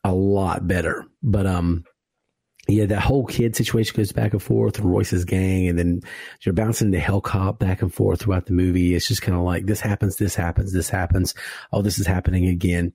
a 0.04 0.12
lot 0.12 0.66
better. 0.66 1.06
But 1.22 1.46
um, 1.46 1.84
yeah, 2.66 2.86
that 2.86 3.00
whole 3.00 3.24
kid 3.24 3.56
situation 3.56 3.96
goes 3.96 4.12
back 4.12 4.32
and 4.32 4.42
forth, 4.42 4.78
Royce's 4.78 5.24
gang, 5.24 5.68
and 5.68 5.78
then 5.78 6.02
you're 6.42 6.52
bouncing 6.54 6.90
the 6.90 6.98
hell 6.98 7.20
cop 7.20 7.58
back 7.58 7.82
and 7.82 7.92
forth 7.92 8.20
throughout 8.20 8.46
the 8.46 8.52
movie. 8.52 8.94
It's 8.94 9.08
just 9.08 9.22
kind 9.22 9.36
of 9.36 9.44
like 9.44 9.66
this 9.66 9.80
happens, 9.80 10.16
this 10.16 10.34
happens, 10.34 10.72
this 10.72 10.90
happens. 10.90 11.34
Oh, 11.72 11.82
this 11.82 11.98
is 11.98 12.06
happening 12.06 12.46
again, 12.46 12.92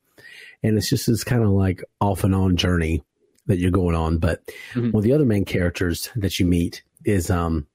and 0.61 0.77
it's 0.77 0.89
just 0.89 1.07
this 1.07 1.23
kind 1.23 1.43
of 1.43 1.49
like 1.49 1.83
off 1.99 2.23
and 2.23 2.35
on 2.35 2.55
journey 2.55 3.03
that 3.47 3.57
you're 3.57 3.71
going 3.71 3.95
on. 3.95 4.19
But 4.19 4.45
mm-hmm. 4.73 4.91
one 4.91 5.01
of 5.01 5.03
the 5.03 5.13
other 5.13 5.25
main 5.25 5.45
characters 5.45 6.09
that 6.15 6.39
you 6.39 6.45
meet 6.45 6.83
is 7.03 7.29
um 7.29 7.67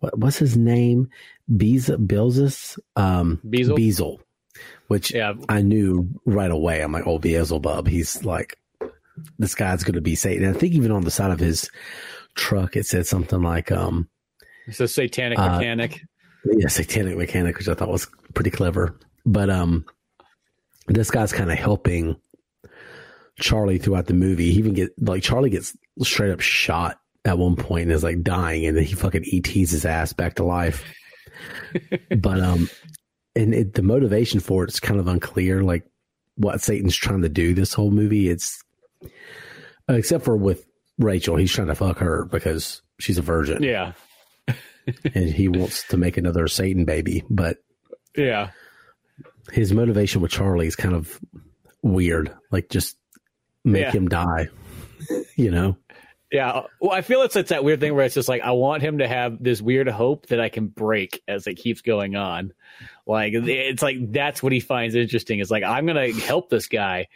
what, 0.00 0.18
what's 0.18 0.38
his 0.38 0.56
name? 0.56 1.08
Bezel, 1.48 1.98
Belzus, 1.98 2.78
um, 2.96 3.40
Bezel, 3.44 4.20
which 4.88 5.12
yeah. 5.12 5.34
I 5.48 5.62
knew 5.62 6.08
right 6.24 6.50
away. 6.50 6.80
I'm 6.80 6.92
like, 6.92 7.06
oh, 7.06 7.18
Beelzebub. 7.18 7.86
He's 7.86 8.24
like, 8.24 8.58
this 9.38 9.54
guy's 9.54 9.84
going 9.84 9.94
to 9.94 10.00
be 10.00 10.14
Satan. 10.14 10.44
And 10.44 10.56
I 10.56 10.58
think 10.58 10.74
even 10.74 10.90
on 10.90 11.04
the 11.04 11.10
side 11.10 11.30
of 11.30 11.38
his 11.38 11.70
truck, 12.34 12.76
it 12.76 12.86
said 12.86 13.06
something 13.06 13.42
like, 13.42 13.70
um, 13.70 14.08
it's 14.66 14.80
a 14.80 14.88
satanic 14.88 15.38
uh, 15.38 15.56
mechanic. 15.58 16.00
Yeah, 16.44 16.68
satanic 16.68 17.16
mechanic, 17.16 17.58
which 17.58 17.68
I 17.68 17.74
thought 17.74 17.88
was 17.88 18.08
pretty 18.34 18.50
clever. 18.50 18.98
But 19.26 19.50
um, 19.50 19.84
this 20.88 21.10
guy's 21.10 21.32
kind 21.32 21.50
of 21.50 21.58
helping 21.58 22.16
Charlie 23.38 23.78
throughout 23.78 24.06
the 24.06 24.14
movie. 24.14 24.52
He 24.52 24.58
even 24.58 24.74
get 24.74 24.90
like 25.00 25.22
Charlie 25.22 25.50
gets 25.50 25.76
straight 26.02 26.32
up 26.32 26.40
shot 26.40 26.98
at 27.24 27.38
one 27.38 27.56
point 27.56 27.84
and 27.84 27.92
is 27.92 28.04
like 28.04 28.22
dying, 28.22 28.66
and 28.66 28.76
then 28.76 28.84
he 28.84 28.94
fucking 28.94 29.24
ETs 29.32 29.70
his 29.70 29.84
ass 29.84 30.12
back 30.12 30.34
to 30.36 30.44
life. 30.44 30.84
but 32.16 32.40
um, 32.40 32.68
and 33.36 33.54
it, 33.54 33.74
the 33.74 33.82
motivation 33.82 34.40
for 34.40 34.64
it's 34.64 34.80
kind 34.80 35.00
of 35.00 35.08
unclear. 35.08 35.62
Like 35.62 35.84
what 36.36 36.60
Satan's 36.60 36.96
trying 36.96 37.22
to 37.22 37.28
do 37.28 37.54
this 37.54 37.72
whole 37.72 37.90
movie. 37.90 38.28
It's 38.28 38.62
uh, 39.88 39.94
except 39.94 40.24
for 40.24 40.36
with 40.36 40.66
Rachel, 40.98 41.36
he's 41.36 41.52
trying 41.52 41.68
to 41.68 41.74
fuck 41.74 41.98
her 41.98 42.24
because 42.24 42.82
she's 42.98 43.18
a 43.18 43.22
virgin. 43.22 43.62
Yeah, 43.62 43.92
and 45.14 45.28
he 45.28 45.48
wants 45.48 45.86
to 45.88 45.96
make 45.96 46.16
another 46.16 46.48
Satan 46.48 46.84
baby. 46.84 47.24
But 47.28 47.58
yeah, 48.16 48.50
his 49.52 49.72
motivation 49.72 50.20
with 50.20 50.30
Charlie 50.30 50.66
is 50.66 50.76
kind 50.76 50.94
of 50.94 51.20
weird. 51.82 52.32
Like 52.50 52.68
just 52.68 52.96
make 53.64 53.82
yeah. 53.82 53.92
him 53.92 54.08
die. 54.08 54.48
you 55.36 55.50
know. 55.50 55.76
Yeah. 56.34 56.62
Well, 56.80 56.90
I 56.90 57.02
feel 57.02 57.22
it's 57.22 57.36
it's 57.36 57.50
that 57.50 57.62
weird 57.62 57.78
thing 57.78 57.94
where 57.94 58.04
it's 58.04 58.16
just 58.16 58.28
like 58.28 58.42
I 58.42 58.50
want 58.50 58.82
him 58.82 58.98
to 58.98 59.06
have 59.06 59.40
this 59.40 59.62
weird 59.62 59.86
hope 59.86 60.26
that 60.26 60.40
I 60.40 60.48
can 60.48 60.66
break 60.66 61.22
as 61.28 61.46
it 61.46 61.54
keeps 61.54 61.80
going 61.80 62.16
on. 62.16 62.52
Like 63.06 63.34
it's 63.34 63.82
like 63.82 64.10
that's 64.10 64.42
what 64.42 64.52
he 64.52 64.58
finds 64.58 64.96
interesting. 64.96 65.38
Is 65.38 65.48
like 65.48 65.62
I'm 65.62 65.86
gonna 65.86 66.12
help 66.12 66.50
this 66.50 66.66
guy, 66.66 67.06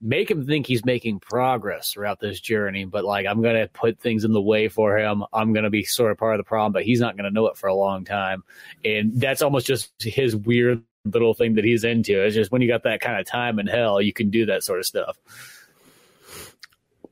make 0.00 0.28
him 0.28 0.46
think 0.46 0.66
he's 0.66 0.84
making 0.84 1.20
progress 1.20 1.92
throughout 1.92 2.18
this 2.18 2.40
journey, 2.40 2.86
but 2.86 3.04
like 3.04 3.24
I'm 3.24 3.40
gonna 3.40 3.68
put 3.68 4.00
things 4.00 4.24
in 4.24 4.32
the 4.32 4.42
way 4.42 4.66
for 4.66 4.98
him. 4.98 5.22
I'm 5.32 5.52
gonna 5.52 5.70
be 5.70 5.84
sort 5.84 6.10
of 6.10 6.18
part 6.18 6.34
of 6.34 6.38
the 6.38 6.48
problem, 6.48 6.72
but 6.72 6.82
he's 6.82 6.98
not 6.98 7.16
gonna 7.16 7.30
know 7.30 7.46
it 7.46 7.56
for 7.56 7.68
a 7.68 7.74
long 7.74 8.04
time. 8.04 8.42
And 8.84 9.20
that's 9.20 9.42
almost 9.42 9.68
just 9.68 9.92
his 10.00 10.34
weird 10.34 10.82
little 11.04 11.34
thing 11.34 11.54
that 11.54 11.64
he's 11.64 11.84
into. 11.84 12.20
It's 12.20 12.34
just 12.34 12.50
when 12.50 12.62
you 12.62 12.68
got 12.68 12.82
that 12.82 13.00
kind 13.00 13.20
of 13.20 13.26
time 13.26 13.60
in 13.60 13.68
hell, 13.68 14.02
you 14.02 14.12
can 14.12 14.30
do 14.30 14.46
that 14.46 14.64
sort 14.64 14.80
of 14.80 14.86
stuff. 14.86 15.16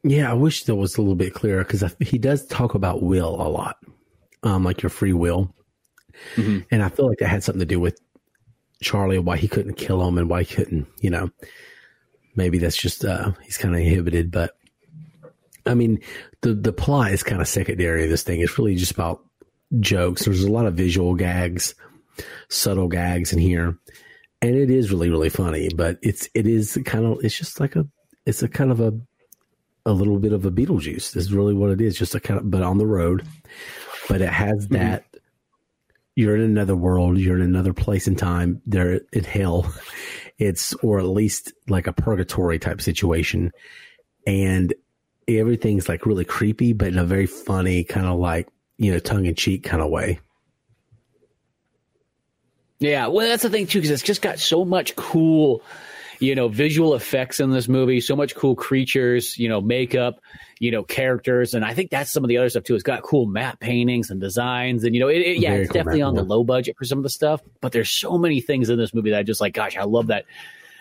Yeah, 0.05 0.31
I 0.31 0.35
wish 0.35 0.65
that 0.65 0.75
was 0.75 0.97
a 0.97 1.01
little 1.01 1.15
bit 1.15 1.35
clearer 1.35 1.65
because 1.65 1.83
he 1.99 2.19
does 2.19 2.47
talk 2.47 2.75
about 2.75 3.03
will 3.03 3.41
a 3.41 3.49
lot, 3.49 3.77
um, 4.43 4.63
like 4.63 4.83
your 4.83 4.91
free 4.91 5.15
will, 5.15 5.55
mm-hmm. 6.37 6.61
and 6.71 6.83
I 6.83 6.91
feel 6.91 7.09
like 7.09 7.19
that 7.19 7.29
had 7.29 7.43
something 7.43 7.61
to 7.61 7.67
do 7.67 7.81
with 7.81 7.99
Charlie, 8.83 9.19
why 9.19 9.39
he 9.39 9.49
couldn't 9.49 9.75
kill 9.75 10.07
him 10.07 10.19
and 10.19 10.29
why 10.29 10.43
he 10.43 10.55
couldn't, 10.55 10.87
you 11.01 11.09
know, 11.11 11.31
maybe 12.37 12.59
that's 12.59 12.77
just 12.77 13.05
uh, 13.05 13.33
he's 13.43 13.57
kind 13.57 13.75
of 13.75 13.81
inhibited. 13.81 14.31
But 14.31 14.55
I 15.65 15.75
mean, 15.75 16.01
the 16.43 16.53
the 16.53 16.73
plot 16.73 17.13
is 17.13 17.23
kind 17.23 17.41
of 17.41 17.49
secondary. 17.49 18.07
This 18.07 18.23
thing 18.23 18.41
it's 18.41 18.59
really 18.59 18.75
just 18.77 18.93
about 18.93 19.25
jokes. 19.81 20.27
There's 20.27 20.45
a 20.45 20.53
lot 20.53 20.67
of 20.67 20.75
visual 20.75 21.15
gags. 21.15 21.75
subtle 22.49 22.89
gags 22.89 23.33
in 23.33 23.39
here, 23.39 23.79
and 24.41 24.55
it 24.55 24.71
is 24.71 24.93
really 24.93 25.11
really 25.11 25.31
funny. 25.31 25.69
But 25.75 25.99
it's 26.03 26.29
it 26.35 26.47
is 26.47 26.79
kind 26.85 27.05
of 27.05 27.25
it's 27.25 27.37
just 27.37 27.61
like 27.61 27.77
a 27.77 27.87
it's 28.27 28.43
a 28.43 28.49
kind 28.49 28.71
of 28.71 28.81
a 28.81 28.93
a 29.87 29.93
little 29.93 30.19
bit 30.19 30.33
of 30.33 30.45
a 30.45 30.51
Beetlejuice. 30.51 31.13
This 31.13 31.17
is 31.17 31.33
really 31.33 31.55
what 31.55 31.71
it 31.71 31.81
is, 31.81 31.99
just 31.99 32.15
a 32.15 32.21
kind 32.21 32.41
of 32.41 32.51
but 32.51 32.63
on 32.63 32.79
the 32.79 32.87
road. 32.87 33.27
But 34.09 34.21
it 34.21 34.31
has 34.31 34.67
mm-hmm. 34.67 34.75
that. 34.75 35.03
Mm-hmm. 35.03 35.11
You're 36.17 36.37
in 36.37 36.43
another 36.43 36.77
world. 36.77 37.19
You're 37.19 37.35
in 37.35 37.43
another 37.43 37.73
place 37.73 38.07
and 38.07 38.17
time. 38.17 38.63
There 38.67 39.01
in 39.13 39.25
hell, 39.25 39.75
it's 40.39 40.73
or 40.75 41.01
at 41.01 41.07
least 41.07 41.53
like 41.69 41.89
a 41.89 41.93
purgatory 41.93 42.61
type 42.61 42.81
situation, 42.81 43.51
and 44.25 44.73
everything's 45.27 45.89
like 45.89 46.07
really 46.07 46.25
creepy, 46.25 46.73
but 46.73 46.89
in 46.89 46.99
a 46.99 47.05
very 47.05 47.27
funny 47.27 47.83
kind 47.83 48.07
of 48.07 48.21
like 48.21 48.49
you 48.77 48.93
know 48.93 49.01
tongue 49.01 49.27
in 49.27 49.35
cheek 49.35 49.65
kind 49.65 49.83
of 49.83 49.91
way. 49.91 50.21
Yeah, 52.79 53.07
well, 53.07 53.27
that's 53.27 53.43
the 53.43 53.51
thing 53.51 53.67
too, 53.67 53.79
because 53.79 53.91
it's 53.91 54.03
just 54.03 54.23
got 54.23 54.39
so 54.39 54.65
much 54.65 54.95
cool, 54.95 55.63
you 56.19 56.35
know, 56.35 56.49
visual 56.49 56.95
effects 56.95 57.41
in 57.41 57.51
this 57.51 57.69
movie. 57.69 58.01
So 58.01 58.17
much 58.17 58.35
cool 58.35 58.55
creatures, 58.55 59.39
you 59.39 59.49
know, 59.49 59.61
makeup, 59.61 60.21
you 60.59 60.71
know, 60.71 60.83
characters, 60.83 61.55
and 61.55 61.65
I 61.65 61.75
think 61.75 61.91
that's 61.91 62.13
some 62.13 62.25
of 62.25 62.29
the 62.29 62.39
other 62.39 62.49
stuff 62.49 62.65
too. 62.65 62.75
It's 62.75 62.83
got 62.83 63.03
cool 63.03 63.27
matte 63.27 63.61
paintings 63.61 64.11
and 64.11 64.21
designs, 64.21 64.85
and 64.85 64.95
you 64.95 65.01
know, 65.01 65.09
it, 65.09 65.19
it, 65.19 65.39
yeah, 65.39 65.51
Very 65.51 65.63
it's 65.63 65.73
cool 65.73 65.81
definitely 65.81 66.03
on 66.03 66.15
the 66.15 66.23
low 66.23 66.45
budget 66.45 66.77
for 66.77 66.85
some 66.85 66.99
of 66.99 67.05
the 67.05 67.11
stuff. 67.11 67.41
But 67.61 67.73
there's 67.73 67.91
so 67.91 68.19
many 68.19 68.41
things 68.41 68.71
in 68.71 68.79
this 68.79 68.95
movie 68.95 69.11
that 69.11 69.19
I 69.19 69.23
just 69.23 69.41
like. 69.41 69.55
Gosh, 69.55 69.77
I 69.77 69.85
love 69.85 70.09
that. 70.09 70.25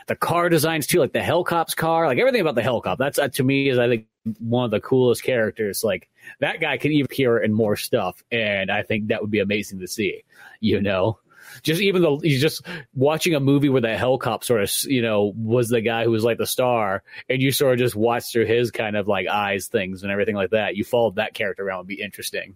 The 0.07 0.15
car 0.15 0.49
designs 0.49 0.85
too, 0.85 0.99
like 0.99 1.13
the 1.13 1.19
Hellcop's 1.19 1.75
car, 1.75 2.07
like 2.07 2.17
everything 2.17 2.41
about 2.41 2.55
the 2.55 2.61
Hellcop. 2.61 2.97
That's 2.97 3.17
uh, 3.17 3.29
to 3.29 3.43
me 3.43 3.69
is 3.69 3.79
I 3.79 3.87
think 3.87 4.07
one 4.39 4.65
of 4.65 4.71
the 4.71 4.81
coolest 4.81 5.23
characters. 5.23 5.83
Like 5.83 6.09
that 6.39 6.59
guy 6.59 6.77
can 6.77 6.91
even 6.91 7.05
appear 7.05 7.37
in 7.37 7.53
more 7.53 7.77
stuff, 7.77 8.21
and 8.31 8.69
I 8.69 8.83
think 8.83 9.07
that 9.07 9.21
would 9.21 9.31
be 9.31 9.39
amazing 9.39 9.79
to 9.79 9.87
see. 9.87 10.23
You 10.59 10.81
know 10.81 11.19
just 11.61 11.81
even 11.81 12.01
though 12.01 12.19
he's 12.19 12.41
just 12.41 12.65
watching 12.93 13.35
a 13.35 13.39
movie 13.39 13.69
where 13.69 13.81
the 13.81 13.89
Hellcop 13.89 14.43
sort 14.43 14.61
of 14.61 14.71
you 14.85 15.01
know 15.01 15.33
was 15.35 15.69
the 15.69 15.81
guy 15.81 16.03
who 16.03 16.11
was 16.11 16.23
like 16.23 16.37
the 16.37 16.47
star, 16.47 17.03
and 17.29 17.41
you 17.41 17.51
sort 17.51 17.73
of 17.73 17.79
just 17.79 17.95
watch 17.95 18.31
through 18.31 18.45
his 18.45 18.71
kind 18.71 18.95
of 18.95 19.07
like 19.07 19.27
eyes 19.27 19.67
things 19.67 20.03
and 20.03 20.11
everything 20.11 20.35
like 20.35 20.51
that. 20.51 20.75
You 20.75 20.83
followed 20.83 21.15
that 21.15 21.33
character 21.33 21.65
around 21.65 21.79
would 21.79 21.87
be 21.87 22.01
interesting. 22.01 22.55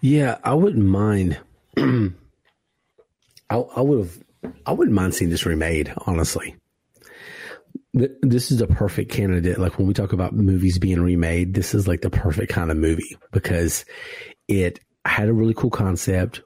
Yeah, 0.00 0.38
I 0.44 0.54
wouldn't 0.54 0.86
mind. 0.86 1.38
I, 1.76 2.12
I 3.50 3.80
would 3.80 3.98
have. 3.98 4.18
I 4.64 4.72
wouldn't 4.72 4.94
mind 4.94 5.14
seeing 5.14 5.30
this 5.30 5.44
remade. 5.44 5.92
Honestly, 6.06 6.56
this 7.92 8.50
is 8.50 8.60
a 8.60 8.66
perfect 8.66 9.10
candidate. 9.10 9.58
Like 9.58 9.78
when 9.78 9.86
we 9.86 9.94
talk 9.94 10.12
about 10.12 10.32
movies 10.32 10.78
being 10.78 11.00
remade, 11.00 11.54
this 11.54 11.74
is 11.74 11.88
like 11.88 12.02
the 12.02 12.10
perfect 12.10 12.52
kind 12.52 12.70
of 12.70 12.76
movie 12.76 13.16
because 13.32 13.84
it 14.48 14.80
had 15.04 15.28
a 15.28 15.32
really 15.32 15.54
cool 15.54 15.70
concept 15.70 16.42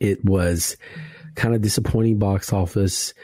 it 0.00 0.24
was 0.24 0.76
kind 1.34 1.54
of 1.54 1.62
disappointing 1.62 2.18
box 2.18 2.52
office. 2.52 3.14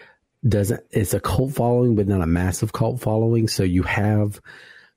Doesn't 0.47 0.83
it's 0.91 1.15
a 1.15 1.21
cult 1.21 1.55
following, 1.55 1.95
but 1.95 2.09
not 2.09 2.21
a 2.21 2.27
massive 2.27 2.73
cult 2.73 3.01
following. 3.01 3.49
So 3.49 3.63
you 3.63 3.83
have 3.85 4.41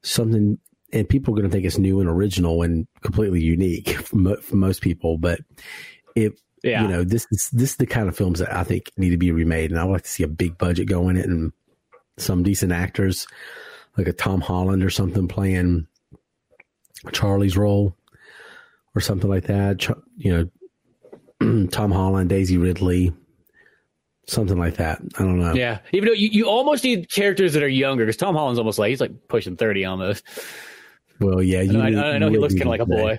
something, 0.03 0.57
and 0.91 1.09
people 1.09 1.33
are 1.33 1.37
going 1.37 1.49
to 1.49 1.53
think 1.53 1.65
it's 1.65 1.77
new 1.77 1.99
and 1.99 2.09
original 2.09 2.63
and 2.63 2.87
completely 3.01 3.41
unique 3.41 3.89
for, 4.03 4.15
mo- 4.15 4.41
for 4.41 4.55
most 4.55 4.81
people. 4.81 5.17
But 5.17 5.41
it, 6.15 6.39
yeah. 6.63 6.81
you 6.81 6.87
know, 6.87 7.03
this 7.03 7.27
is 7.31 7.49
this 7.51 7.71
is 7.71 7.75
the 7.77 7.85
kind 7.85 8.09
of 8.09 8.17
films 8.17 8.39
that 8.39 8.53
I 8.53 8.63
think 8.63 8.91
need 8.97 9.11
to 9.11 9.17
be 9.17 9.31
remade, 9.31 9.71
and 9.71 9.79
I 9.79 9.83
would 9.83 9.93
like 9.93 10.03
to 10.03 10.09
see 10.09 10.23
a 10.23 10.27
big 10.27 10.57
budget 10.57 10.87
go 10.87 11.09
in 11.09 11.17
it 11.17 11.27
and 11.27 11.53
some 12.17 12.43
decent 12.43 12.71
actors, 12.71 13.27
like 13.97 14.07
a 14.07 14.13
Tom 14.13 14.41
Holland 14.41 14.83
or 14.83 14.89
something 14.89 15.27
playing 15.27 15.87
Charlie's 17.11 17.57
role 17.57 17.95
or 18.95 19.01
something 19.01 19.29
like 19.29 19.45
that. 19.45 19.87
You 20.17 20.33
know, 20.33 20.49
Tom 21.71 21.91
Holland, 21.91 22.29
Daisy 22.29 22.57
Ridley, 22.57 23.13
something 24.27 24.57
like 24.57 24.75
that. 24.75 25.01
I 25.17 25.23
don't 25.23 25.39
know. 25.39 25.53
Yeah, 25.53 25.79
even 25.91 26.07
though 26.07 26.13
you, 26.13 26.29
you 26.31 26.45
almost 26.49 26.83
need 26.83 27.11
characters 27.11 27.53
that 27.53 27.63
are 27.63 27.67
younger 27.67 28.05
because 28.05 28.17
Tom 28.17 28.35
Holland's 28.35 28.59
almost 28.59 28.79
like 28.79 28.89
he's 28.89 29.01
like 29.01 29.27
pushing 29.27 29.55
thirty 29.55 29.85
almost. 29.85 30.23
Well, 31.19 31.41
yeah, 31.41 31.61
you 31.61 31.79
I, 31.79 31.89
need, 31.89 31.97
I, 31.97 32.11
I 32.13 32.17
know 32.17 32.29
he 32.29 32.37
looks 32.37 32.53
kind 32.53 32.63
of 32.63 32.69
like 32.69 32.81
a 32.81 32.85
boy. 32.85 33.17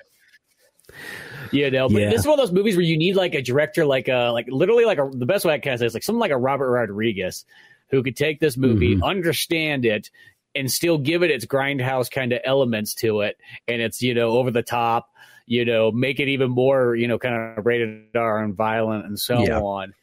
Yeah, 1.51 1.69
no, 1.69 1.89
but 1.89 2.01
yeah. 2.01 2.09
this 2.09 2.21
is 2.21 2.27
one 2.27 2.39
of 2.39 2.45
those 2.45 2.53
movies 2.53 2.75
where 2.75 2.85
you 2.85 2.97
need 2.97 3.15
like 3.15 3.33
a 3.33 3.41
director, 3.41 3.85
like 3.85 4.07
a 4.07 4.31
like 4.31 4.47
literally 4.49 4.85
like 4.85 4.97
a 4.97 5.09
the 5.11 5.25
best 5.25 5.45
way 5.45 5.53
I 5.53 5.59
can 5.59 5.77
say 5.77 5.85
is 5.85 5.93
like 5.93 6.03
something 6.03 6.19
like 6.19 6.31
a 6.31 6.37
Robert 6.37 6.69
Rodriguez 6.69 7.45
who 7.89 8.03
could 8.03 8.17
take 8.17 8.39
this 8.39 8.57
movie, 8.57 8.95
mm-hmm. 8.95 9.03
understand 9.03 9.85
it, 9.85 10.09
and 10.55 10.69
still 10.69 10.97
give 10.97 11.23
it 11.23 11.31
its 11.31 11.45
grindhouse 11.45 12.11
kind 12.11 12.33
of 12.33 12.41
elements 12.43 12.93
to 12.95 13.21
it, 13.21 13.37
and 13.67 13.81
it's 13.81 14.01
you 14.01 14.13
know 14.13 14.31
over 14.31 14.51
the 14.51 14.63
top 14.63 15.09
you 15.47 15.63
know, 15.63 15.91
make 15.91 16.19
it 16.19 16.27
even 16.27 16.51
more, 16.51 16.95
you 16.95 17.07
know, 17.07 17.17
kind 17.17 17.57
of 17.57 17.65
rated 17.65 18.15
R 18.15 18.43
and 18.43 18.53
violent 18.53 19.05
and 19.05 19.17
so 19.17 19.39
yeah. 19.39 19.59
on. 19.59 19.95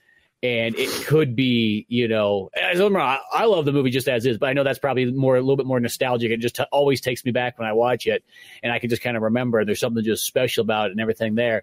And 0.42 0.74
it 0.76 0.90
could 1.06 1.36
be, 1.36 1.86
you 1.88 2.06
know, 2.06 2.50
I, 2.54 3.18
I 3.32 3.44
love 3.44 3.64
the 3.64 3.72
movie 3.72 3.90
just 3.90 4.08
as 4.08 4.26
is, 4.26 4.36
but 4.36 4.48
I 4.48 4.52
know 4.52 4.62
that's 4.62 4.78
probably 4.78 5.10
more 5.10 5.36
a 5.36 5.40
little 5.40 5.56
bit 5.56 5.64
more 5.64 5.80
nostalgic. 5.80 6.30
It 6.30 6.40
just 6.40 6.56
t- 6.56 6.64
always 6.70 7.00
takes 7.00 7.24
me 7.24 7.30
back 7.30 7.58
when 7.58 7.66
I 7.66 7.72
watch 7.72 8.06
it, 8.06 8.24
and 8.62 8.70
I 8.70 8.78
can 8.78 8.90
just 8.90 9.00
kind 9.00 9.16
of 9.16 9.22
remember 9.22 9.64
there's 9.64 9.80
something 9.80 10.04
just 10.04 10.26
special 10.26 10.62
about 10.62 10.88
it 10.88 10.92
and 10.92 11.00
everything 11.00 11.34
there. 11.34 11.62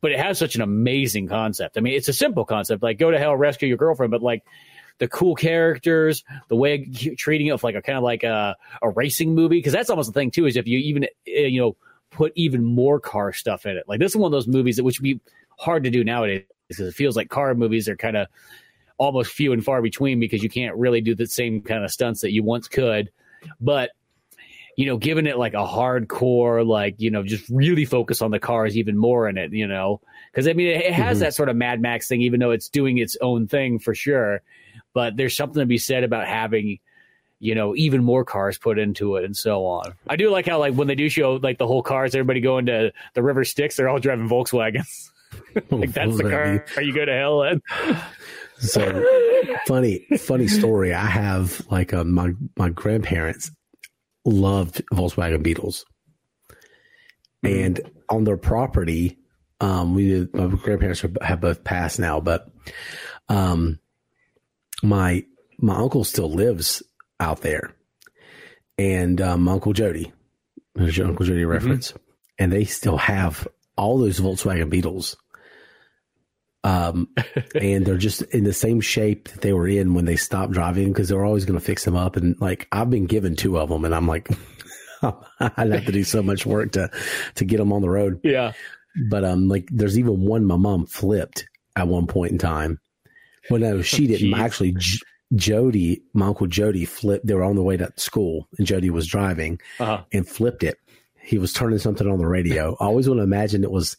But 0.00 0.12
it 0.12 0.18
has 0.18 0.36
such 0.36 0.56
an 0.56 0.62
amazing 0.62 1.28
concept. 1.28 1.76
I 1.76 1.80
mean, 1.80 1.94
it's 1.94 2.08
a 2.08 2.12
simple 2.12 2.44
concept, 2.44 2.82
like 2.82 2.98
go 2.98 3.10
to 3.10 3.18
hell, 3.18 3.36
rescue 3.36 3.68
your 3.68 3.78
girlfriend, 3.78 4.10
but 4.10 4.22
like 4.22 4.44
the 4.98 5.06
cool 5.06 5.36
characters, 5.36 6.24
the 6.48 6.56
way 6.56 6.84
treating 7.16 7.48
it 7.48 7.62
like 7.62 7.76
a 7.76 7.82
kind 7.82 7.98
of 7.98 8.04
like 8.04 8.24
a, 8.24 8.56
a 8.82 8.90
racing 8.90 9.34
movie, 9.34 9.58
because 9.58 9.72
that's 9.72 9.90
almost 9.90 10.12
the 10.12 10.18
thing 10.18 10.32
too. 10.32 10.46
Is 10.46 10.56
if 10.56 10.66
you 10.66 10.78
even 10.78 11.04
eh, 11.04 11.46
you 11.46 11.60
know 11.60 11.76
put 12.10 12.32
even 12.34 12.64
more 12.64 13.00
car 13.00 13.32
stuff 13.32 13.66
in 13.66 13.76
it. 13.76 13.84
Like 13.86 14.00
this 14.00 14.12
is 14.12 14.16
one 14.16 14.28
of 14.28 14.32
those 14.32 14.48
movies 14.48 14.76
that 14.76 14.84
which 14.84 15.00
would 15.00 15.04
be 15.04 15.20
hard 15.58 15.84
to 15.84 15.90
do 15.90 16.04
nowadays 16.04 16.44
because 16.68 16.86
it 16.86 16.94
feels 16.94 17.16
like 17.16 17.28
car 17.28 17.54
movies 17.54 17.88
are 17.88 17.96
kind 17.96 18.16
of 18.16 18.28
almost 18.98 19.32
few 19.32 19.52
and 19.52 19.64
far 19.64 19.80
between 19.80 20.20
because 20.20 20.42
you 20.42 20.48
can't 20.48 20.76
really 20.76 21.00
do 21.00 21.14
the 21.14 21.26
same 21.26 21.62
kind 21.62 21.84
of 21.84 21.90
stunts 21.90 22.20
that 22.20 22.32
you 22.32 22.42
once 22.42 22.68
could. 22.68 23.10
But 23.60 23.90
you 24.76 24.86
know, 24.86 24.96
giving 24.96 25.26
it 25.26 25.38
like 25.38 25.54
a 25.54 25.66
hardcore, 25.66 26.64
like 26.64 26.94
you 26.98 27.10
know, 27.10 27.24
just 27.24 27.48
really 27.50 27.84
focus 27.84 28.22
on 28.22 28.30
the 28.30 28.38
cars 28.38 28.76
even 28.76 28.96
more 28.96 29.28
in 29.28 29.36
it. 29.36 29.52
You 29.52 29.66
know, 29.66 30.00
because 30.30 30.46
I 30.46 30.52
mean, 30.52 30.68
it, 30.68 30.84
it 30.84 30.92
has 30.92 31.16
mm-hmm. 31.16 31.24
that 31.24 31.34
sort 31.34 31.48
of 31.48 31.56
Mad 31.56 31.80
Max 31.80 32.06
thing, 32.06 32.22
even 32.22 32.38
though 32.38 32.52
it's 32.52 32.68
doing 32.68 32.98
its 32.98 33.16
own 33.20 33.48
thing 33.48 33.78
for 33.78 33.94
sure. 33.94 34.40
But 34.94 35.16
there's 35.16 35.36
something 35.36 35.60
to 35.60 35.66
be 35.66 35.78
said 35.78 36.04
about 36.04 36.28
having 36.28 36.78
you 37.40 37.54
know, 37.54 37.74
even 37.76 38.02
more 38.02 38.24
cars 38.24 38.58
put 38.58 38.78
into 38.78 39.16
it 39.16 39.24
and 39.24 39.36
so 39.36 39.64
on. 39.64 39.94
I 40.08 40.16
do 40.16 40.30
like 40.30 40.46
how 40.46 40.58
like 40.58 40.74
when 40.74 40.88
they 40.88 40.94
do 40.94 41.08
show 41.08 41.34
like 41.34 41.58
the 41.58 41.66
whole 41.66 41.82
cars, 41.82 42.14
everybody 42.14 42.40
going 42.40 42.66
to 42.66 42.92
the 43.14 43.22
River 43.22 43.44
Styx, 43.44 43.76
they're 43.76 43.88
all 43.88 44.00
driving 44.00 44.28
Volkswagens. 44.28 45.10
like 45.70 45.92
that's 45.92 46.16
the 46.16 46.24
car. 46.24 46.64
Are 46.76 46.82
you 46.82 46.94
go 46.94 47.04
to 47.04 47.12
hell 47.12 47.42
in? 47.42 47.62
so 48.58 49.04
funny, 49.66 50.06
funny 50.18 50.48
story. 50.48 50.94
I 50.94 51.06
have 51.06 51.64
like 51.70 51.92
uh, 51.92 52.04
my 52.04 52.32
my 52.56 52.70
grandparents 52.70 53.50
loved 54.24 54.82
Volkswagen 54.92 55.42
Beetles, 55.42 55.84
mm-hmm. 57.44 57.64
and 57.64 57.80
on 58.08 58.24
their 58.24 58.36
property, 58.36 59.18
um, 59.60 59.94
we 59.94 60.08
did, 60.08 60.34
my 60.34 60.46
grandparents 60.46 61.04
have 61.22 61.40
both 61.40 61.62
passed 61.62 61.98
now, 61.98 62.20
but 62.20 62.50
um, 63.28 63.78
my 64.82 65.24
my 65.58 65.76
uncle 65.76 66.04
still 66.04 66.30
lives 66.30 66.82
out 67.20 67.40
there. 67.40 67.72
And 68.76 69.20
um, 69.20 69.48
Uncle 69.48 69.72
Jody, 69.72 70.12
there's 70.74 70.96
your 70.96 71.08
Uncle 71.08 71.26
Jody 71.26 71.40
mm-hmm. 71.40 71.50
reference. 71.50 71.92
Mm-hmm. 71.92 72.02
And 72.40 72.52
they 72.52 72.64
still 72.64 72.96
have 72.96 73.48
all 73.76 73.98
those 73.98 74.20
Volkswagen 74.20 74.70
Beetles. 74.70 75.16
Um, 76.62 77.08
and 77.60 77.84
they're 77.84 77.96
just 77.96 78.22
in 78.22 78.44
the 78.44 78.52
same 78.52 78.80
shape 78.80 79.28
that 79.30 79.40
they 79.40 79.52
were 79.52 79.66
in 79.66 79.94
when 79.94 80.04
they 80.04 80.16
stopped 80.16 80.52
driving 80.52 80.88
because 80.88 81.08
they're 81.08 81.24
always 81.24 81.44
going 81.44 81.58
to 81.58 81.64
fix 81.64 81.84
them 81.84 81.96
up. 81.96 82.16
And 82.16 82.40
like, 82.40 82.68
I've 82.70 82.90
been 82.90 83.06
given 83.06 83.34
two 83.34 83.58
of 83.58 83.68
them 83.68 83.84
and 83.84 83.94
I'm 83.94 84.06
like, 84.06 84.28
I'd 85.02 85.72
have 85.72 85.86
to 85.86 85.92
do 85.92 86.04
so 86.04 86.22
much 86.22 86.46
work 86.46 86.72
to, 86.72 86.90
to 87.36 87.44
get 87.44 87.58
them 87.58 87.72
on 87.72 87.82
the 87.82 87.90
road. 87.90 88.20
Yeah. 88.22 88.52
But, 89.10 89.24
um, 89.24 89.48
like 89.48 89.68
there's 89.70 89.98
even 89.98 90.24
one 90.24 90.44
my 90.44 90.56
mom 90.56 90.86
flipped 90.86 91.46
at 91.76 91.88
one 91.88 92.06
point 92.06 92.32
in 92.32 92.38
time. 92.38 92.80
Well, 93.50 93.60
no, 93.60 93.82
she 93.82 94.06
didn't 94.06 94.34
actually. 94.34 94.76
Jody, 95.34 96.02
my 96.14 96.26
uncle 96.26 96.46
Jody 96.46 96.84
flipped. 96.84 97.26
They 97.26 97.34
were 97.34 97.44
on 97.44 97.56
the 97.56 97.62
way 97.62 97.76
to 97.76 97.92
school, 97.96 98.48
and 98.56 98.66
Jody 98.66 98.90
was 98.90 99.06
driving 99.06 99.60
uh-huh. 99.78 100.04
and 100.12 100.26
flipped 100.26 100.62
it. 100.62 100.78
He 101.20 101.38
was 101.38 101.52
turning 101.52 101.78
something 101.78 102.08
on 102.08 102.18
the 102.18 102.26
radio. 102.26 102.74
I 102.80 102.86
always 102.86 103.08
want 103.08 103.18
to 103.18 103.24
imagine 103.24 103.62
it 103.62 103.70
was 103.70 103.96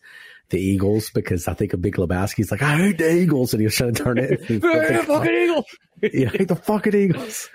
the 0.49 0.59
Eagles 0.59 1.11
because 1.11 1.47
I 1.47 1.53
think 1.53 1.73
of 1.73 1.81
Big 1.81 1.95
Lebowski's 1.95 2.51
like, 2.51 2.63
I 2.63 2.77
hate 2.77 2.97
the 2.97 3.11
Eagles, 3.11 3.53
and 3.53 3.61
he 3.61 3.67
was 3.67 3.75
trying 3.75 3.93
to 3.93 4.03
turn 4.03 4.17
it. 4.17 4.41
The 4.47 5.03
fucking 5.05 5.33
Eagles. 5.33 5.65
yeah, 6.01 6.29
hate 6.29 6.47
the 6.47 6.55
fucking 6.55 6.95
Eagles. 6.95 7.49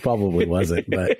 Probably 0.00 0.46
wasn't, 0.46 0.88
but 0.88 1.18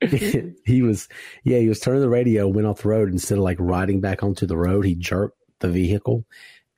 he 0.64 0.82
was. 0.82 1.08
Yeah, 1.44 1.58
he 1.58 1.68
was 1.68 1.80
turning 1.80 2.00
the 2.00 2.08
radio, 2.08 2.48
went 2.48 2.66
off 2.66 2.82
the 2.82 2.88
road 2.88 3.10
instead 3.10 3.38
of 3.38 3.44
like 3.44 3.58
riding 3.60 4.00
back 4.00 4.22
onto 4.22 4.46
the 4.46 4.56
road. 4.56 4.84
He 4.84 4.96
jerked 4.96 5.38
the 5.60 5.68
vehicle, 5.68 6.24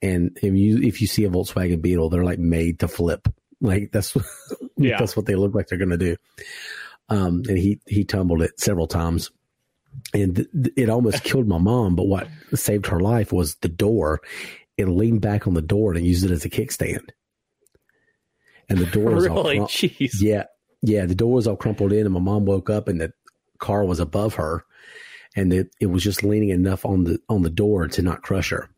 and 0.03 0.37
if 0.43 0.55
you 0.55 0.79
if 0.83 1.01
you 1.01 1.07
see 1.07 1.25
a 1.25 1.31
Volkswagen 1.31 1.81
Beetle, 1.81 2.11
they're 2.11 2.25
like 2.25 2.39
made 2.39 2.81
to 2.81 2.89
flip. 2.89 3.29
Like 3.61 3.91
that's 3.93 4.17
yeah. 4.77 4.99
that's 4.99 5.17
what 5.17 5.27
they 5.27 5.35
look 5.35 5.55
like 5.55 5.69
they're 5.69 5.79
going 5.79 5.91
to 5.91 5.97
do. 5.99 6.17
Um, 7.09 7.43
and 7.49 7.59
he 7.59 7.81
he 7.87 8.05
tumbled 8.05 8.43
it 8.43 8.59
several 8.61 8.87
times, 8.87 9.31
and 10.15 10.37
th- 10.37 10.75
it 10.77 10.89
almost 10.89 11.25
killed 11.25 11.49
my 11.49 11.59
mom. 11.59 11.97
But 11.97 12.07
what 12.07 12.29
saved 12.55 12.87
her 12.87 13.01
life 13.01 13.33
was 13.33 13.57
the 13.57 13.69
door. 13.69 14.21
it 14.77 14.87
leaned 14.89 15.21
back 15.21 15.47
on 15.47 15.55
the 15.55 15.63
door 15.63 15.93
and 15.93 16.07
used 16.07 16.25
it 16.25 16.31
as 16.31 16.45
a 16.45 16.51
kickstand. 16.51 17.11
And 18.69 18.79
the 18.79 18.87
door 18.87 19.11
was 19.11 19.27
all 19.27 19.43
really, 19.43 19.57
crum- 19.57 19.67
jeez. 19.69 20.21
yeah, 20.21 20.45
yeah. 20.83 21.05
The 21.05 21.15
door 21.17 21.33
was 21.33 21.47
all 21.49 21.57
crumpled 21.57 21.93
in, 21.93 22.07
and 22.07 22.15
my 22.15 22.21
mom 22.21 22.45
woke 22.45 22.71
up, 22.71 22.87
and 22.89 23.01
the 23.01 23.13
car 23.59 23.85
was 23.85 23.99
above 23.99 24.35
her, 24.35 24.65
and 25.35 25.53
it, 25.53 25.75
it 25.81 25.87
was 25.87 26.05
just 26.05 26.23
leaning 26.23 26.51
enough 26.51 26.87
on 26.87 27.03
the 27.05 27.19
on 27.29 27.43
the 27.43 27.51
door 27.51 27.89
to 27.89 28.03
not 28.03 28.23
crush 28.23 28.51
her. 28.51 28.71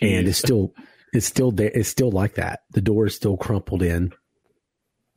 And 0.00 0.24
Jeez. 0.24 0.28
it's 0.28 0.38
still 0.38 0.72
it's 1.12 1.26
still 1.26 1.50
there. 1.50 1.70
It's 1.74 1.88
still 1.88 2.10
like 2.10 2.34
that. 2.34 2.60
The 2.72 2.80
door 2.80 3.06
is 3.06 3.14
still 3.14 3.36
crumpled 3.36 3.82
in, 3.82 4.12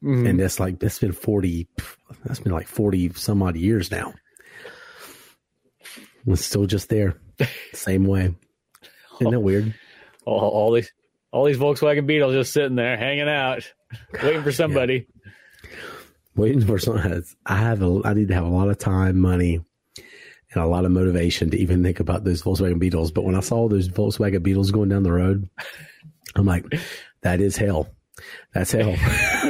Mhm. 0.03 0.29
and 0.29 0.39
that's 0.39 0.59
like 0.59 0.79
that's 0.79 0.99
been 0.99 1.11
forty. 1.11 1.67
That's 2.25 2.39
been 2.39 2.51
like 2.53 2.67
forty 2.67 3.11
some 3.13 3.41
odd 3.43 3.55
years 3.55 3.91
now. 3.91 4.13
It's 6.27 6.45
still 6.45 6.65
just 6.65 6.89
there, 6.89 7.15
same 7.73 8.05
way. 8.05 8.35
Isn't 9.19 9.31
that 9.31 9.39
weird? 9.39 9.73
all, 10.25 10.39
all 10.49 10.71
these 10.73 10.91
all 11.31 11.45
these 11.45 11.57
Volkswagen 11.57 12.05
Beetles 12.05 12.33
just 12.33 12.53
sitting 12.53 12.75
there 12.75 12.95
hanging 12.97 13.27
out, 13.29 13.71
waiting 14.21 14.43
for 14.43 14.51
somebody. 14.51 15.07
Waiting 16.35 16.65
for 16.65 16.77
someone. 16.79 17.23
I 17.45 17.55
have 17.57 17.81
a. 17.81 18.01
I 18.05 18.13
need 18.13 18.27
to 18.29 18.33
have 18.33 18.45
a 18.45 18.49
lot 18.49 18.69
of 18.69 18.77
time, 18.77 19.19
money, 19.19 19.61
and 20.53 20.63
a 20.63 20.67
lot 20.67 20.85
of 20.85 20.91
motivation 20.91 21.49
to 21.51 21.57
even 21.57 21.83
think 21.83 21.99
about 21.99 22.23
those 22.23 22.41
Volkswagen 22.43 22.79
Beetles. 22.79 23.11
But 23.11 23.23
when 23.23 23.35
I 23.35 23.39
saw 23.41 23.67
those 23.69 23.87
Volkswagen 23.89 24.43
Beetles 24.43 24.71
going 24.71 24.89
down 24.89 25.03
the 25.03 25.11
road, 25.11 25.47
I'm 26.35 26.45
like, 26.45 26.65
that 27.21 27.39
is 27.41 27.55
hell. 27.57 27.89
That's 28.53 28.71
hell. 28.71 28.95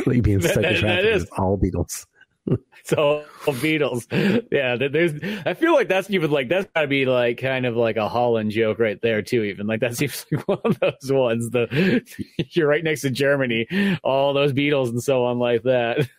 like 0.06 0.22
being 0.24 0.42
stuck 0.42 0.56
That- 0.64 0.76
in 0.76 0.80
traffic 0.82 1.06
is. 1.06 1.30
all 1.38 1.58
Beetles. 1.58 2.06
So 2.84 3.24
Beatles, 3.46 4.08
yeah. 4.52 4.76
There's, 4.76 5.14
I 5.46 5.54
feel 5.54 5.74
like 5.76 5.88
that's 5.88 6.10
even 6.10 6.32
like 6.32 6.50
that's 6.50 6.68
got 6.74 6.82
to 6.82 6.88
be 6.88 7.06
like 7.06 7.38
kind 7.38 7.68
of 7.68 7.76
like 7.76 7.96
a 7.96 8.10
Holland 8.10 8.50
joke 8.50 8.80
right 8.80 9.00
there 9.04 9.22
too. 9.22 9.44
Even 9.44 9.68
like 9.68 9.82
that 9.82 9.96
seems 9.96 10.26
like 10.32 10.48
one 10.48 10.58
of 10.64 10.80
those 10.80 11.12
ones. 11.12 11.52
The 11.52 12.02
you're 12.50 12.68
right 12.68 12.84
next 12.84 13.02
to 13.02 13.12
Germany, 13.12 13.68
all 14.04 14.34
those 14.34 14.52
Beetles 14.52 14.90
and 14.90 15.02
so 15.02 15.26
on 15.26 15.38
like 15.38 15.62
that. 15.62 16.10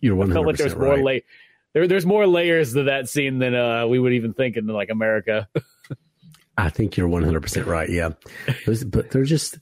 You're 0.00 0.14
one 0.14 0.30
hundred 0.30 0.58
percent 0.58 0.78
more 0.78 0.90
right. 0.96 1.02
la- 1.02 1.20
there, 1.74 1.86
there's 1.88 2.06
more 2.06 2.26
layers 2.26 2.72
to 2.74 2.84
that 2.84 3.08
scene 3.08 3.38
than 3.38 3.54
uh, 3.54 3.86
we 3.86 3.98
would 3.98 4.12
even 4.12 4.32
think 4.34 4.56
in 4.56 4.66
like 4.66 4.90
America. 4.90 5.48
I 6.56 6.68
think 6.68 6.96
you're 6.96 7.08
100 7.08 7.40
percent 7.40 7.66
right. 7.66 7.88
Yeah, 7.88 8.10
Those- 8.66 8.84
but 8.84 9.10
they're 9.10 9.24
just 9.24 9.58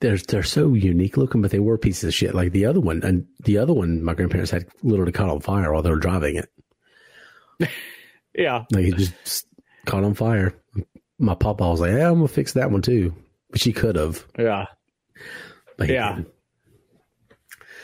they're 0.00 0.18
they're 0.18 0.42
so 0.42 0.74
unique 0.74 1.16
looking, 1.16 1.40
but 1.42 1.50
they 1.50 1.58
were 1.60 1.78
pieces 1.78 2.04
of 2.04 2.14
shit. 2.14 2.34
Like 2.34 2.52
the 2.52 2.66
other 2.66 2.80
one, 2.80 3.02
and 3.02 3.26
the 3.44 3.58
other 3.58 3.72
one, 3.72 4.02
my 4.02 4.14
grandparents 4.14 4.50
had 4.50 4.66
literally 4.82 5.12
caught 5.12 5.30
on 5.30 5.40
fire 5.40 5.72
while 5.72 5.82
they 5.82 5.90
were 5.90 5.96
driving 5.96 6.36
it. 6.36 6.50
yeah, 8.34 8.64
Like 8.72 8.86
it 8.86 8.96
just 8.96 9.46
caught 9.86 10.04
on 10.04 10.14
fire. 10.14 10.54
My 11.18 11.34
papa 11.34 11.66
was 11.68 11.80
like, 11.80 11.92
"Yeah, 11.92 12.08
I'm 12.10 12.16
gonna 12.16 12.28
fix 12.28 12.52
that 12.52 12.70
one 12.70 12.82
too," 12.82 13.14
but 13.50 13.60
she 13.60 13.72
could 13.72 13.96
have. 13.96 14.26
yeah. 14.38 14.66
But 15.78 15.88
Yeah. 15.88 16.16
didn't. 16.16 16.32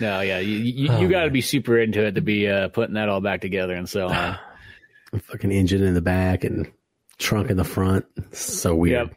No, 0.00 0.20
yeah, 0.20 0.38
you 0.38 0.56
you, 0.56 0.88
Oh, 0.90 1.00
you 1.00 1.08
got 1.08 1.24
to 1.24 1.30
be 1.30 1.40
super 1.40 1.78
into 1.78 2.04
it 2.04 2.14
to 2.16 2.20
be 2.20 2.48
uh, 2.48 2.68
putting 2.68 2.94
that 2.94 3.08
all 3.08 3.20
back 3.20 3.40
together 3.40 3.74
and 3.74 3.88
so 3.88 4.08
on. 4.08 4.38
fucking 5.28 5.52
engine 5.52 5.82
in 5.82 5.94
the 5.94 6.02
back 6.02 6.44
and 6.44 6.70
trunk 7.18 7.50
in 7.50 7.56
the 7.56 7.64
front. 7.64 8.06
So 8.32 8.74
weird. 8.74 9.14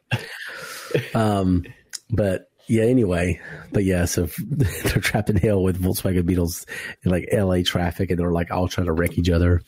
um, 1.16 1.66
but 2.10 2.50
yeah, 2.68 2.84
anyway, 2.84 3.40
but 3.72 3.84
yeah, 3.84 4.06
so 4.06 4.28
they're 4.40 5.02
trapped 5.02 5.30
in 5.30 5.38
hell 5.38 5.62
with 5.62 5.82
Volkswagen 5.82 6.26
Beetles 6.26 6.66
in 7.04 7.12
like 7.12 7.30
LA 7.32 7.60
traffic 7.64 8.10
and 8.10 8.20
they're 8.20 8.32
like 8.32 8.52
all 8.52 8.68
trying 8.68 8.88
to 8.88 8.94
wreck 8.94 9.18
each 9.18 9.30
other, 9.30 9.62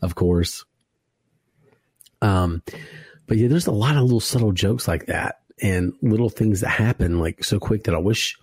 of 0.00 0.14
course. 0.14 0.64
Um, 2.20 2.62
but 3.26 3.36
yeah, 3.36 3.48
there's 3.48 3.66
a 3.66 3.72
lot 3.72 3.96
of 3.96 4.02
little 4.02 4.20
subtle 4.20 4.52
jokes 4.52 4.86
like 4.86 5.06
that 5.06 5.40
and 5.60 5.92
little 6.02 6.30
things 6.30 6.60
that 6.60 6.70
happen 6.70 7.18
like 7.18 7.44
so 7.44 7.58
quick 7.58 7.84
that 7.84 7.94
I 7.94 7.98
wish, 7.98 8.38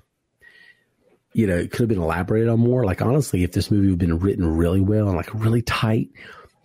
you 1.34 1.48
know, 1.48 1.56
it 1.58 1.72
could 1.72 1.82
have 1.82 1.90
been 1.90 2.02
elaborated 2.02 2.50
on 2.50 2.60
more. 2.60 2.84
Like 2.84 3.02
honestly, 3.02 3.44
if 3.44 3.52
this 3.52 3.72
movie 3.72 3.90
had 3.90 4.00
been 4.00 4.20
written 4.20 4.58
really 4.58 4.82
well 4.82 5.08
and 5.08 5.18
like 5.18 5.34
really 5.34 5.62
tight, 5.62 6.10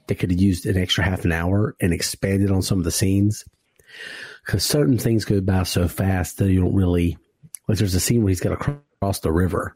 they 0.06 0.14
could 0.14 0.30
have 0.30 0.40
used 0.40 0.66
an 0.66 0.76
extra 0.76 1.04
half 1.04 1.24
an 1.24 1.32
hour 1.32 1.76
and 1.80 1.92
expanded 1.92 2.50
on 2.50 2.62
some 2.62 2.78
of 2.78 2.84
the 2.84 2.90
scenes. 2.90 3.44
Because 4.44 4.64
certain 4.64 4.98
things 4.98 5.24
go 5.24 5.40
by 5.40 5.62
so 5.62 5.88
fast 5.88 6.38
that 6.38 6.50
you 6.50 6.60
don't 6.60 6.74
really 6.74 7.16
like. 7.68 7.78
There's 7.78 7.94
a 7.94 8.00
scene 8.00 8.22
where 8.22 8.28
he's 8.30 8.40
got 8.40 8.58
to 8.58 8.80
cross 9.00 9.20
the 9.20 9.32
river, 9.32 9.74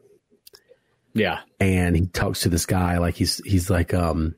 Yeah, 1.13 1.39
and 1.59 1.95
he 1.95 2.07
talks 2.07 2.41
to 2.41 2.49
this 2.49 2.65
guy 2.65 2.97
like 2.99 3.15
he's 3.15 3.37
he's 3.45 3.69
like 3.69 3.93
um 3.93 4.35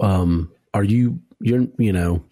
um 0.00 0.50
are 0.74 0.82
you 0.82 1.20
you're 1.40 1.66
you 1.78 1.92
know 1.92 2.24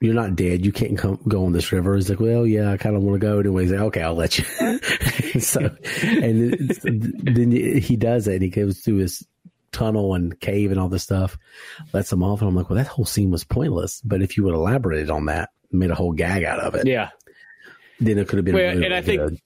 you're 0.00 0.14
not 0.14 0.36
dead 0.36 0.64
you 0.64 0.72
can't 0.72 0.96
come 0.96 1.18
go 1.28 1.44
on 1.44 1.52
this 1.52 1.72
river 1.72 1.94
he's 1.94 2.08
like 2.08 2.20
well 2.20 2.46
yeah 2.46 2.72
i 2.72 2.76
kind 2.76 2.96
of 2.96 3.02
want 3.02 3.20
to 3.20 3.26
go 3.26 3.38
anyways 3.38 3.70
like, 3.70 3.80
okay 3.80 4.02
i'll 4.02 4.14
let 4.14 4.38
you 4.38 4.44
so 5.38 5.70
and 6.02 6.52
then 7.22 7.50
he 7.52 7.96
does 7.96 8.26
it 8.26 8.34
and 8.34 8.42
he 8.42 8.48
goes 8.48 8.80
through 8.80 8.96
his 8.96 9.26
tunnel 9.72 10.14
and 10.14 10.40
cave 10.40 10.70
and 10.70 10.80
all 10.80 10.88
this 10.88 11.02
stuff 11.04 11.38
lets 11.92 12.12
him 12.12 12.22
off 12.22 12.40
and 12.40 12.48
i'm 12.48 12.56
like 12.56 12.68
well 12.68 12.76
that 12.76 12.88
whole 12.88 13.04
scene 13.04 13.30
was 13.30 13.44
pointless 13.44 14.00
but 14.04 14.22
if 14.22 14.36
you 14.36 14.42
would 14.44 14.54
elaborated 14.54 15.10
on 15.10 15.26
that 15.26 15.50
made 15.70 15.90
a 15.90 15.94
whole 15.94 16.12
gag 16.12 16.42
out 16.42 16.58
of 16.58 16.74
it 16.74 16.86
yeah. 16.86 17.10
then 18.00 18.18
it 18.18 18.26
could 18.26 18.38
have 18.38 18.44
been 18.44 18.54
Well, 18.54 18.64
really, 18.64 18.84
and 18.84 18.94
I 18.94 18.98
really 19.00 19.28
think- 19.28 19.42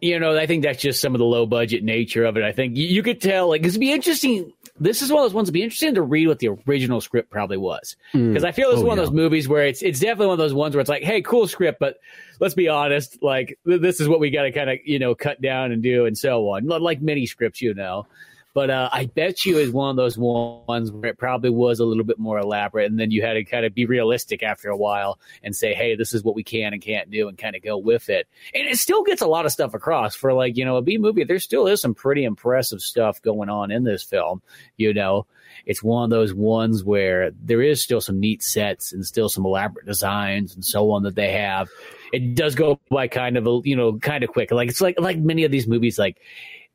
you 0.00 0.18
know, 0.20 0.36
I 0.36 0.46
think 0.46 0.62
that's 0.62 0.80
just 0.80 1.00
some 1.00 1.14
of 1.14 1.18
the 1.18 1.24
low 1.24 1.44
budget 1.46 1.82
nature 1.82 2.24
of 2.24 2.36
it. 2.36 2.44
I 2.44 2.52
think 2.52 2.76
you, 2.76 2.86
you 2.86 3.02
could 3.02 3.20
tell, 3.20 3.48
like, 3.48 3.64
it'd 3.64 3.80
be 3.80 3.92
interesting. 3.92 4.52
This 4.80 5.02
is 5.02 5.10
one 5.10 5.22
of 5.22 5.24
those 5.30 5.34
ones 5.34 5.46
that'd 5.46 5.54
be 5.54 5.62
interesting 5.62 5.94
to 5.94 6.02
read 6.02 6.28
what 6.28 6.38
the 6.38 6.48
original 6.66 7.00
script 7.00 7.30
probably 7.30 7.56
was. 7.56 7.96
Hmm. 8.12 8.28
Because 8.28 8.44
I 8.44 8.52
feel 8.52 8.70
this 8.70 8.78
is 8.78 8.84
Oh, 8.84 8.86
one 8.86 8.98
of 8.98 9.04
those 9.04 9.14
movies 9.14 9.48
where 9.48 9.66
it's 9.66 9.82
it's 9.82 10.00
definitely 10.00 10.26
one 10.28 10.34
of 10.34 10.38
those 10.38 10.54
ones 10.54 10.74
where 10.74 10.80
it's 10.80 10.88
like, 10.90 11.02
hey, 11.02 11.22
cool 11.22 11.48
script, 11.48 11.78
but 11.80 11.96
let's 12.40 12.54
be 12.54 12.68
honest, 12.68 13.22
like 13.22 13.58
th- 13.66 13.80
this 13.80 14.00
is 14.00 14.08
what 14.08 14.20
we 14.20 14.30
got 14.30 14.42
to 14.42 14.52
kind 14.52 14.70
of 14.70 14.78
you 14.84 14.98
know 14.98 15.14
cut 15.14 15.40
down 15.40 15.72
and 15.72 15.82
do 15.82 16.06
and 16.06 16.16
so 16.16 16.48
on, 16.50 16.66
like 16.66 17.00
many 17.02 17.26
scripts, 17.26 17.60
you 17.60 17.74
know. 17.74 18.06
But 18.54 18.70
uh, 18.70 18.88
I 18.92 19.06
bet 19.06 19.44
you 19.44 19.58
is 19.58 19.70
one 19.70 19.90
of 19.90 19.96
those 19.96 20.18
ones 20.18 20.90
where 20.90 21.10
it 21.10 21.18
probably 21.18 21.50
was 21.50 21.80
a 21.80 21.84
little 21.84 22.04
bit 22.04 22.18
more 22.18 22.38
elaborate, 22.38 22.90
and 22.90 22.98
then 22.98 23.10
you 23.10 23.22
had 23.22 23.34
to 23.34 23.44
kind 23.44 23.64
of 23.64 23.74
be 23.74 23.86
realistic 23.86 24.42
after 24.42 24.68
a 24.68 24.76
while 24.76 25.18
and 25.42 25.54
say, 25.54 25.74
"Hey, 25.74 25.94
this 25.94 26.12
is 26.12 26.24
what 26.24 26.34
we 26.34 26.42
can 26.42 26.72
and 26.72 26.82
can't 26.82 27.10
do," 27.10 27.28
and 27.28 27.36
kind 27.36 27.54
of 27.54 27.62
go 27.62 27.76
with 27.76 28.08
it. 28.08 28.26
And 28.54 28.66
it 28.66 28.78
still 28.78 29.02
gets 29.02 29.22
a 29.22 29.26
lot 29.26 29.46
of 29.46 29.52
stuff 29.52 29.74
across 29.74 30.16
for 30.16 30.32
like 30.32 30.56
you 30.56 30.64
know 30.64 30.76
a 30.76 30.82
B 30.82 30.98
movie. 30.98 31.24
There 31.24 31.38
still 31.38 31.66
is 31.66 31.80
some 31.80 31.94
pretty 31.94 32.24
impressive 32.24 32.80
stuff 32.80 33.20
going 33.22 33.48
on 33.48 33.70
in 33.70 33.84
this 33.84 34.02
film. 34.02 34.42
You 34.76 34.94
know, 34.94 35.26
it's 35.66 35.82
one 35.82 36.04
of 36.04 36.10
those 36.10 36.34
ones 36.34 36.82
where 36.82 37.30
there 37.42 37.62
is 37.62 37.82
still 37.82 38.00
some 38.00 38.18
neat 38.18 38.42
sets 38.42 38.92
and 38.92 39.04
still 39.04 39.28
some 39.28 39.44
elaborate 39.44 39.86
designs 39.86 40.54
and 40.54 40.64
so 40.64 40.90
on 40.90 41.02
that 41.02 41.14
they 41.14 41.32
have. 41.32 41.68
It 42.12 42.34
does 42.34 42.54
go 42.54 42.80
by 42.90 43.08
kind 43.08 43.36
of 43.36 43.46
a 43.46 43.60
you 43.64 43.76
know 43.76 43.98
kind 43.98 44.24
of 44.24 44.30
quick. 44.30 44.50
Like 44.50 44.68
it's 44.68 44.80
like 44.80 44.98
like 44.98 45.18
many 45.18 45.44
of 45.44 45.50
these 45.50 45.66
movies 45.66 45.98
like 45.98 46.18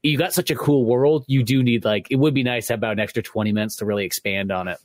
you 0.03 0.17
got 0.17 0.33
such 0.33 0.51
a 0.51 0.55
cool 0.55 0.85
world, 0.85 1.23
you 1.27 1.43
do 1.43 1.63
need 1.63 1.85
like 1.85 2.07
it 2.11 2.17
would 2.17 2.33
be 2.33 2.43
nice 2.43 2.67
to 2.67 2.73
have 2.73 2.79
about 2.79 2.93
an 2.93 2.99
extra 2.99 3.23
twenty 3.23 3.51
minutes 3.51 3.77
to 3.77 3.85
really 3.85 4.05
expand 4.05 4.51
on 4.51 4.67
it. 4.67 4.77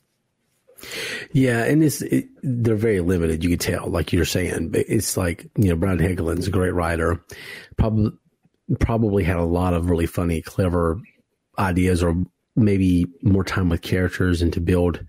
Yeah, 1.33 1.65
and 1.65 1.83
it's 1.83 2.03
it, 2.03 2.29
they're 2.43 2.77
very 2.77 3.01
limited. 3.01 3.43
You 3.43 3.51
can 3.51 3.59
tell, 3.59 3.89
like 3.89 4.13
you're 4.13 4.25
saying, 4.25 4.71
it's 4.75 5.17
like 5.17 5.51
you 5.57 5.69
know, 5.69 5.77
Brian 5.77 5.99
Helgeland's 5.99 6.47
a 6.47 6.53
great 6.53 6.73
writer. 6.73 7.23
Probably 7.77 8.13
probably 8.81 9.25
had 9.25 9.37
a 9.37 9.45
lot 9.45 9.75
of 9.75 9.91
really 9.91 10.07
funny, 10.07 10.41
clever 10.41 11.01
ideas, 11.59 12.03
or 12.03 12.15
maybe 12.59 13.07
more 13.23 13.45
time 13.45 13.69
with 13.69 13.83
characters 13.83 14.43
and 14.43 14.53
to 14.53 14.61
build 14.61 15.05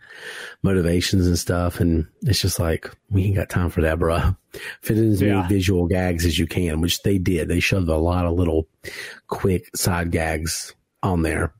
motivations 0.63 1.27
and 1.27 1.37
stuff. 1.37 1.79
And 1.79 2.07
it's 2.21 2.41
just 2.41 2.59
like 2.59 2.89
we 3.09 3.23
ain't 3.25 3.35
got 3.35 3.49
time 3.49 3.69
for 3.69 3.81
that, 3.81 3.99
bruh. 3.99 4.35
Fit 4.81 4.97
in 4.97 5.11
as 5.11 5.21
many 5.21 5.47
visual 5.47 5.87
gags 5.87 6.25
as 6.25 6.37
you 6.39 6.47
can, 6.47 6.81
which 6.81 7.01
they 7.03 7.17
did. 7.17 7.47
They 7.49 7.59
shoved 7.59 7.89
a 7.89 7.97
lot 7.97 8.25
of 8.25 8.33
little 8.33 8.67
quick 9.27 9.75
side 9.75 10.11
gags 10.11 10.73
on 11.03 11.21
there 11.21 11.53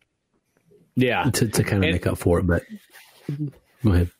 Yeah, 0.95 1.23
to, 1.31 1.47
to 1.47 1.63
kind 1.63 1.83
of 1.83 1.83
And- 1.83 1.91
make 1.93 2.07
up 2.07 2.17
for 2.17 2.39
it. 2.39 2.47
But 2.47 2.63
go 3.83 3.91
ahead. 3.93 4.11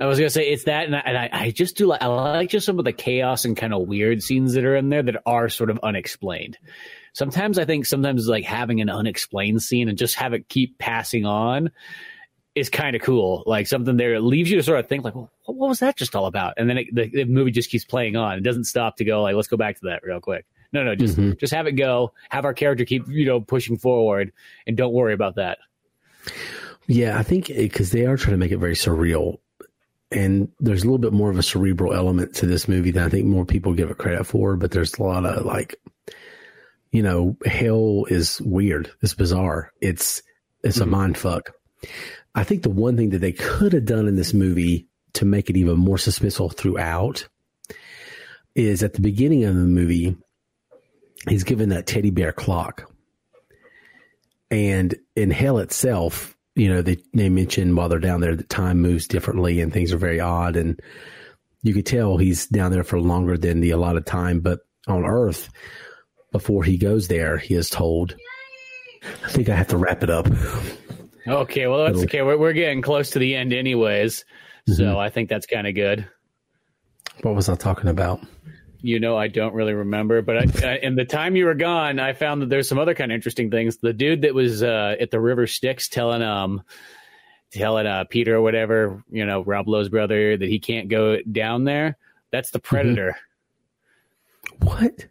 I 0.00 0.06
was 0.06 0.18
gonna 0.18 0.30
say 0.30 0.48
it's 0.48 0.64
that, 0.64 0.86
and 0.86 0.96
I, 0.96 1.00
and 1.00 1.18
I, 1.18 1.28
I 1.32 1.50
just 1.50 1.76
do 1.76 1.86
like 1.86 2.00
I 2.02 2.06
like 2.06 2.48
just 2.48 2.64
some 2.64 2.78
of 2.78 2.86
the 2.86 2.94
chaos 2.94 3.44
and 3.44 3.54
kind 3.56 3.74
of 3.74 3.86
weird 3.86 4.22
scenes 4.22 4.54
that 4.54 4.64
are 4.64 4.74
in 4.74 4.88
there 4.88 5.02
that 5.02 5.22
are 5.26 5.50
sort 5.50 5.68
of 5.68 5.78
unexplained. 5.82 6.56
Sometimes 7.16 7.58
I 7.58 7.64
think 7.64 7.86
sometimes 7.86 8.28
like 8.28 8.44
having 8.44 8.82
an 8.82 8.90
unexplained 8.90 9.62
scene 9.62 9.88
and 9.88 9.96
just 9.96 10.16
have 10.16 10.34
it 10.34 10.50
keep 10.50 10.76
passing 10.76 11.24
on 11.24 11.70
is 12.54 12.68
kind 12.68 12.94
of 12.94 13.00
cool. 13.00 13.42
Like 13.46 13.66
something 13.66 13.96
there 13.96 14.12
it 14.12 14.20
leaves 14.20 14.50
you 14.50 14.58
to 14.58 14.62
sort 14.62 14.80
of 14.80 14.86
think 14.86 15.02
like, 15.02 15.14
well, 15.14 15.30
what, 15.46 15.70
was 15.70 15.78
that 15.78 15.96
just 15.96 16.14
all 16.14 16.26
about? 16.26 16.52
And 16.58 16.68
then 16.68 16.76
it, 16.76 16.94
the, 16.94 17.08
the 17.08 17.24
movie 17.24 17.52
just 17.52 17.70
keeps 17.70 17.86
playing 17.86 18.16
on. 18.16 18.36
It 18.36 18.42
doesn't 18.42 18.64
stop 18.64 18.98
to 18.98 19.04
go 19.06 19.22
like, 19.22 19.34
let's 19.34 19.48
go 19.48 19.56
back 19.56 19.76
to 19.76 19.86
that 19.86 20.02
real 20.02 20.20
quick. 20.20 20.44
No, 20.74 20.84
no, 20.84 20.94
just 20.94 21.16
Mhm. 21.16 21.38
just 21.40 21.54
have 21.54 21.66
it 21.66 21.72
go. 21.72 22.12
Have 22.28 22.44
our 22.44 22.52
character 22.52 22.84
keep 22.84 23.08
you 23.08 23.24
know 23.24 23.40
pushing 23.40 23.78
forward, 23.78 24.30
and 24.66 24.76
don't 24.76 24.92
worry 24.92 25.14
about 25.14 25.36
that. 25.36 25.56
Yeah, 26.86 27.18
I 27.18 27.22
think 27.22 27.46
because 27.46 27.92
they 27.92 28.04
are 28.04 28.18
trying 28.18 28.34
to 28.34 28.38
make 28.38 28.52
it 28.52 28.58
very 28.58 28.74
surreal, 28.74 29.38
and 30.12 30.50
there's 30.60 30.82
a 30.82 30.84
little 30.86 30.98
bit 30.98 31.12
more 31.14 31.30
of 31.30 31.38
a 31.38 31.42
cerebral 31.42 31.94
element 31.94 32.34
to 32.36 32.46
this 32.46 32.68
movie 32.68 32.90
than 32.90 33.04
I 33.04 33.08
think 33.08 33.24
more 33.26 33.46
people 33.46 33.72
give 33.72 33.90
it 33.90 33.96
credit 33.96 34.24
for. 34.24 34.56
But 34.56 34.72
there's 34.72 34.94
a 34.98 35.02
lot 35.02 35.24
of 35.24 35.46
like, 35.46 35.76
you 36.92 37.02
know, 37.02 37.36
hell 37.44 38.04
is 38.08 38.40
weird. 38.40 38.90
It's 39.02 39.14
bizarre. 39.14 39.72
It's 39.80 40.22
it's 40.62 40.78
a 40.78 40.82
mm-hmm. 40.82 40.90
mind 40.90 41.18
fuck. 41.18 41.52
I 42.34 42.44
think 42.44 42.62
the 42.62 42.70
one 42.70 42.96
thing 42.96 43.10
that 43.10 43.20
they 43.20 43.32
could 43.32 43.72
have 43.72 43.84
done 43.84 44.08
in 44.08 44.16
this 44.16 44.34
movie 44.34 44.88
to 45.14 45.24
make 45.24 45.48
it 45.48 45.56
even 45.56 45.78
more 45.78 45.96
suspenseful 45.96 46.54
throughout 46.54 47.26
is 48.54 48.82
at 48.82 48.94
the 48.94 49.00
beginning 49.00 49.44
of 49.44 49.54
the 49.54 49.60
movie, 49.60 50.16
he's 51.28 51.44
given 51.44 51.70
that 51.70 51.86
teddy 51.86 52.10
bear 52.10 52.32
clock. 52.32 52.90
And 54.50 54.94
in 55.14 55.30
hell 55.30 55.58
itself, 55.58 56.36
you 56.54 56.68
know, 56.68 56.82
they, 56.82 56.98
they 57.12 57.28
mention 57.28 57.74
while 57.74 57.88
they're 57.88 57.98
down 57.98 58.20
there 58.20 58.36
that 58.36 58.48
time 58.48 58.80
moves 58.80 59.08
differently 59.08 59.60
and 59.60 59.72
things 59.72 59.92
are 59.92 59.98
very 59.98 60.20
odd. 60.20 60.56
And 60.56 60.80
you 61.62 61.74
could 61.74 61.86
tell 61.86 62.16
he's 62.16 62.46
down 62.46 62.70
there 62.70 62.84
for 62.84 63.00
longer 63.00 63.36
than 63.36 63.60
the 63.60 63.70
allotted 63.70 64.06
time. 64.06 64.40
But 64.40 64.60
on 64.86 65.04
Earth, 65.04 65.48
before 66.36 66.62
he 66.62 66.76
goes 66.76 67.08
there, 67.08 67.38
he 67.38 67.54
is 67.54 67.70
told, 67.70 68.14
I 69.24 69.30
think 69.30 69.48
I 69.48 69.54
have 69.54 69.68
to 69.68 69.78
wrap 69.78 70.02
it 70.02 70.10
up. 70.10 70.28
Okay, 71.26 71.66
well, 71.66 71.86
that's 71.86 72.04
okay. 72.04 72.20
We're, 72.20 72.36
we're 72.36 72.52
getting 72.52 72.82
close 72.82 73.08
to 73.12 73.18
the 73.18 73.34
end, 73.34 73.54
anyways. 73.54 74.26
So 74.66 74.84
mm-hmm. 74.84 74.98
I 74.98 75.08
think 75.08 75.30
that's 75.30 75.46
kind 75.46 75.66
of 75.66 75.74
good. 75.74 76.06
What 77.22 77.34
was 77.34 77.48
I 77.48 77.54
talking 77.54 77.88
about? 77.88 78.20
You 78.82 79.00
know, 79.00 79.16
I 79.16 79.28
don't 79.28 79.54
really 79.54 79.72
remember, 79.72 80.20
but 80.20 80.36
I, 80.36 80.68
I, 80.68 80.76
in 80.76 80.94
the 80.94 81.06
time 81.06 81.36
you 81.36 81.46
were 81.46 81.54
gone, 81.54 81.98
I 81.98 82.12
found 82.12 82.42
that 82.42 82.50
there's 82.50 82.68
some 82.68 82.78
other 82.78 82.94
kind 82.94 83.10
of 83.10 83.16
interesting 83.16 83.50
things. 83.50 83.78
The 83.78 83.94
dude 83.94 84.20
that 84.20 84.34
was 84.34 84.62
uh, 84.62 84.96
at 85.00 85.10
the 85.10 85.18
River 85.18 85.46
Styx 85.46 85.88
telling 85.88 86.20
um 86.20 86.62
telling 87.50 87.86
uh, 87.86 88.04
Peter 88.10 88.36
or 88.36 88.42
whatever, 88.42 89.02
you 89.10 89.24
know, 89.24 89.42
Rob 89.42 89.68
Lowe's 89.68 89.88
brother, 89.88 90.36
that 90.36 90.48
he 90.48 90.58
can't 90.58 90.88
go 90.88 91.16
down 91.22 91.64
there. 91.64 91.96
That's 92.30 92.50
the 92.50 92.58
Predator. 92.58 93.16
Mm-hmm. 94.52 94.66
What? 94.66 95.06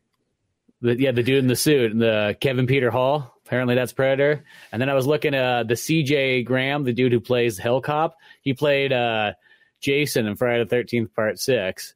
The, 0.86 1.00
yeah, 1.00 1.12
the 1.12 1.24
dude 1.24 1.40
in 1.40 1.48
the 1.48 1.56
suit, 1.56 1.98
the 1.98 2.38
Kevin 2.40 2.68
Peter 2.68 2.92
Hall. 2.92 3.34
Apparently, 3.44 3.74
that's 3.74 3.92
Predator. 3.92 4.46
And 4.72 4.80
then 4.80 4.88
I 4.88 4.94
was 4.94 5.08
looking 5.08 5.34
at 5.34 5.44
uh, 5.44 5.64
the 5.64 5.76
C.J. 5.76 6.44
Graham, 6.44 6.84
the 6.84 6.94
dude 6.94 7.12
who 7.12 7.20
plays 7.20 7.58
Hell 7.58 7.82
Cop. 7.82 8.18
He 8.44 8.54
played 8.54 8.94
uh, 8.94 9.34
Jason 9.82 10.28
in 10.28 10.36
Friday 10.36 10.64
the 10.64 10.70
Thirteenth 10.70 11.12
Part 11.16 11.40
Six. 11.40 11.96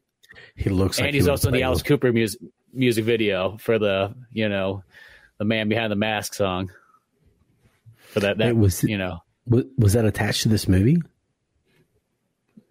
He 0.56 0.72
looks, 0.72 0.98
and 0.98 1.06
like 1.06 1.14
he's 1.14 1.26
he 1.26 1.30
also 1.30 1.50
in 1.50 1.54
the 1.54 1.62
Alice 1.62 1.84
Cooper 1.84 2.12
music 2.12 2.42
music 2.74 3.06
video 3.06 3.58
for 3.58 3.78
the 3.78 4.16
you 4.32 4.50
know 4.50 4.84
the 5.38 5.46
man 5.46 5.70
behind 5.70 5.92
the 5.92 5.96
mask 5.96 6.34
song. 6.34 6.72
For 8.10 8.22
that, 8.22 8.40
that 8.40 8.58
was 8.58 8.84
you 8.84 8.98
know 8.98 9.20
was 9.46 9.94
that 9.94 10.06
attached 10.06 10.44
to 10.44 10.50
this 10.50 10.68
movie? 10.68 10.98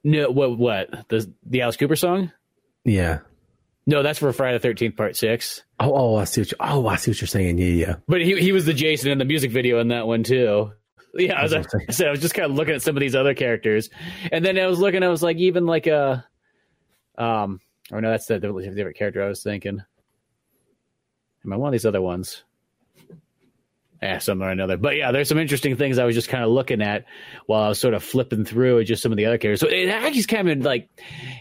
No, 0.02 0.30
what 0.30 0.58
what 0.58 1.08
the 1.10 1.32
the 1.46 1.60
Alice 1.62 1.76
Cooper 1.76 1.96
song? 1.96 2.32
Yeah. 2.84 3.20
No, 3.88 4.02
that's 4.02 4.18
for 4.18 4.30
Friday 4.34 4.58
the 4.58 4.60
Thirteenth 4.60 4.96
Part 4.96 5.16
Six. 5.16 5.62
Oh, 5.80 5.94
oh, 5.94 6.16
I 6.16 6.24
see 6.24 6.42
what 6.42 6.50
you. 6.50 6.56
Oh, 6.60 6.86
I 6.86 6.96
see 6.96 7.10
what 7.10 7.22
you're 7.22 7.26
saying. 7.26 7.56
Yeah, 7.56 7.64
yeah. 7.64 7.94
But 8.06 8.20
he 8.20 8.38
he 8.38 8.52
was 8.52 8.66
the 8.66 8.74
Jason 8.74 9.10
in 9.10 9.16
the 9.16 9.24
music 9.24 9.50
video 9.50 9.80
in 9.80 9.88
that 9.88 10.06
one 10.06 10.24
too. 10.24 10.72
Yeah, 11.14 11.40
I 11.40 11.42
was, 11.44 11.54
I 11.54 11.64
said 11.88 12.06
I 12.08 12.10
was 12.10 12.20
just 12.20 12.34
kind 12.34 12.50
of 12.50 12.54
looking 12.54 12.74
at 12.74 12.82
some 12.82 12.98
of 12.98 13.00
these 13.00 13.14
other 13.14 13.32
characters, 13.32 13.88
and 14.30 14.44
then 14.44 14.58
I 14.58 14.66
was 14.66 14.78
looking. 14.78 15.02
I 15.02 15.08
was 15.08 15.22
like, 15.22 15.38
even 15.38 15.64
like 15.64 15.86
a, 15.86 16.26
um, 17.16 17.60
or 17.90 18.02
no, 18.02 18.10
that's 18.10 18.26
the 18.26 18.38
different 18.38 18.98
character 18.98 19.24
I 19.24 19.28
was 19.28 19.42
thinking. 19.42 19.80
Am 21.46 21.52
I 21.54 21.56
one 21.56 21.68
of 21.68 21.72
these 21.72 21.86
other 21.86 22.02
ones? 22.02 22.44
yeah, 24.02 24.18
some 24.18 24.42
or 24.42 24.50
another. 24.50 24.76
But 24.76 24.96
yeah, 24.96 25.10
there's 25.12 25.28
some 25.28 25.38
interesting 25.38 25.76
things 25.76 25.98
I 25.98 26.04
was 26.04 26.14
just 26.14 26.28
kind 26.28 26.44
of 26.44 26.50
looking 26.50 26.82
at 26.82 27.04
while 27.46 27.62
I 27.62 27.68
was 27.68 27.80
sort 27.80 27.94
of 27.94 28.02
flipping 28.02 28.44
through 28.44 28.84
just 28.84 29.02
some 29.02 29.12
of 29.12 29.16
the 29.16 29.26
other 29.26 29.38
characters. 29.38 29.60
So 29.60 29.68
it 29.68 29.88
actually 29.88 30.24
kind 30.24 30.48
of 30.48 30.58
like, 30.58 30.88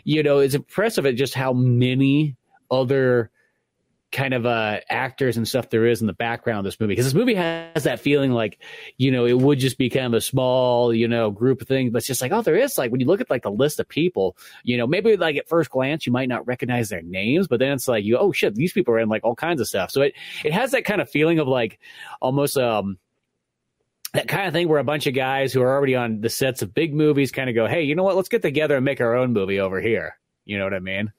you 0.05 0.23
know, 0.23 0.39
it's 0.39 0.55
impressive 0.55 1.05
at 1.05 1.15
just 1.15 1.33
how 1.33 1.51
many 1.53 2.35
other 2.69 3.31
kind 4.11 4.33
of 4.33 4.45
uh, 4.45 4.79
actors 4.89 5.35
and 5.35 5.47
stuff 5.47 5.69
there 5.69 5.85
is 5.85 5.99
in 5.99 6.07
the 6.07 6.13
background 6.13 6.59
of 6.59 6.65
this 6.65 6.79
movie. 6.79 6.93
Because 6.93 7.05
this 7.05 7.13
movie 7.13 7.35
has 7.35 7.83
that 7.83 7.99
feeling 7.99 8.31
like 8.31 8.57
you 8.97 9.11
know 9.11 9.25
it 9.25 9.37
would 9.37 9.59
just 9.59 9.77
be 9.77 9.89
kind 9.89 10.07
of 10.07 10.13
a 10.13 10.21
small 10.21 10.93
you 10.93 11.07
know 11.07 11.29
group 11.29 11.61
of 11.61 11.67
things 11.67 11.91
but 11.91 11.97
it's 11.97 12.07
just 12.07 12.21
like 12.21 12.31
oh 12.31 12.41
there 12.41 12.55
is 12.55 12.77
like 12.77 12.91
when 12.91 13.01
you 13.01 13.07
look 13.07 13.21
at 13.21 13.29
like 13.29 13.43
the 13.43 13.51
list 13.51 13.79
of 13.79 13.87
people 13.87 14.37
you 14.63 14.77
know 14.77 14.87
maybe 14.87 15.17
like 15.17 15.35
at 15.35 15.47
first 15.47 15.69
glance 15.69 16.05
you 16.05 16.11
might 16.11 16.29
not 16.29 16.47
recognize 16.47 16.89
their 16.89 17.01
names 17.01 17.47
but 17.47 17.59
then 17.59 17.73
it's 17.73 17.87
like 17.87 18.03
you 18.03 18.17
oh 18.17 18.31
shit 18.31 18.55
these 18.55 18.71
people 18.71 18.93
are 18.93 18.99
in 18.99 19.09
like 19.09 19.23
all 19.23 19.35
kinds 19.35 19.61
of 19.61 19.67
stuff. 19.67 19.91
So 19.91 20.01
it 20.01 20.13
it 20.43 20.53
has 20.53 20.71
that 20.71 20.85
kind 20.85 21.01
of 21.01 21.09
feeling 21.09 21.39
of 21.39 21.47
like 21.47 21.79
almost 22.21 22.57
um 22.57 22.97
that 24.13 24.29
kind 24.29 24.47
of 24.47 24.53
thing 24.53 24.69
where 24.69 24.79
a 24.79 24.85
bunch 24.85 25.05
of 25.05 25.13
guys 25.13 25.51
who 25.51 25.61
are 25.61 25.75
already 25.75 25.95
on 25.95 26.21
the 26.21 26.29
sets 26.29 26.61
of 26.61 26.73
big 26.73 26.93
movies 26.93 27.31
kind 27.31 27.49
of 27.49 27.55
go 27.55 27.67
hey 27.67 27.83
you 27.83 27.93
know 27.93 28.03
what? 28.03 28.15
Let's 28.15 28.29
get 28.29 28.41
together 28.41 28.77
and 28.77 28.85
make 28.85 29.01
our 29.01 29.15
own 29.15 29.33
movie 29.33 29.59
over 29.59 29.81
here. 29.81 30.17
You 30.45 30.57
know 30.57 30.63
what 30.63 30.73
i 30.73 30.79
mean 30.79 31.11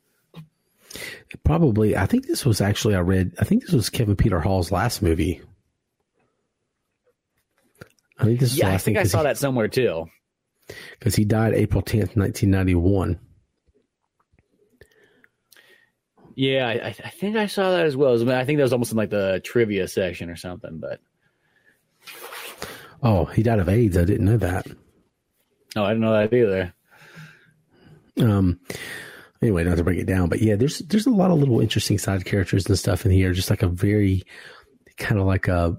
Probably, 1.45 1.97
I 1.97 2.07
think 2.07 2.27
this 2.27 2.45
was 2.45 2.61
actually 2.61 2.95
I 2.95 3.01
read. 3.01 3.35
I 3.39 3.45
think 3.45 3.63
this 3.63 3.73
was 3.73 3.91
Kevin 3.91 4.17
Peter 4.17 4.41
Hall's 4.41 4.73
last 4.73 5.03
movie. 5.03 5.43
I 8.19 8.25
think 8.25 8.41
this. 8.41 8.57
yeah, 8.57 8.73
I 8.73 8.79
think 8.79 8.97
I 8.97 9.05
saw 9.05 9.19
he, 9.19 9.25
that 9.25 9.39
somewhere 9.39 9.69
too. 9.69 10.07
Because 10.99 11.15
he 11.15 11.25
died 11.25 11.55
April 11.55 11.83
tenth, 11.83 12.17
nineteen 12.17 12.51
ninety 12.51 12.75
one. 12.75 13.21
Yeah, 16.35 16.69
I, 16.69 16.87
I, 16.87 16.93
think 16.93 17.37
I 17.37 17.47
saw 17.47 17.73
that 17.73 17.85
as 17.85 17.97
well. 17.97 18.31
I 18.31 18.45
think 18.45 18.59
that 18.59 18.63
was 18.63 18.73
almost 18.73 18.93
in 18.93 18.97
like 18.97 19.11
the 19.11 19.41
trivia 19.43 19.89
section 19.89 20.31
or 20.31 20.37
something. 20.37 20.79
But 20.79 21.01
oh, 23.03 23.25
he 23.25 23.43
died 23.43 23.59
of 23.59 23.69
AIDS. 23.69 23.99
I 23.99 24.05
didn't 24.05 24.25
know 24.25 24.37
that. 24.37 24.69
Oh, 25.75 25.83
I 25.83 25.89
didn't 25.89 26.01
know 26.01 26.13
that 26.13 26.33
either. 26.33 26.75
Um, 28.21 28.61
anyway, 29.43 29.65
not 29.65 29.77
to 29.77 29.85
break 29.85 29.99
it 29.99 30.07
down, 30.07 30.29
but 30.29 30.41
yeah, 30.41 30.57
there's 30.57 30.79
there's 30.81 31.07
a 31.07 31.11
lot 31.11 31.31
of 31.31 31.39
little 31.39 31.61
interesting 31.61 31.99
side 31.99 32.25
characters 32.25 32.67
and 32.67 32.79
stuff 32.79 33.05
in 33.05 33.13
here. 33.13 33.33
Just 33.33 33.51
like 33.51 33.63
a 33.63 33.69
very 33.69 34.23
kind 34.97 35.21
of 35.21 35.27
like 35.27 35.49
a 35.49 35.77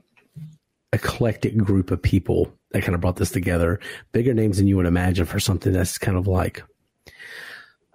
eclectic 0.94 1.56
group 1.58 1.92
of 1.92 2.02
people 2.02 2.52
that 2.72 2.84
kind 2.84 2.96
of 2.96 3.02
brought 3.02 3.18
this 3.18 3.32
together. 3.32 3.80
Bigger 4.12 4.34
names 4.34 4.58
than 4.58 4.68
you 4.68 4.78
would 4.78 4.86
imagine 4.86 5.26
for 5.26 5.40
something 5.40 5.74
that's 5.74 5.98
kind 5.98 6.18
of 6.18 6.28
like 6.28 6.64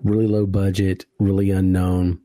really 0.02 0.26
low 0.26 0.46
budget, 0.46 1.06
really 1.18 1.50
unknown. 1.50 2.20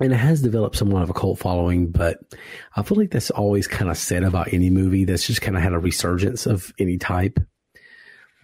And 0.00 0.12
it 0.14 0.16
has 0.16 0.40
developed 0.40 0.76
somewhat 0.76 1.02
of 1.02 1.10
a 1.10 1.14
cult 1.14 1.38
following, 1.38 1.90
but 1.90 2.18
I 2.74 2.82
feel 2.82 2.96
like 2.96 3.10
that's 3.10 3.30
always 3.30 3.66
kind 3.66 3.90
of 3.90 3.98
said 3.98 4.22
about 4.22 4.52
any 4.52 4.70
movie 4.70 5.04
that's 5.04 5.26
just 5.26 5.42
kind 5.42 5.58
of 5.58 5.62
had 5.62 5.74
a 5.74 5.78
resurgence 5.78 6.46
of 6.46 6.72
any 6.78 6.96
type 6.96 7.38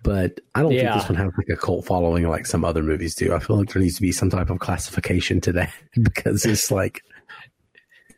but 0.07 0.39
I 0.55 0.63
don't 0.63 0.71
yeah. 0.71 0.93
think 0.93 1.03
this 1.03 1.09
one 1.09 1.19
has 1.19 1.33
like 1.37 1.49
a 1.49 1.57
cult 1.57 1.85
following 1.85 2.29
like 2.29 2.47
some 2.47 2.65
other 2.65 2.81
movies 2.81 3.17
do. 3.17 3.35
I 3.35 3.41
feel 3.41 3.59
like 3.59 3.73
there 3.73 3.83
needs 3.83 3.97
to 3.97 4.03
be 4.03 4.13
some 4.13 4.31
type 4.31 4.51
of 4.51 4.61
classification 4.61 5.41
to 5.41 5.53
that 5.55 5.73
because 6.01 6.47
it's 6.47 6.71
like 6.71 7.03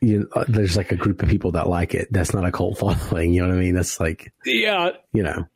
you 0.03 0.21
know, 0.21 0.27
uh, 0.35 0.45
there's 0.49 0.77
like 0.77 0.93
a 0.93 0.97
group 0.97 1.23
of 1.23 1.31
people 1.31 1.51
that 1.53 1.67
like 1.67 1.95
it. 1.95 2.07
That's 2.11 2.35
not 2.35 2.45
a 2.45 2.53
cult 2.53 2.77
following. 2.79 3.33
You 3.33 3.41
know 3.41 3.49
what 3.49 3.57
I 3.57 3.61
mean? 3.61 3.75
That's 3.75 3.99
like 3.99 4.31
yeah, 4.45 4.91
you 5.15 5.23
know. 5.23 5.47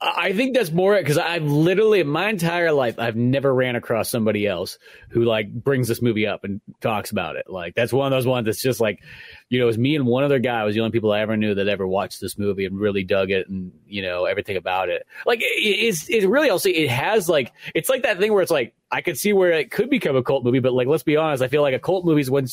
I 0.00 0.32
think 0.32 0.54
that's 0.54 0.70
more 0.70 0.96
because 0.96 1.18
I've 1.18 1.42
literally 1.42 1.98
in 1.98 2.06
my 2.06 2.28
entire 2.28 2.70
life 2.70 3.00
I've 3.00 3.16
never 3.16 3.52
ran 3.52 3.74
across 3.74 4.08
somebody 4.08 4.46
else 4.46 4.78
who 5.08 5.24
like 5.24 5.52
brings 5.52 5.88
this 5.88 6.00
movie 6.00 6.24
up 6.24 6.44
and 6.44 6.60
talks 6.80 7.10
about 7.10 7.34
it. 7.34 7.50
Like 7.50 7.74
that's 7.74 7.92
one 7.92 8.06
of 8.06 8.16
those 8.16 8.26
ones 8.26 8.46
that's 8.46 8.62
just 8.62 8.80
like, 8.80 9.02
you 9.48 9.58
know, 9.58 9.64
it 9.64 9.66
was 9.66 9.78
me 9.78 9.96
and 9.96 10.06
one 10.06 10.22
other 10.22 10.38
guy 10.38 10.62
was 10.62 10.76
the 10.76 10.82
only 10.82 10.92
people 10.92 11.10
I 11.10 11.20
ever 11.20 11.36
knew 11.36 11.52
that 11.52 11.66
ever 11.66 11.86
watched 11.86 12.20
this 12.20 12.38
movie 12.38 12.64
and 12.64 12.78
really 12.78 13.02
dug 13.02 13.32
it 13.32 13.48
and 13.48 13.72
you 13.88 14.02
know 14.02 14.24
everything 14.24 14.56
about 14.56 14.88
it. 14.88 15.04
Like 15.26 15.40
it's 15.42 16.08
it's 16.08 16.24
really 16.24 16.48
also 16.48 16.68
it 16.68 16.88
has 16.88 17.28
like 17.28 17.52
it's 17.74 17.88
like 17.88 18.04
that 18.04 18.18
thing 18.18 18.32
where 18.32 18.42
it's 18.42 18.52
like 18.52 18.74
I 18.92 19.00
could 19.00 19.18
see 19.18 19.32
where 19.32 19.50
it 19.50 19.72
could 19.72 19.90
become 19.90 20.14
a 20.14 20.22
cult 20.22 20.44
movie, 20.44 20.60
but 20.60 20.74
like 20.74 20.86
let's 20.86 21.02
be 21.02 21.16
honest, 21.16 21.42
I 21.42 21.48
feel 21.48 21.62
like 21.62 21.74
a 21.74 21.80
cult 21.80 22.04
movie 22.04 22.20
is 22.20 22.30
when 22.30 22.46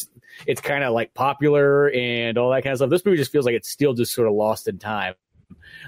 it's 0.48 0.62
kind 0.62 0.84
of 0.84 0.94
like 0.94 1.14
popular 1.14 1.92
and 1.92 2.40
all 2.40 2.50
that 2.50 2.64
kind 2.64 2.72
of 2.72 2.80
stuff. 2.80 2.90
This 2.90 3.06
movie 3.06 3.18
just 3.18 3.32
feels 3.32 3.46
like 3.46 3.54
it's 3.56 3.70
still 3.70 3.94
just 3.94 4.14
sort 4.14 4.28
of 4.28 4.34
lost 4.34 4.68
in 4.68 4.80
time. 4.80 5.14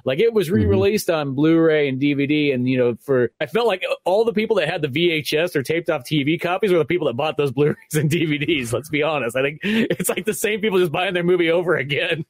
Like 0.05 0.19
it 0.19 0.33
was 0.33 0.49
re-released 0.49 1.07
mm-hmm. 1.07 1.29
on 1.29 1.35
Blu-ray 1.35 1.87
and 1.87 2.01
DVD, 2.01 2.53
and 2.53 2.67
you 2.67 2.77
know, 2.77 2.95
for 3.01 3.31
I 3.39 3.45
felt 3.45 3.67
like 3.67 3.83
all 4.05 4.25
the 4.25 4.33
people 4.33 4.57
that 4.57 4.69
had 4.69 4.81
the 4.81 4.87
VHS 4.87 5.55
or 5.55 5.63
taped 5.63 5.89
off 5.89 6.03
TV 6.03 6.39
copies 6.39 6.71
were 6.71 6.77
the 6.77 6.85
people 6.85 7.07
that 7.07 7.13
bought 7.13 7.37
those 7.37 7.51
Blu-rays 7.51 7.93
and 7.93 8.09
DVDs. 8.09 8.73
Let's 8.73 8.89
be 8.89 9.03
honest. 9.03 9.35
I 9.35 9.41
think 9.41 9.59
it's 9.63 10.09
like 10.09 10.25
the 10.25 10.33
same 10.33 10.61
people 10.61 10.79
just 10.79 10.91
buying 10.91 11.13
their 11.13 11.23
movie 11.23 11.51
over 11.51 11.75
again. 11.75 12.25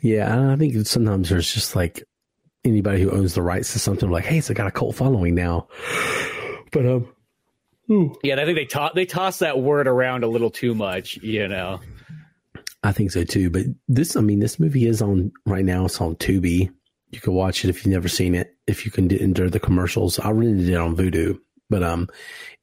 Yeah, 0.00 0.52
I 0.52 0.56
think 0.56 0.86
sometimes 0.86 1.28
there's 1.28 1.52
just 1.52 1.76
like 1.76 2.04
anybody 2.64 3.02
who 3.02 3.10
owns 3.10 3.34
the 3.34 3.42
rights 3.42 3.72
to 3.72 3.78
something 3.78 4.10
like, 4.10 4.24
hey, 4.24 4.38
it's 4.38 4.50
got 4.50 4.66
a 4.66 4.70
cult 4.70 4.96
following 4.96 5.34
now. 5.34 5.68
But 6.72 6.86
um, 6.86 7.08
ooh. 7.90 8.14
yeah, 8.22 8.40
I 8.40 8.44
think 8.44 8.56
they 8.56 8.64
to- 8.66 8.92
they 8.94 9.04
toss 9.04 9.40
that 9.40 9.58
word 9.58 9.88
around 9.88 10.22
a 10.22 10.28
little 10.28 10.50
too 10.50 10.72
much, 10.72 11.16
you 11.16 11.48
know. 11.48 11.80
I 12.82 12.92
think 12.92 13.10
so 13.10 13.24
too. 13.24 13.50
But 13.50 13.66
this, 13.88 14.16
I 14.16 14.20
mean, 14.20 14.40
this 14.40 14.58
movie 14.58 14.86
is 14.86 15.02
on 15.02 15.32
right 15.46 15.64
now. 15.64 15.84
It's 15.84 16.00
on 16.00 16.16
Tubi. 16.16 16.70
You 17.10 17.20
can 17.20 17.34
watch 17.34 17.64
it 17.64 17.68
if 17.68 17.84
you've 17.84 17.92
never 17.92 18.08
seen 18.08 18.34
it. 18.34 18.54
If 18.66 18.84
you 18.84 18.90
can 18.90 19.10
endure 19.12 19.50
the 19.50 19.60
commercials, 19.60 20.18
I 20.18 20.30
rented 20.30 20.68
it 20.68 20.76
on 20.76 20.96
Vudu. 20.96 21.38
But 21.68 21.82
um, 21.82 22.08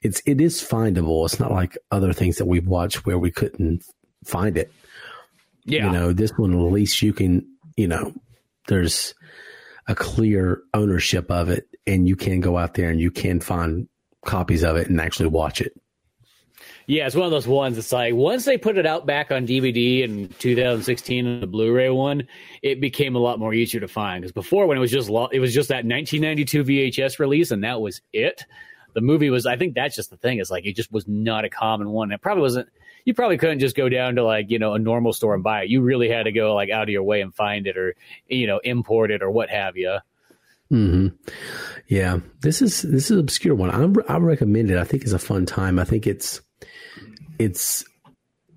it's 0.02 0.22
it 0.26 0.42
is 0.42 0.62
findable. 0.62 1.26
It's 1.26 1.40
not 1.40 1.52
like 1.52 1.78
other 1.92 2.14
things 2.14 2.38
that 2.38 2.46
we've 2.46 2.68
watched 2.68 3.06
where 3.06 3.18
we 3.18 3.32
couldn't 3.32 3.84
find 4.26 4.58
it. 4.58 4.72
Yeah, 5.66 5.86
you 5.86 5.92
know, 5.92 6.14
this 6.14 6.32
one 6.32 6.54
at 6.54 6.72
least 6.72 7.02
you 7.02 7.14
can. 7.14 7.46
You 7.76 7.88
know, 7.88 8.14
there's 8.68 9.14
a 9.88 9.96
clear 9.96 10.62
ownership 10.74 11.30
of 11.32 11.50
it, 11.50 11.68
and 11.86 12.08
you 12.08 12.16
can 12.16 12.42
go 12.42 12.58
out 12.58 12.74
there 12.74 12.90
and 12.90 13.00
you 13.00 13.12
can 13.12 13.40
find 13.40 13.88
copies 14.26 14.64
of 14.64 14.76
it 14.76 14.90
and 14.90 15.00
actually 15.00 15.30
watch 15.30 15.62
it. 15.62 15.74
Yeah, 16.90 17.06
it's 17.06 17.16
one 17.16 17.26
of 17.26 17.32
those 17.32 17.48
ones. 17.48 17.78
It's 17.78 17.92
like 17.92 18.14
once 18.14 18.46
they 18.46 18.58
put 18.58 18.78
it 18.78 18.86
out 18.86 19.06
back 19.06 19.30
on 19.30 19.46
DVD 19.46 20.04
in 20.04 20.30
2016, 20.40 21.28
and 21.28 21.44
the 21.44 21.48
Blu-ray 21.48 21.90
one, 21.90 22.26
it 22.62 22.80
became 22.80 23.14
a 23.16 23.20
lot 23.20 23.40
more 23.40 23.54
easier 23.54 23.82
to 23.82 23.90
find. 23.90 24.22
Because 24.22 24.32
before, 24.32 24.68
when 24.68 24.78
it 24.78 24.82
was 24.82 24.92
just 24.92 25.10
it 25.10 25.40
was 25.40 25.54
just 25.54 25.68
that 25.68 25.84
1992 25.86 26.64
VHS 26.64 27.20
release, 27.20 27.52
and 27.52 27.64
that 27.66 27.82
was 27.82 28.02
it. 28.14 28.46
the 28.94 29.02
movie 29.02 29.30
was. 29.30 29.46
I 29.46 29.58
think 29.58 29.76
that's 29.76 29.98
just 29.98 30.10
the 30.12 30.18
thing. 30.18 30.40
Is 30.40 30.50
like 30.50 30.66
it 30.66 30.78
just 30.78 30.90
was 30.92 31.06
not 31.10 31.44
a 31.44 31.50
common 31.50 31.90
one. 31.90 32.12
It 32.14 32.22
probably 32.22 32.42
wasn't. 32.42 32.70
You 33.04 33.14
probably 33.14 33.38
couldn't 33.38 33.60
just 33.60 33.76
go 33.76 33.90
down 33.90 34.16
to 34.16 34.24
like 34.24 34.50
you 34.50 34.58
know 34.58 34.74
a 34.74 34.80
normal 34.80 35.12
store 35.12 35.34
and 35.34 35.44
buy 35.44 35.64
it. 35.64 35.70
You 35.70 35.82
really 35.82 36.10
had 36.10 36.24
to 36.24 36.32
go 36.32 36.56
like 36.56 36.70
out 36.70 36.84
of 36.84 36.90
your 36.90 37.04
way 37.04 37.20
and 37.20 37.36
find 37.36 37.68
it, 37.68 37.78
or 37.78 37.96
you 38.30 38.48
know 38.48 38.60
import 38.64 39.12
it 39.12 39.22
or 39.22 39.30
what 39.30 39.50
have 39.50 39.76
you. 39.76 39.98
hmm 40.70 41.08
Yeah, 41.88 42.20
this 42.40 42.62
is 42.62 42.82
this 42.84 43.06
is 43.06 43.12
an 43.12 43.20
obscure 43.20 43.56
one. 43.56 43.72
I 43.72 44.14
I 44.14 44.18
recommend 44.20 44.72
it. 44.72 44.78
I 44.78 44.86
think 44.86 45.04
it's 45.04 45.12
a 45.12 45.20
fun 45.20 45.46
time. 45.46 45.80
I 45.80 45.84
think 45.84 46.08
it's 46.08 46.40
it's 47.40 47.86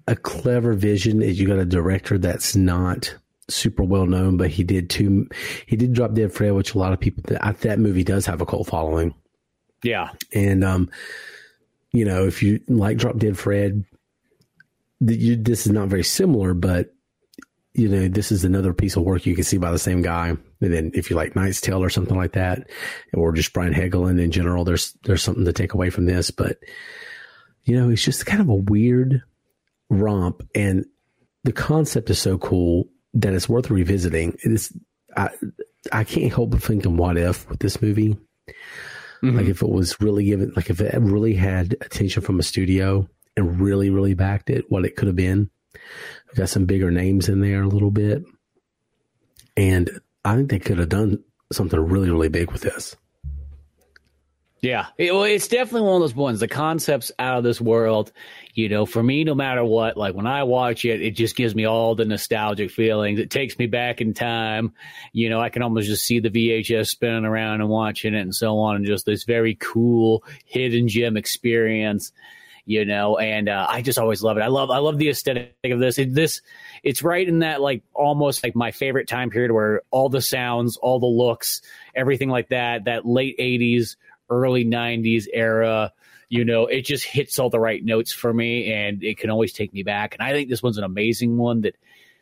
a 0.07 0.17
clever 0.17 0.73
vision. 0.73 1.23
Is 1.23 1.41
you 1.41 1.47
got 1.47 1.59
a 1.59 1.65
director 1.65 2.19
that's 2.19 2.57
not 2.57 3.15
super 3.49 3.83
well 3.83 4.07
known, 4.07 4.37
but 4.37 4.51
he 4.51 4.65
did 4.65 4.91
two. 4.91 5.29
He 5.67 5.77
did 5.77 5.93
Drop 5.93 6.15
Dead 6.15 6.33
Fred, 6.33 6.53
which 6.53 6.75
a 6.75 6.79
lot 6.79 6.93
of 6.93 7.01
people 7.01 7.23
that 7.29 7.61
that 7.61 7.79
movie 7.79 8.05
does 8.05 8.27
have 8.27 8.41
a 8.41 8.47
cult 8.47 8.69
following. 8.69 9.15
Yeah, 9.83 10.11
and 10.33 10.65
um, 10.65 10.91
you 11.93 12.05
know, 12.05 12.27
if 12.27 12.43
you 12.43 12.61
like 12.69 12.99
Drop 12.99 13.17
Dead 13.17 13.39
Fred, 13.39 13.85
you, 15.01 15.37
this 15.37 15.67
is 15.67 15.73
not 15.73 15.89
very 15.89 16.05
similar, 16.05 16.55
but 16.55 16.93
you 17.73 17.89
know, 17.89 18.09
this 18.09 18.33
is 18.33 18.45
another 18.45 18.75
piece 18.75 18.97
of 18.97 19.05
work 19.05 19.27
you 19.27 19.35
can 19.35 19.45
see 19.45 19.57
by 19.57 19.71
the 19.71 19.79
same 19.79 20.03
guy. 20.03 20.29
And 20.29 20.73
then 20.73 20.91
if 20.95 21.09
you 21.09 21.17
like 21.17 21.37
Knight's 21.37 21.61
Tale 21.61 21.83
or 21.83 21.89
something 21.89 22.17
like 22.17 22.33
that, 22.33 22.69
or 23.15 23.33
just 23.33 23.53
Brian 23.53 23.73
Helgeland 23.73 24.21
in 24.21 24.31
general, 24.31 24.65
there's 24.65 24.93
there's 25.05 25.23
something 25.23 25.45
to 25.45 25.53
take 25.53 25.73
away 25.73 25.91
from 25.91 26.07
this. 26.07 26.31
But 26.31 26.59
you 27.65 27.79
know, 27.79 27.91
it's 27.91 28.03
just 28.03 28.27
kind 28.27 28.41
of 28.41 28.49
a 28.49 28.55
weird 28.55 29.23
romp, 29.89 30.43
and 30.55 30.85
the 31.45 31.53
concept 31.53 32.11
is 32.11 32.19
so 32.19 32.39
cool 32.39 32.89
that 33.15 33.35
it's 33.35 33.49
worth 33.49 33.71
revisiting. 33.71 34.37
It's 34.43 34.73
I 35.17 35.31
I 35.93 36.05
can't 36.05 36.33
help 36.33 36.51
but 36.51 36.63
thinking 36.63 36.97
what 36.97 37.17
if 37.17 37.49
with 37.49 37.61
this 37.61 37.81
movie. 37.81 38.17
Mm-hmm. 39.23 39.37
Like 39.37 39.47
if 39.47 39.63
it 39.63 39.69
was 39.69 40.01
really 40.01 40.25
given, 40.25 40.53
like 40.57 40.71
if 40.71 40.81
it 40.81 40.99
really 40.99 41.35
had 41.35 41.75
attention 41.81 42.23
from 42.23 42.39
a 42.39 42.43
studio 42.43 43.09
and 43.37 43.61
really, 43.61 43.91
really 43.91 44.15
backed 44.15 44.51
it, 44.51 44.71
what 44.71 44.85
it 44.85 44.97
could 44.97 45.09
have 45.09 45.17
been. 45.17 45.51
We've 46.29 46.37
got 46.37 46.49
some 46.49 46.67
bigger 46.67 46.91
names 46.91 47.29
in 47.29 47.41
there 47.41 47.63
a 47.63 47.69
little 47.69 47.91
bit. 47.91 48.25
And 49.57 49.91
I 50.25 50.37
think 50.37 50.51
they 50.51 50.59
could 50.59 50.79
have 50.79 50.89
done 50.89 51.23
something 51.53 51.79
really, 51.79 52.11
really 52.11 52.29
big 52.29 52.51
with 52.51 52.63
this. 52.63 52.97
Yeah, 54.63 54.87
it, 54.99 55.15
well, 55.15 55.25
it's 55.25 55.49
definitely 55.49 55.89
one 55.89 55.97
of 55.97 56.01
those 56.03 56.15
ones. 56.15 56.41
The 56.41 56.49
concept's 56.49 57.11
out 57.19 57.39
of 57.39 57.45
this 57.45 57.61
world. 57.61 58.13
You 58.53 58.69
know, 58.69 58.85
for 58.85 59.03
me, 59.03 59.25
no 59.25 59.35
matter 59.35 59.65
what, 59.65 59.97
like 59.97 60.15
when 60.15 60.27
I 60.27 60.43
watch 60.43 60.85
it, 60.85 61.01
it 61.01 61.13
just 61.13 61.35
gives 61.35 61.55
me 61.55 61.65
all 61.65 61.95
the 61.95 62.05
nostalgic 62.05 62.71
feelings. 62.71 63.19
It 63.19 63.31
takes 63.31 63.59
me 63.59 63.67
back 63.67 64.03
in 64.03 64.13
time. 64.13 64.75
You 65.13 65.31
know, 65.31 65.41
I 65.41 65.49
can 65.49 65.63
almost 65.63 65.87
just 65.87 66.05
see 66.05 66.21
the 66.21 66.29
VHS 66.29 66.89
spinning 66.89 67.25
around 67.25 67.63
and 67.63 67.71
watching 67.71 68.15
it 68.15 68.21
and 68.21 68.35
so 68.35 68.59
on, 68.59 68.77
and 68.77 68.85
just 68.85 69.07
this 69.07 69.25
very 69.25 69.55
cool 69.55 70.25
hidden 70.45 70.89
gem 70.89 71.17
experience. 71.17 72.13
You 72.67 72.85
know, 72.85 73.17
and 73.17 73.49
uh, 73.49 73.67
I 73.69 73.81
just 73.81 73.99
always 73.99 74.23
love 74.23 74.37
it. 74.37 74.43
I 74.43 74.49
love, 74.49 74.71
I 74.71 74.79
love 74.79 74.99
the 74.99 75.09
aesthetic 75.09 75.55
of 75.65 75.81
this. 75.81 75.99
It, 75.99 76.15
this, 76.15 76.41
it's 76.85 77.03
right 77.03 77.27
in 77.27 77.39
that 77.41 77.61
like 77.63 77.83
almost 77.95 78.45
like 78.45 78.55
my 78.55 78.71
favorite 78.71 79.09
time 79.09 79.31
period 79.31 79.51
where 79.51 79.83
all 79.91 80.11
the 80.11 80.21
sounds, 80.21 80.77
all 80.77 81.01
the 81.01 81.07
looks, 81.07 81.63
everything 81.97 82.29
like 82.29 82.51
that, 82.51 82.85
that 82.85 83.07
late 83.07 83.39
'80s 83.39 83.97
early 84.31 84.65
90s 84.65 85.27
era 85.33 85.93
you 86.29 86.45
know 86.45 86.67
it 86.67 86.83
just 86.83 87.05
hits 87.05 87.39
all 87.39 87.51
the 87.51 87.61
right 87.61 87.85
notes 87.85 88.13
for 88.13 88.33
me 88.33 88.73
and 88.73 89.03
it 89.03 89.19
can 89.19 89.31
always 89.31 89.53
take 89.53 89.75
me 89.75 89.83
back. 89.83 90.15
And 90.15 90.23
i 90.23 90.33
think 90.33 90.49
this 90.49 90.63
one's 90.63 90.79
an 90.79 90.85
amazing 90.85 91.37
one 91.37 91.63
that 91.63 91.77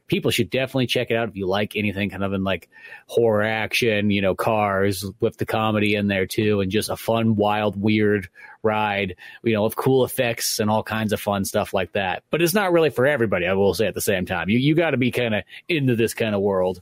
people 0.08 0.30
should 0.30 0.50
definitely 0.50 0.86
check 0.86 1.10
it 1.10 1.16
out 1.16 1.28
if 1.28 1.36
you 1.36 1.46
like 1.46 1.76
anything 1.76 2.10
kind 2.10 2.24
of 2.24 2.32
in 2.32 2.42
like 2.42 2.68
horror 3.06 3.42
action 3.42 4.10
you 4.10 4.22
know 4.22 4.34
cars 4.34 5.04
with 5.20 5.36
the 5.36 5.46
comedy 5.46 5.94
in 5.94 6.08
there 6.08 6.26
too 6.26 6.60
and 6.60 6.72
just 6.72 6.88
a 6.88 6.96
fun 6.96 7.36
wild 7.36 7.80
weird 7.80 8.28
ride 8.62 9.14
you 9.44 9.52
know 9.52 9.64
of 9.64 9.76
cool 9.76 10.04
effects 10.04 10.58
and 10.58 10.70
all 10.70 10.82
kinds 10.82 11.12
of 11.12 11.20
fun 11.20 11.44
stuff 11.44 11.72
like 11.72 11.92
that. 11.92 12.24
But 12.30 12.42
it's 12.42 12.54
not 12.54 12.72
really 12.72 12.90
for 12.90 13.06
everybody 13.06 13.46
i 13.46 13.52
will 13.52 13.74
say 13.74 13.86
at 13.86 13.94
the 13.94 14.00
same 14.00 14.26
time. 14.26 14.48
You, 14.48 14.58
you 14.58 14.74
got 14.74 14.90
to 14.90 14.96
be 14.96 15.10
kind 15.10 15.34
of 15.34 15.44
into 15.68 15.94
this 15.94 16.14
kind 16.14 16.34
of 16.34 16.40
world. 16.40 16.80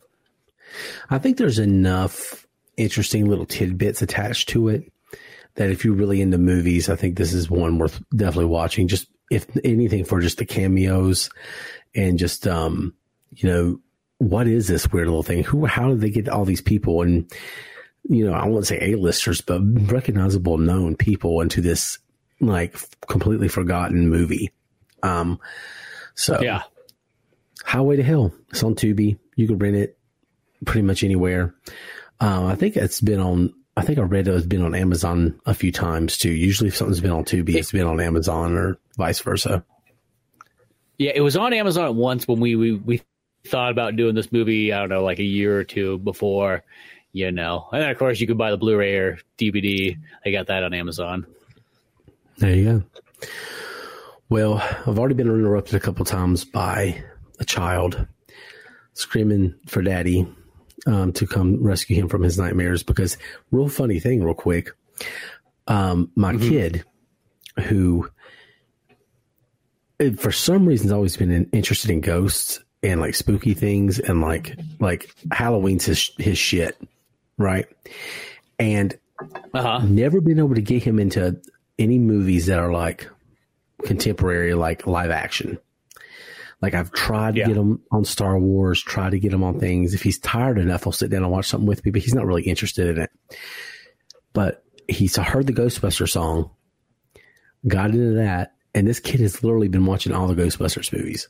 I 1.10 1.18
think 1.18 1.36
there's 1.36 1.58
enough 1.58 2.46
interesting 2.76 3.26
little 3.28 3.46
tidbits 3.46 4.02
attached 4.02 4.48
to 4.50 4.68
it 4.68 4.92
that 5.56 5.70
if 5.70 5.84
you're 5.84 5.94
really 5.94 6.20
into 6.20 6.38
movies, 6.38 6.88
I 6.88 6.96
think 6.96 7.16
this 7.16 7.32
is 7.32 7.50
one 7.50 7.78
worth 7.78 8.02
definitely 8.14 8.46
watching. 8.46 8.88
Just 8.88 9.08
if 9.30 9.46
anything 9.64 10.04
for 10.04 10.20
just 10.20 10.38
the 10.38 10.46
cameos 10.46 11.30
and 11.94 12.18
just 12.18 12.46
um, 12.46 12.94
you 13.30 13.48
know, 13.48 13.80
what 14.18 14.46
is 14.46 14.68
this 14.68 14.90
weird 14.92 15.08
little 15.08 15.22
thing? 15.22 15.42
Who 15.44 15.66
how 15.66 15.88
did 15.88 16.00
they 16.00 16.10
get 16.10 16.28
all 16.28 16.44
these 16.44 16.60
people 16.60 17.02
and 17.02 17.30
you 18.08 18.24
know, 18.24 18.34
I 18.34 18.46
won't 18.46 18.66
say 18.66 18.78
A-listers, 18.92 19.40
but 19.40 19.60
recognizable 19.90 20.58
known 20.58 20.94
people 20.94 21.40
into 21.40 21.60
this 21.60 21.98
like 22.40 22.76
completely 23.08 23.48
forgotten 23.48 24.08
movie. 24.08 24.52
Um 25.02 25.40
so 26.14 26.40
Yeah. 26.40 26.62
Highway 27.64 27.96
to 27.96 28.02
Hell. 28.02 28.32
It's 28.50 28.62
on 28.62 28.74
Tubi. 28.76 29.18
You 29.34 29.48
can 29.48 29.58
rent 29.58 29.76
it 29.76 29.98
pretty 30.64 30.82
much 30.82 31.02
anywhere. 31.02 31.54
Uh, 32.20 32.46
I 32.46 32.54
think 32.54 32.76
it's 32.76 33.00
been 33.00 33.20
on 33.20 33.52
I 33.76 33.82
think 33.82 33.98
I 33.98 34.02
read 34.02 34.26
it 34.26 34.32
has 34.32 34.46
been 34.46 34.62
on 34.62 34.74
Amazon 34.74 35.38
a 35.44 35.52
few 35.52 35.70
times 35.70 36.16
too. 36.16 36.30
Usually, 36.30 36.68
if 36.68 36.76
something's 36.76 37.00
been 37.00 37.10
on 37.10 37.24
Tubi, 37.24 37.54
it's 37.54 37.72
been 37.72 37.86
on 37.86 38.00
Amazon 38.00 38.56
or 38.56 38.78
vice 38.96 39.20
versa. 39.20 39.64
Yeah, 40.98 41.12
it 41.14 41.20
was 41.20 41.36
on 41.36 41.52
Amazon 41.52 41.94
once 41.96 42.26
when 42.26 42.40
we, 42.40 42.56
we 42.56 42.72
we 42.72 43.02
thought 43.46 43.70
about 43.70 43.96
doing 43.96 44.14
this 44.14 44.32
movie. 44.32 44.72
I 44.72 44.80
don't 44.80 44.88
know, 44.88 45.04
like 45.04 45.18
a 45.18 45.24
year 45.24 45.58
or 45.58 45.64
two 45.64 45.98
before, 45.98 46.64
you 47.12 47.30
know. 47.30 47.68
And 47.70 47.82
then 47.82 47.90
of 47.90 47.98
course 47.98 48.18
you 48.18 48.26
could 48.26 48.38
buy 48.38 48.50
the 48.50 48.56
Blu-ray 48.56 48.96
or 48.96 49.18
DVD. 49.36 49.98
I 50.24 50.30
got 50.30 50.46
that 50.46 50.64
on 50.64 50.72
Amazon. 50.72 51.26
There 52.38 52.54
you 52.54 52.64
go. 52.64 53.28
Well, 54.30 54.56
I've 54.86 54.98
already 54.98 55.14
been 55.14 55.28
interrupted 55.28 55.74
a 55.74 55.80
couple 55.80 56.04
times 56.04 56.44
by 56.44 57.04
a 57.38 57.44
child 57.44 58.06
screaming 58.94 59.54
for 59.66 59.82
daddy 59.82 60.26
um, 60.86 61.12
to 61.14 61.26
come 61.26 61.62
rescue 61.62 61.96
him 61.96 62.08
from 62.08 62.22
his 62.22 62.38
nightmares. 62.38 62.82
Because, 62.82 63.16
real 63.50 63.68
funny 63.68 64.00
thing, 64.00 64.22
real 64.22 64.34
quick, 64.34 64.70
um, 65.66 66.10
my 66.14 66.32
mm-hmm. 66.32 66.48
kid, 66.48 66.84
who 67.60 68.08
for 70.18 70.32
some 70.32 70.66
reason 70.66 70.88
has 70.88 70.92
always 70.92 71.16
been 71.16 71.48
interested 71.52 71.90
in 71.90 72.00
ghosts 72.00 72.62
and 72.82 73.00
like 73.00 73.14
spooky 73.14 73.54
things 73.54 73.98
and 73.98 74.20
like 74.20 74.58
like 74.78 75.10
Halloween's 75.30 75.86
his 75.86 76.10
his 76.18 76.38
shit, 76.38 76.76
right? 77.38 77.66
And 78.58 78.96
uh-huh. 79.54 79.80
never 79.86 80.20
been 80.20 80.38
able 80.38 80.54
to 80.54 80.60
get 80.60 80.82
him 80.82 80.98
into 80.98 81.40
any 81.78 81.98
movies 81.98 82.46
that 82.46 82.58
are 82.58 82.72
like 82.72 83.08
contemporary, 83.84 84.54
like 84.54 84.86
live 84.86 85.10
action. 85.10 85.58
Like 86.62 86.74
I've 86.74 86.90
tried 86.90 87.34
to 87.34 87.40
yeah. 87.40 87.46
get 87.48 87.56
him 87.56 87.82
on 87.90 88.04
Star 88.04 88.38
Wars, 88.38 88.82
try 88.82 89.10
to 89.10 89.18
get 89.18 89.32
him 89.32 89.44
on 89.44 89.60
things. 89.60 89.94
If 89.94 90.02
he's 90.02 90.18
tired 90.18 90.58
enough, 90.58 90.84
he'll 90.84 90.92
sit 90.92 91.10
down 91.10 91.22
and 91.22 91.30
watch 91.30 91.46
something 91.46 91.66
with 91.66 91.84
me, 91.84 91.90
but 91.90 92.02
he's 92.02 92.14
not 92.14 92.26
really 92.26 92.44
interested 92.44 92.96
in 92.96 93.02
it. 93.02 93.10
But 94.32 94.64
he's 94.88 95.16
heard 95.16 95.46
the 95.46 95.52
Ghostbuster 95.52 96.08
song, 96.08 96.50
got 97.66 97.90
into 97.90 98.14
that, 98.14 98.54
and 98.74 98.86
this 98.86 99.00
kid 99.00 99.20
has 99.20 99.42
literally 99.42 99.68
been 99.68 99.86
watching 99.86 100.12
all 100.12 100.28
the 100.28 100.34
Ghostbusters 100.34 100.92
movies. 100.92 101.28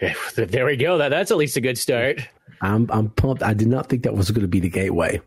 There 0.34 0.66
we 0.66 0.76
go. 0.76 0.98
That 0.98 1.10
that's 1.10 1.30
at 1.30 1.36
least 1.36 1.56
a 1.56 1.60
good 1.60 1.78
start. 1.78 2.20
I'm 2.60 2.88
I'm 2.90 3.10
pumped. 3.10 3.42
I 3.42 3.54
did 3.54 3.68
not 3.68 3.88
think 3.88 4.02
that 4.02 4.14
was 4.14 4.32
going 4.32 4.42
to 4.42 4.48
be 4.48 4.58
the 4.58 4.68
gateway. 4.68 5.20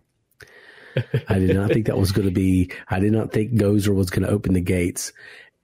I 1.30 1.40
did 1.40 1.56
not 1.56 1.72
think 1.72 1.88
that 1.88 1.98
was 1.98 2.12
going 2.12 2.28
to 2.28 2.34
be. 2.34 2.72
I 2.90 3.00
did 3.00 3.12
not 3.12 3.32
think 3.32 3.54
Gozer 3.54 3.94
was 3.94 4.10
going 4.10 4.24
to 4.24 4.30
open 4.30 4.54
the 4.54 4.62
gates 4.62 5.14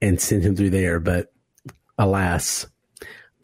and 0.00 0.20
send 0.20 0.44
him 0.44 0.56
through 0.56 0.70
there. 0.70 1.00
But 1.00 1.32
alas, 1.98 2.66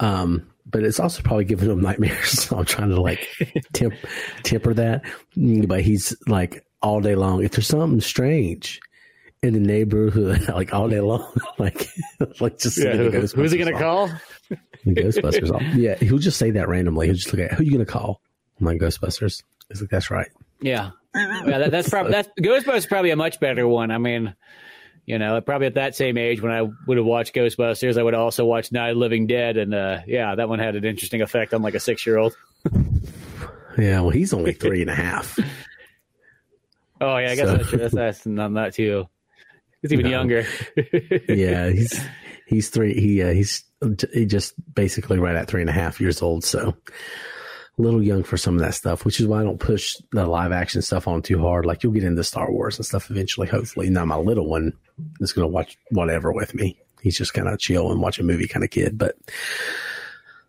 um, 0.00 0.48
but 0.70 0.82
it's 0.82 1.00
also 1.00 1.22
probably 1.22 1.44
giving 1.44 1.70
him 1.70 1.80
nightmares. 1.80 2.18
So 2.48 2.58
I'm 2.58 2.64
trying 2.64 2.90
to 2.90 3.00
like 3.00 3.26
temp, 3.72 3.94
temper 4.42 4.74
that. 4.74 5.02
But 5.36 5.82
he's 5.82 6.16
like 6.26 6.64
all 6.82 7.00
day 7.00 7.14
long. 7.14 7.42
If 7.42 7.52
there's 7.52 7.66
something 7.66 8.00
strange 8.00 8.80
in 9.42 9.54
the 9.54 9.60
neighborhood, 9.60 10.48
like 10.54 10.72
all 10.72 10.88
day 10.88 11.00
long, 11.00 11.32
like 11.58 11.88
like 12.40 12.58
just 12.58 12.78
yeah, 12.78 12.96
who, 12.96 13.10
who's 13.10 13.52
he 13.52 13.58
gonna 13.58 13.78
call? 13.78 14.10
The 14.84 14.94
Ghostbusters. 14.94 15.52
Off. 15.52 15.62
Yeah, 15.74 15.96
he'll 15.96 16.18
just 16.18 16.38
say 16.38 16.50
that 16.52 16.68
randomly. 16.68 17.06
He'll 17.06 17.16
just 17.16 17.32
look 17.32 17.40
at 17.40 17.52
who 17.52 17.64
you 17.64 17.72
gonna 17.72 17.84
call. 17.84 18.20
I'm 18.60 18.66
like 18.66 18.80
Ghostbusters. 18.80 19.42
He's 19.68 19.80
like, 19.80 19.90
that's 19.90 20.10
right. 20.10 20.28
Yeah, 20.60 20.90
yeah. 21.14 21.58
That, 21.58 21.70
that's 21.70 21.88
probably 21.88 22.12
that's 22.12 22.28
Ghostbusters. 22.40 22.88
Probably 22.88 23.10
a 23.10 23.16
much 23.16 23.40
better 23.40 23.66
one. 23.66 23.90
I 23.90 23.98
mean, 23.98 24.34
you 25.08 25.18
know, 25.18 25.40
probably 25.40 25.66
at 25.66 25.74
that 25.74 25.96
same 25.96 26.18
age 26.18 26.42
when 26.42 26.52
I 26.52 26.68
would 26.86 26.98
have 26.98 27.06
watched 27.06 27.34
Ghostbusters, 27.34 27.98
I 27.98 28.02
would 28.02 28.12
also 28.12 28.44
watch 28.44 28.70
Night 28.70 28.90
of 28.90 28.98
Living 28.98 29.26
Dead, 29.26 29.56
and 29.56 29.74
uh, 29.74 30.00
yeah, 30.06 30.34
that 30.34 30.50
one 30.50 30.58
had 30.58 30.76
an 30.76 30.84
interesting 30.84 31.22
effect 31.22 31.54
on 31.54 31.62
like 31.62 31.74
a 31.74 31.80
six 31.80 32.06
year 32.06 32.18
old. 32.18 32.36
yeah, 33.78 34.00
well, 34.00 34.10
he's 34.10 34.34
only 34.34 34.52
three 34.52 34.82
and 34.82 34.90
a 34.90 34.94
half. 34.94 35.38
oh 37.00 37.16
yeah, 37.16 37.30
I 37.30 37.36
guess 37.36 37.48
so. 37.48 37.56
that's, 37.56 37.70
that's 37.70 37.94
that's 37.94 38.26
not 38.26 38.52
that 38.52 38.74
too. 38.74 39.08
He's 39.80 39.94
even 39.94 40.04
no. 40.04 40.10
younger. 40.10 40.46
yeah, 41.26 41.70
he's 41.70 41.98
he's 42.46 42.68
three. 42.68 42.92
He 42.92 43.22
uh, 43.22 43.32
he's 43.32 43.64
he 44.12 44.26
just 44.26 44.52
basically 44.74 45.18
right 45.18 45.36
at 45.36 45.48
three 45.48 45.62
and 45.62 45.70
a 45.70 45.72
half 45.72 46.02
years 46.02 46.20
old. 46.20 46.44
So 46.44 46.76
a 47.78 47.82
little 47.82 48.02
young 48.02 48.24
for 48.24 48.36
some 48.36 48.54
of 48.54 48.60
that 48.60 48.74
stuff, 48.74 49.04
which 49.04 49.20
is 49.20 49.26
why 49.26 49.40
I 49.40 49.44
don't 49.44 49.60
push 49.60 49.96
the 50.12 50.26
live 50.26 50.52
action 50.52 50.82
stuff 50.82 51.06
on 51.06 51.22
too 51.22 51.40
hard. 51.40 51.64
Like 51.64 51.82
you'll 51.82 51.92
get 51.92 52.04
into 52.04 52.24
Star 52.24 52.50
Wars 52.50 52.76
and 52.76 52.84
stuff 52.84 53.10
eventually, 53.10 53.46
hopefully. 53.46 53.88
Now 53.88 54.04
my 54.04 54.16
little 54.16 54.48
one 54.48 54.72
is 55.20 55.32
going 55.32 55.44
to 55.46 55.52
watch 55.52 55.78
whatever 55.90 56.32
with 56.32 56.54
me. 56.54 56.80
He's 57.00 57.16
just 57.16 57.34
kind 57.34 57.48
of 57.48 57.58
chill 57.58 57.92
and 57.92 58.00
watch 58.00 58.18
a 58.18 58.24
movie 58.24 58.48
kind 58.48 58.64
of 58.64 58.70
kid, 58.70 58.98
but 58.98 59.16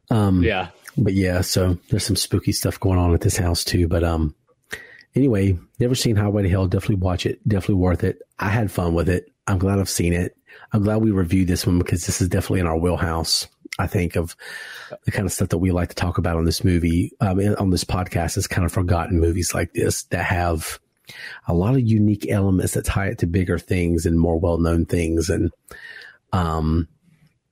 um, 0.10 0.42
yeah, 0.42 0.70
but 0.98 1.14
yeah. 1.14 1.42
So 1.42 1.78
there's 1.90 2.06
some 2.06 2.16
spooky 2.16 2.52
stuff 2.52 2.80
going 2.80 2.98
on 2.98 3.14
at 3.14 3.22
this 3.22 3.38
house 3.38 3.64
too. 3.64 3.88
But 3.88 4.04
um, 4.04 4.34
anyway, 5.16 5.58
never 5.80 5.94
seen 5.94 6.16
Highway 6.16 6.44
to 6.44 6.50
Hell. 6.50 6.68
Definitely 6.68 6.96
watch 6.96 7.28
it. 7.28 7.48
Definitely 7.48 7.76
worth 7.76 8.04
it. 8.04 8.22
I 8.40 8.50
had 8.50 8.72
fun 8.72 8.96
with 8.96 9.10
it. 9.10 9.32
I'm 9.46 9.60
glad 9.60 9.80
I've 9.80 9.90
seen 9.90 10.14
it. 10.14 10.36
I'm 10.72 10.84
glad 10.84 10.98
we 10.98 11.12
reviewed 11.12 11.48
this 11.48 11.66
one 11.66 11.78
because 11.78 12.06
this 12.06 12.22
is 12.22 12.30
definitely 12.30 12.62
in 12.62 12.68
our 12.68 12.78
wheelhouse. 12.78 13.48
I 13.80 13.88
think 13.88 14.16
of 14.16 14.36
the 15.06 15.12
kind 15.12 15.26
of 15.26 15.32
stuff 15.32 15.50
that 15.50 15.58
we 15.58 15.72
like 15.72 15.90
to 15.90 15.96
talk 15.96 16.18
about 16.18 16.38
on 16.38 16.46
this 16.46 16.64
movie, 16.64 17.14
um, 17.22 17.40
on 17.58 17.70
this 17.70 17.86
podcast 17.86 18.38
is 18.38 18.46
kind 18.46 18.66
of 18.66 18.72
forgotten 18.72 19.20
movies 19.20 19.54
like 19.54 19.74
this 19.74 20.04
that 20.04 20.26
have 20.26 20.80
a 21.48 21.54
lot 21.54 21.74
of 21.74 21.82
unique 21.82 22.30
elements 22.30 22.74
that 22.74 22.86
tie 22.86 23.08
it 23.08 23.20
to 23.20 23.26
bigger 23.26 23.58
things 23.58 24.06
and 24.06 24.20
more 24.20 24.38
well 24.38 24.58
known 24.58 24.86
things. 24.86 25.30
And, 25.30 25.52
um, 26.34 26.88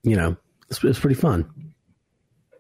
you 0.04 0.16
know, 0.16 0.36
it's, 0.70 0.84
it's 0.84 1.00
pretty 1.00 1.16
fun. 1.16 1.74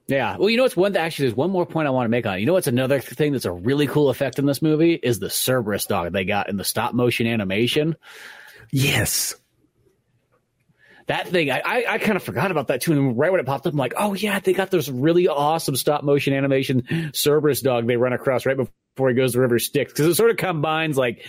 Yeah. 0.07 0.37
Well, 0.37 0.49
you 0.49 0.55
know, 0.55 0.63
it's 0.63 0.77
one, 0.77 0.93
that 0.93 1.01
actually, 1.01 1.27
there's 1.27 1.35
one 1.35 1.51
more 1.51 1.65
point 1.65 1.87
I 1.87 1.91
want 1.91 2.05
to 2.05 2.09
make 2.09 2.25
on 2.25 2.37
it. 2.37 2.39
You 2.39 2.45
know, 2.45 2.53
what's 2.53 2.67
another 2.67 3.01
thing 3.01 3.33
that's 3.33 3.43
a 3.43 3.51
really 3.51 3.87
cool 3.87 4.09
effect 4.09 4.39
in 4.39 4.45
this 4.45 4.61
movie 4.61 4.93
is 4.93 5.19
the 5.19 5.29
Cerberus 5.29 5.85
dog 5.85 6.13
they 6.13 6.23
got 6.23 6.47
in 6.47 6.55
the 6.55 6.63
stop 6.63 6.93
motion 6.93 7.27
animation. 7.27 7.97
Yes 8.71 9.35
that 11.07 11.29
thing, 11.29 11.49
I, 11.49 11.61
I, 11.63 11.85
I 11.93 11.97
kind 11.99 12.17
of 12.17 12.23
forgot 12.23 12.51
about 12.51 12.67
that 12.67 12.81
too. 12.81 12.91
And 12.91 13.17
right 13.17 13.31
when 13.31 13.39
it 13.39 13.45
popped 13.45 13.65
up, 13.65 13.73
I'm 13.73 13.79
like, 13.79 13.93
oh 13.97 14.13
yeah, 14.13 14.39
they 14.39 14.53
got 14.53 14.71
this 14.71 14.89
really 14.89 15.27
awesome 15.27 15.75
stop 15.75 16.03
motion 16.03 16.33
animation 16.33 17.11
Cerberus 17.13 17.61
dog 17.61 17.87
they 17.87 17.95
run 17.95 18.13
across 18.13 18.45
right 18.45 18.57
before 18.57 19.09
he 19.09 19.15
goes 19.15 19.33
to 19.33 19.39
River 19.39 19.57
Styx 19.57 19.93
because 19.93 20.05
it 20.05 20.15
sort 20.15 20.31
of 20.31 20.37
combines 20.37 20.97
like 20.97 21.25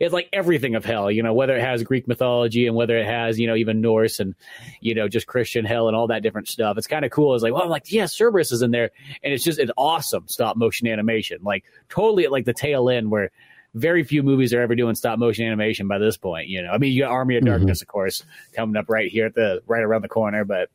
it's 0.00 0.12
like 0.12 0.28
everything 0.32 0.74
of 0.74 0.84
hell, 0.84 1.10
you 1.10 1.22
know, 1.22 1.32
whether 1.32 1.56
it 1.56 1.62
has 1.62 1.82
Greek 1.82 2.06
mythology 2.06 2.66
and 2.66 2.76
whether 2.76 2.98
it 2.98 3.06
has 3.06 3.38
you 3.38 3.46
know 3.46 3.54
even 3.56 3.80
Norse 3.80 4.20
and 4.20 4.34
you 4.80 4.94
know 4.94 5.08
just 5.08 5.26
Christian 5.26 5.64
hell 5.64 5.88
and 5.88 5.96
all 5.96 6.08
that 6.08 6.22
different 6.22 6.48
stuff. 6.48 6.76
It's 6.76 6.86
kind 6.86 7.04
of 7.04 7.10
cool. 7.10 7.34
It's 7.34 7.42
like, 7.42 7.54
well, 7.54 7.62
I'm 7.62 7.70
like, 7.70 7.90
yeah, 7.90 8.06
Cerberus 8.06 8.52
is 8.52 8.60
in 8.60 8.70
there, 8.70 8.90
and 9.22 9.32
it's 9.32 9.44
just 9.44 9.58
an 9.58 9.70
awesome 9.78 10.28
stop 10.28 10.56
motion 10.56 10.88
animation, 10.88 11.38
like 11.42 11.64
totally 11.88 12.24
at 12.24 12.32
like 12.32 12.44
the 12.44 12.52
tail 12.52 12.90
end 12.90 13.10
where 13.10 13.30
very 13.74 14.04
few 14.04 14.22
movies 14.22 14.52
are 14.52 14.60
ever 14.60 14.74
doing 14.74 14.94
stop 14.94 15.18
motion 15.18 15.46
animation 15.46 15.88
by 15.88 15.98
this 15.98 16.16
point. 16.16 16.48
You 16.48 16.62
know, 16.62 16.70
I 16.70 16.78
mean, 16.78 16.92
you 16.92 17.02
got 17.02 17.10
Army 17.10 17.36
of 17.36 17.44
Darkness, 17.44 17.78
mm-hmm. 17.78 17.84
of 17.84 17.88
course, 17.88 18.24
coming 18.54 18.76
up 18.76 18.88
right 18.88 19.10
here 19.10 19.26
at 19.26 19.34
the 19.34 19.62
right 19.66 19.82
around 19.82 20.02
the 20.02 20.08
corner, 20.08 20.44
but 20.44 20.70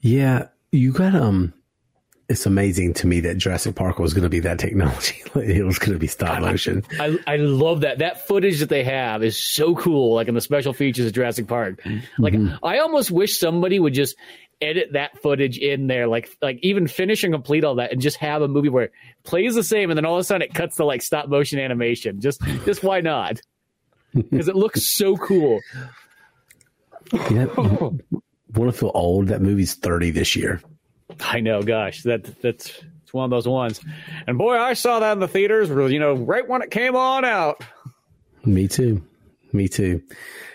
yeah, 0.00 0.48
you 0.72 0.92
got 0.92 1.14
um. 1.14 1.54
It's 2.28 2.44
amazing 2.44 2.92
to 2.94 3.06
me 3.06 3.20
that 3.20 3.38
Jurassic 3.38 3.74
Park 3.74 3.98
was 3.98 4.12
going 4.12 4.24
to 4.24 4.28
be 4.28 4.40
that 4.40 4.58
technology. 4.58 5.22
it 5.34 5.64
was 5.64 5.78
going 5.78 5.92
to 5.92 5.98
be 5.98 6.06
stop 6.06 6.42
motion. 6.42 6.84
I, 7.00 7.18
I 7.26 7.36
love 7.36 7.80
that. 7.80 7.98
That 7.98 8.26
footage 8.26 8.60
that 8.60 8.68
they 8.68 8.84
have 8.84 9.24
is 9.24 9.42
so 9.42 9.74
cool. 9.74 10.14
Like 10.14 10.28
in 10.28 10.34
the 10.34 10.42
special 10.42 10.74
features 10.74 11.06
of 11.06 11.14
Jurassic 11.14 11.46
Park. 11.46 11.80
Like 12.18 12.34
mm-hmm. 12.34 12.62
I 12.62 12.80
almost 12.80 13.10
wish 13.10 13.38
somebody 13.38 13.78
would 13.78 13.94
just 13.94 14.14
edit 14.60 14.92
that 14.92 15.20
footage 15.22 15.58
in 15.58 15.86
there, 15.86 16.06
like 16.06 16.30
like 16.42 16.58
even 16.62 16.86
finish 16.86 17.24
and 17.24 17.32
complete 17.32 17.64
all 17.64 17.76
that, 17.76 17.92
and 17.92 18.00
just 18.00 18.16
have 18.18 18.42
a 18.42 18.48
movie 18.48 18.68
where 18.68 18.84
it 18.84 18.92
plays 19.24 19.54
the 19.54 19.62
same, 19.62 19.90
and 19.90 19.96
then 19.96 20.04
all 20.04 20.16
of 20.16 20.20
a 20.20 20.24
sudden 20.24 20.42
it 20.42 20.54
cuts 20.54 20.76
to 20.76 20.84
like 20.84 21.02
stop 21.02 21.28
motion 21.28 21.58
animation. 21.58 22.20
Just 22.20 22.42
just 22.64 22.82
why 22.82 23.00
not? 23.00 23.40
Because 24.14 24.48
it 24.48 24.56
looks 24.56 24.96
so 24.96 25.18
cool. 25.18 25.60
Yeah, 27.12 27.44
want 27.54 28.02
to 28.54 28.72
feel 28.72 28.90
old? 28.94 29.28
That 29.28 29.42
movie's 29.42 29.74
thirty 29.74 30.10
this 30.10 30.34
year. 30.34 30.62
I 31.20 31.40
know. 31.40 31.62
Gosh, 31.62 32.02
that 32.02 32.40
that's 32.42 32.70
it's 33.02 33.14
one 33.14 33.24
of 33.24 33.30
those 33.30 33.48
ones. 33.48 33.80
And 34.26 34.36
boy, 34.38 34.58
I 34.58 34.74
saw 34.74 35.00
that 35.00 35.12
in 35.12 35.20
the 35.20 35.28
theaters. 35.28 35.68
You 35.70 35.98
know, 35.98 36.14
right 36.14 36.46
when 36.46 36.62
it 36.62 36.70
came 36.70 36.96
on 36.96 37.24
out. 37.24 37.62
Me 38.44 38.68
too. 38.68 39.02
Me 39.52 39.68
too. 39.68 40.02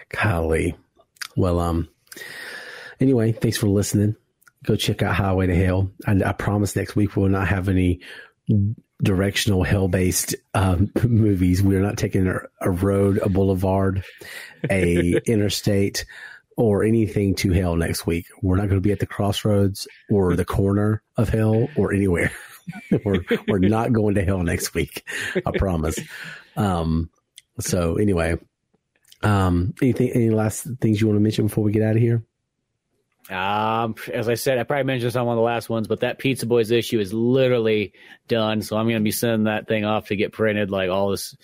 Golly. 0.10 0.76
Well, 1.36 1.60
um, 1.60 1.89
Anyway, 3.04 3.34
thanks 3.34 3.58
for 3.58 3.68
listening. 3.68 4.16
Go 4.66 4.78
check 4.78 5.01
out 5.01 5.16
Highway 5.16 5.47
to 5.47 5.56
Hell. 5.56 5.91
And 6.08 6.24
I 6.24 6.32
promise 6.32 6.74
next 6.74 6.95
week 6.95 7.18
we'll 7.18 7.28
not 7.28 7.49
have 7.49 7.68
any 7.68 7.99
directional 9.01 9.64
hell 9.64 9.89
based 9.89 10.36
um, 10.54 10.89
movies. 11.04 11.62
We're 11.62 11.82
not 11.82 11.97
taking 11.97 12.28
a, 12.28 12.39
a 12.62 12.72
road, 12.72 13.18
a 13.18 13.28
boulevard, 13.28 14.06
a 14.70 15.18
interstate, 15.26 16.06
or 16.58 16.84
anything 16.84 17.36
to 17.36 17.51
hell 17.51 17.76
next 17.76 18.06
week. 18.06 18.28
We're 18.41 18.58
not 18.58 18.68
going 18.68 18.82
to 18.82 18.82
be 18.82 18.91
at 18.91 18.99
the 18.99 19.06
crossroads 19.06 19.88
or 20.10 20.36
the 20.36 20.45
corner 20.45 21.01
of 21.18 21.30
hell 21.30 21.68
or 21.76 21.93
anywhere. 21.93 22.32
we're, 23.06 23.24
we're 23.47 23.60
not 23.60 23.93
going 23.93 24.16
to 24.16 24.24
hell 24.24 24.43
next 24.43 24.74
week. 24.74 25.08
I 25.45 25.51
promise. 25.58 25.99
Um, 26.56 27.10
so 27.60 27.95
anyway, 27.95 28.38
um, 29.22 29.74
anything, 29.82 30.12
any 30.12 30.30
last 30.30 30.68
things 30.82 30.99
you 30.99 31.08
want 31.08 31.18
to 31.18 31.22
mention 31.22 31.47
before 31.47 31.64
we 31.64 31.72
get 31.72 31.84
out 31.84 31.95
of 31.95 32.01
here? 32.01 32.24
Um, 33.30 33.95
as 34.12 34.28
I 34.28 34.34
said, 34.34 34.58
I 34.58 34.64
probably 34.64 34.84
mentioned 34.84 35.08
this 35.08 35.16
on 35.16 35.26
one 35.26 35.38
of 35.38 35.39
the 35.39 35.45
last 35.45 35.70
ones, 35.70 35.88
but 35.88 36.01
that 36.01 36.20
Pizza 36.20 36.45
Boyz 36.45 36.72
issue 36.72 36.99
is 36.99 37.14
literally 37.14 37.93
done. 38.28 38.62
So 38.62 38.76
I'm 38.76 38.86
going 38.86 38.97
to 38.97 39.04
be 39.04 39.12
sending 39.12 39.45
that 39.45 39.68
thing 39.68 39.86
off 39.86 40.08
to 40.08 40.18
get 40.18 40.34
printed, 40.34 40.70
like 40.70 40.89
all 40.89 41.12
this, 41.12 41.36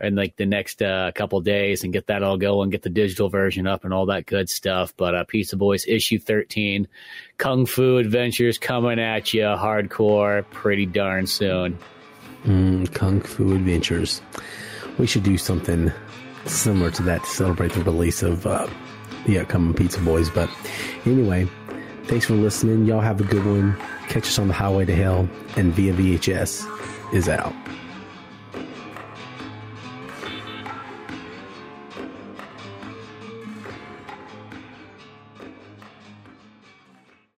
in 0.00 0.14
like 0.14 0.36
the 0.36 0.46
next 0.46 0.82
uh, 0.82 1.12
couple 1.14 1.40
days, 1.40 1.84
and 1.84 1.92
get 1.92 2.06
that 2.08 2.22
all 2.22 2.36
going, 2.36 2.70
get 2.70 2.82
the 2.82 2.90
digital 2.90 3.28
version 3.28 3.66
up, 3.66 3.84
and 3.84 3.94
all 3.94 4.06
that 4.06 4.26
good 4.26 4.48
stuff. 4.48 4.94
But 4.96 5.14
uh, 5.14 5.24
Pizza 5.24 5.56
Boyz 5.56 5.86
issue 5.86 6.18
13, 6.18 6.88
Kung 7.38 7.66
Fu 7.66 7.96
Adventures 7.98 8.58
coming 8.58 8.98
at 8.98 9.32
you, 9.32 9.42
hardcore, 9.42 10.48
pretty 10.50 10.86
darn 10.86 11.26
soon. 11.26 11.78
Mm, 12.44 12.92
Kung 12.92 13.20
Fu 13.20 13.54
Adventures. 13.54 14.20
We 14.98 15.06
should 15.06 15.24
do 15.24 15.36
something 15.36 15.92
similar 16.46 16.90
to 16.92 17.02
that 17.02 17.22
to 17.24 17.30
celebrate 17.30 17.72
the 17.72 17.82
release 17.82 18.22
of. 18.22 18.46
Uh, 18.46 18.68
the 19.26 19.40
upcoming 19.40 19.74
Pizza 19.74 19.98
Boyz. 20.00 20.32
But 20.32 20.48
anyway, 21.04 21.46
thanks 22.04 22.24
for 22.24 22.34
listening. 22.34 22.86
Y'all 22.86 23.00
have 23.00 23.20
a 23.20 23.24
good 23.24 23.44
one. 23.44 23.76
Catch 24.08 24.28
us 24.28 24.38
on 24.38 24.48
the 24.48 24.54
highway 24.54 24.84
to 24.86 24.94
hell, 24.94 25.28
and 25.56 25.72
via 25.74 25.92
VHS 25.92 27.12
is 27.12 27.28
out. 27.28 27.54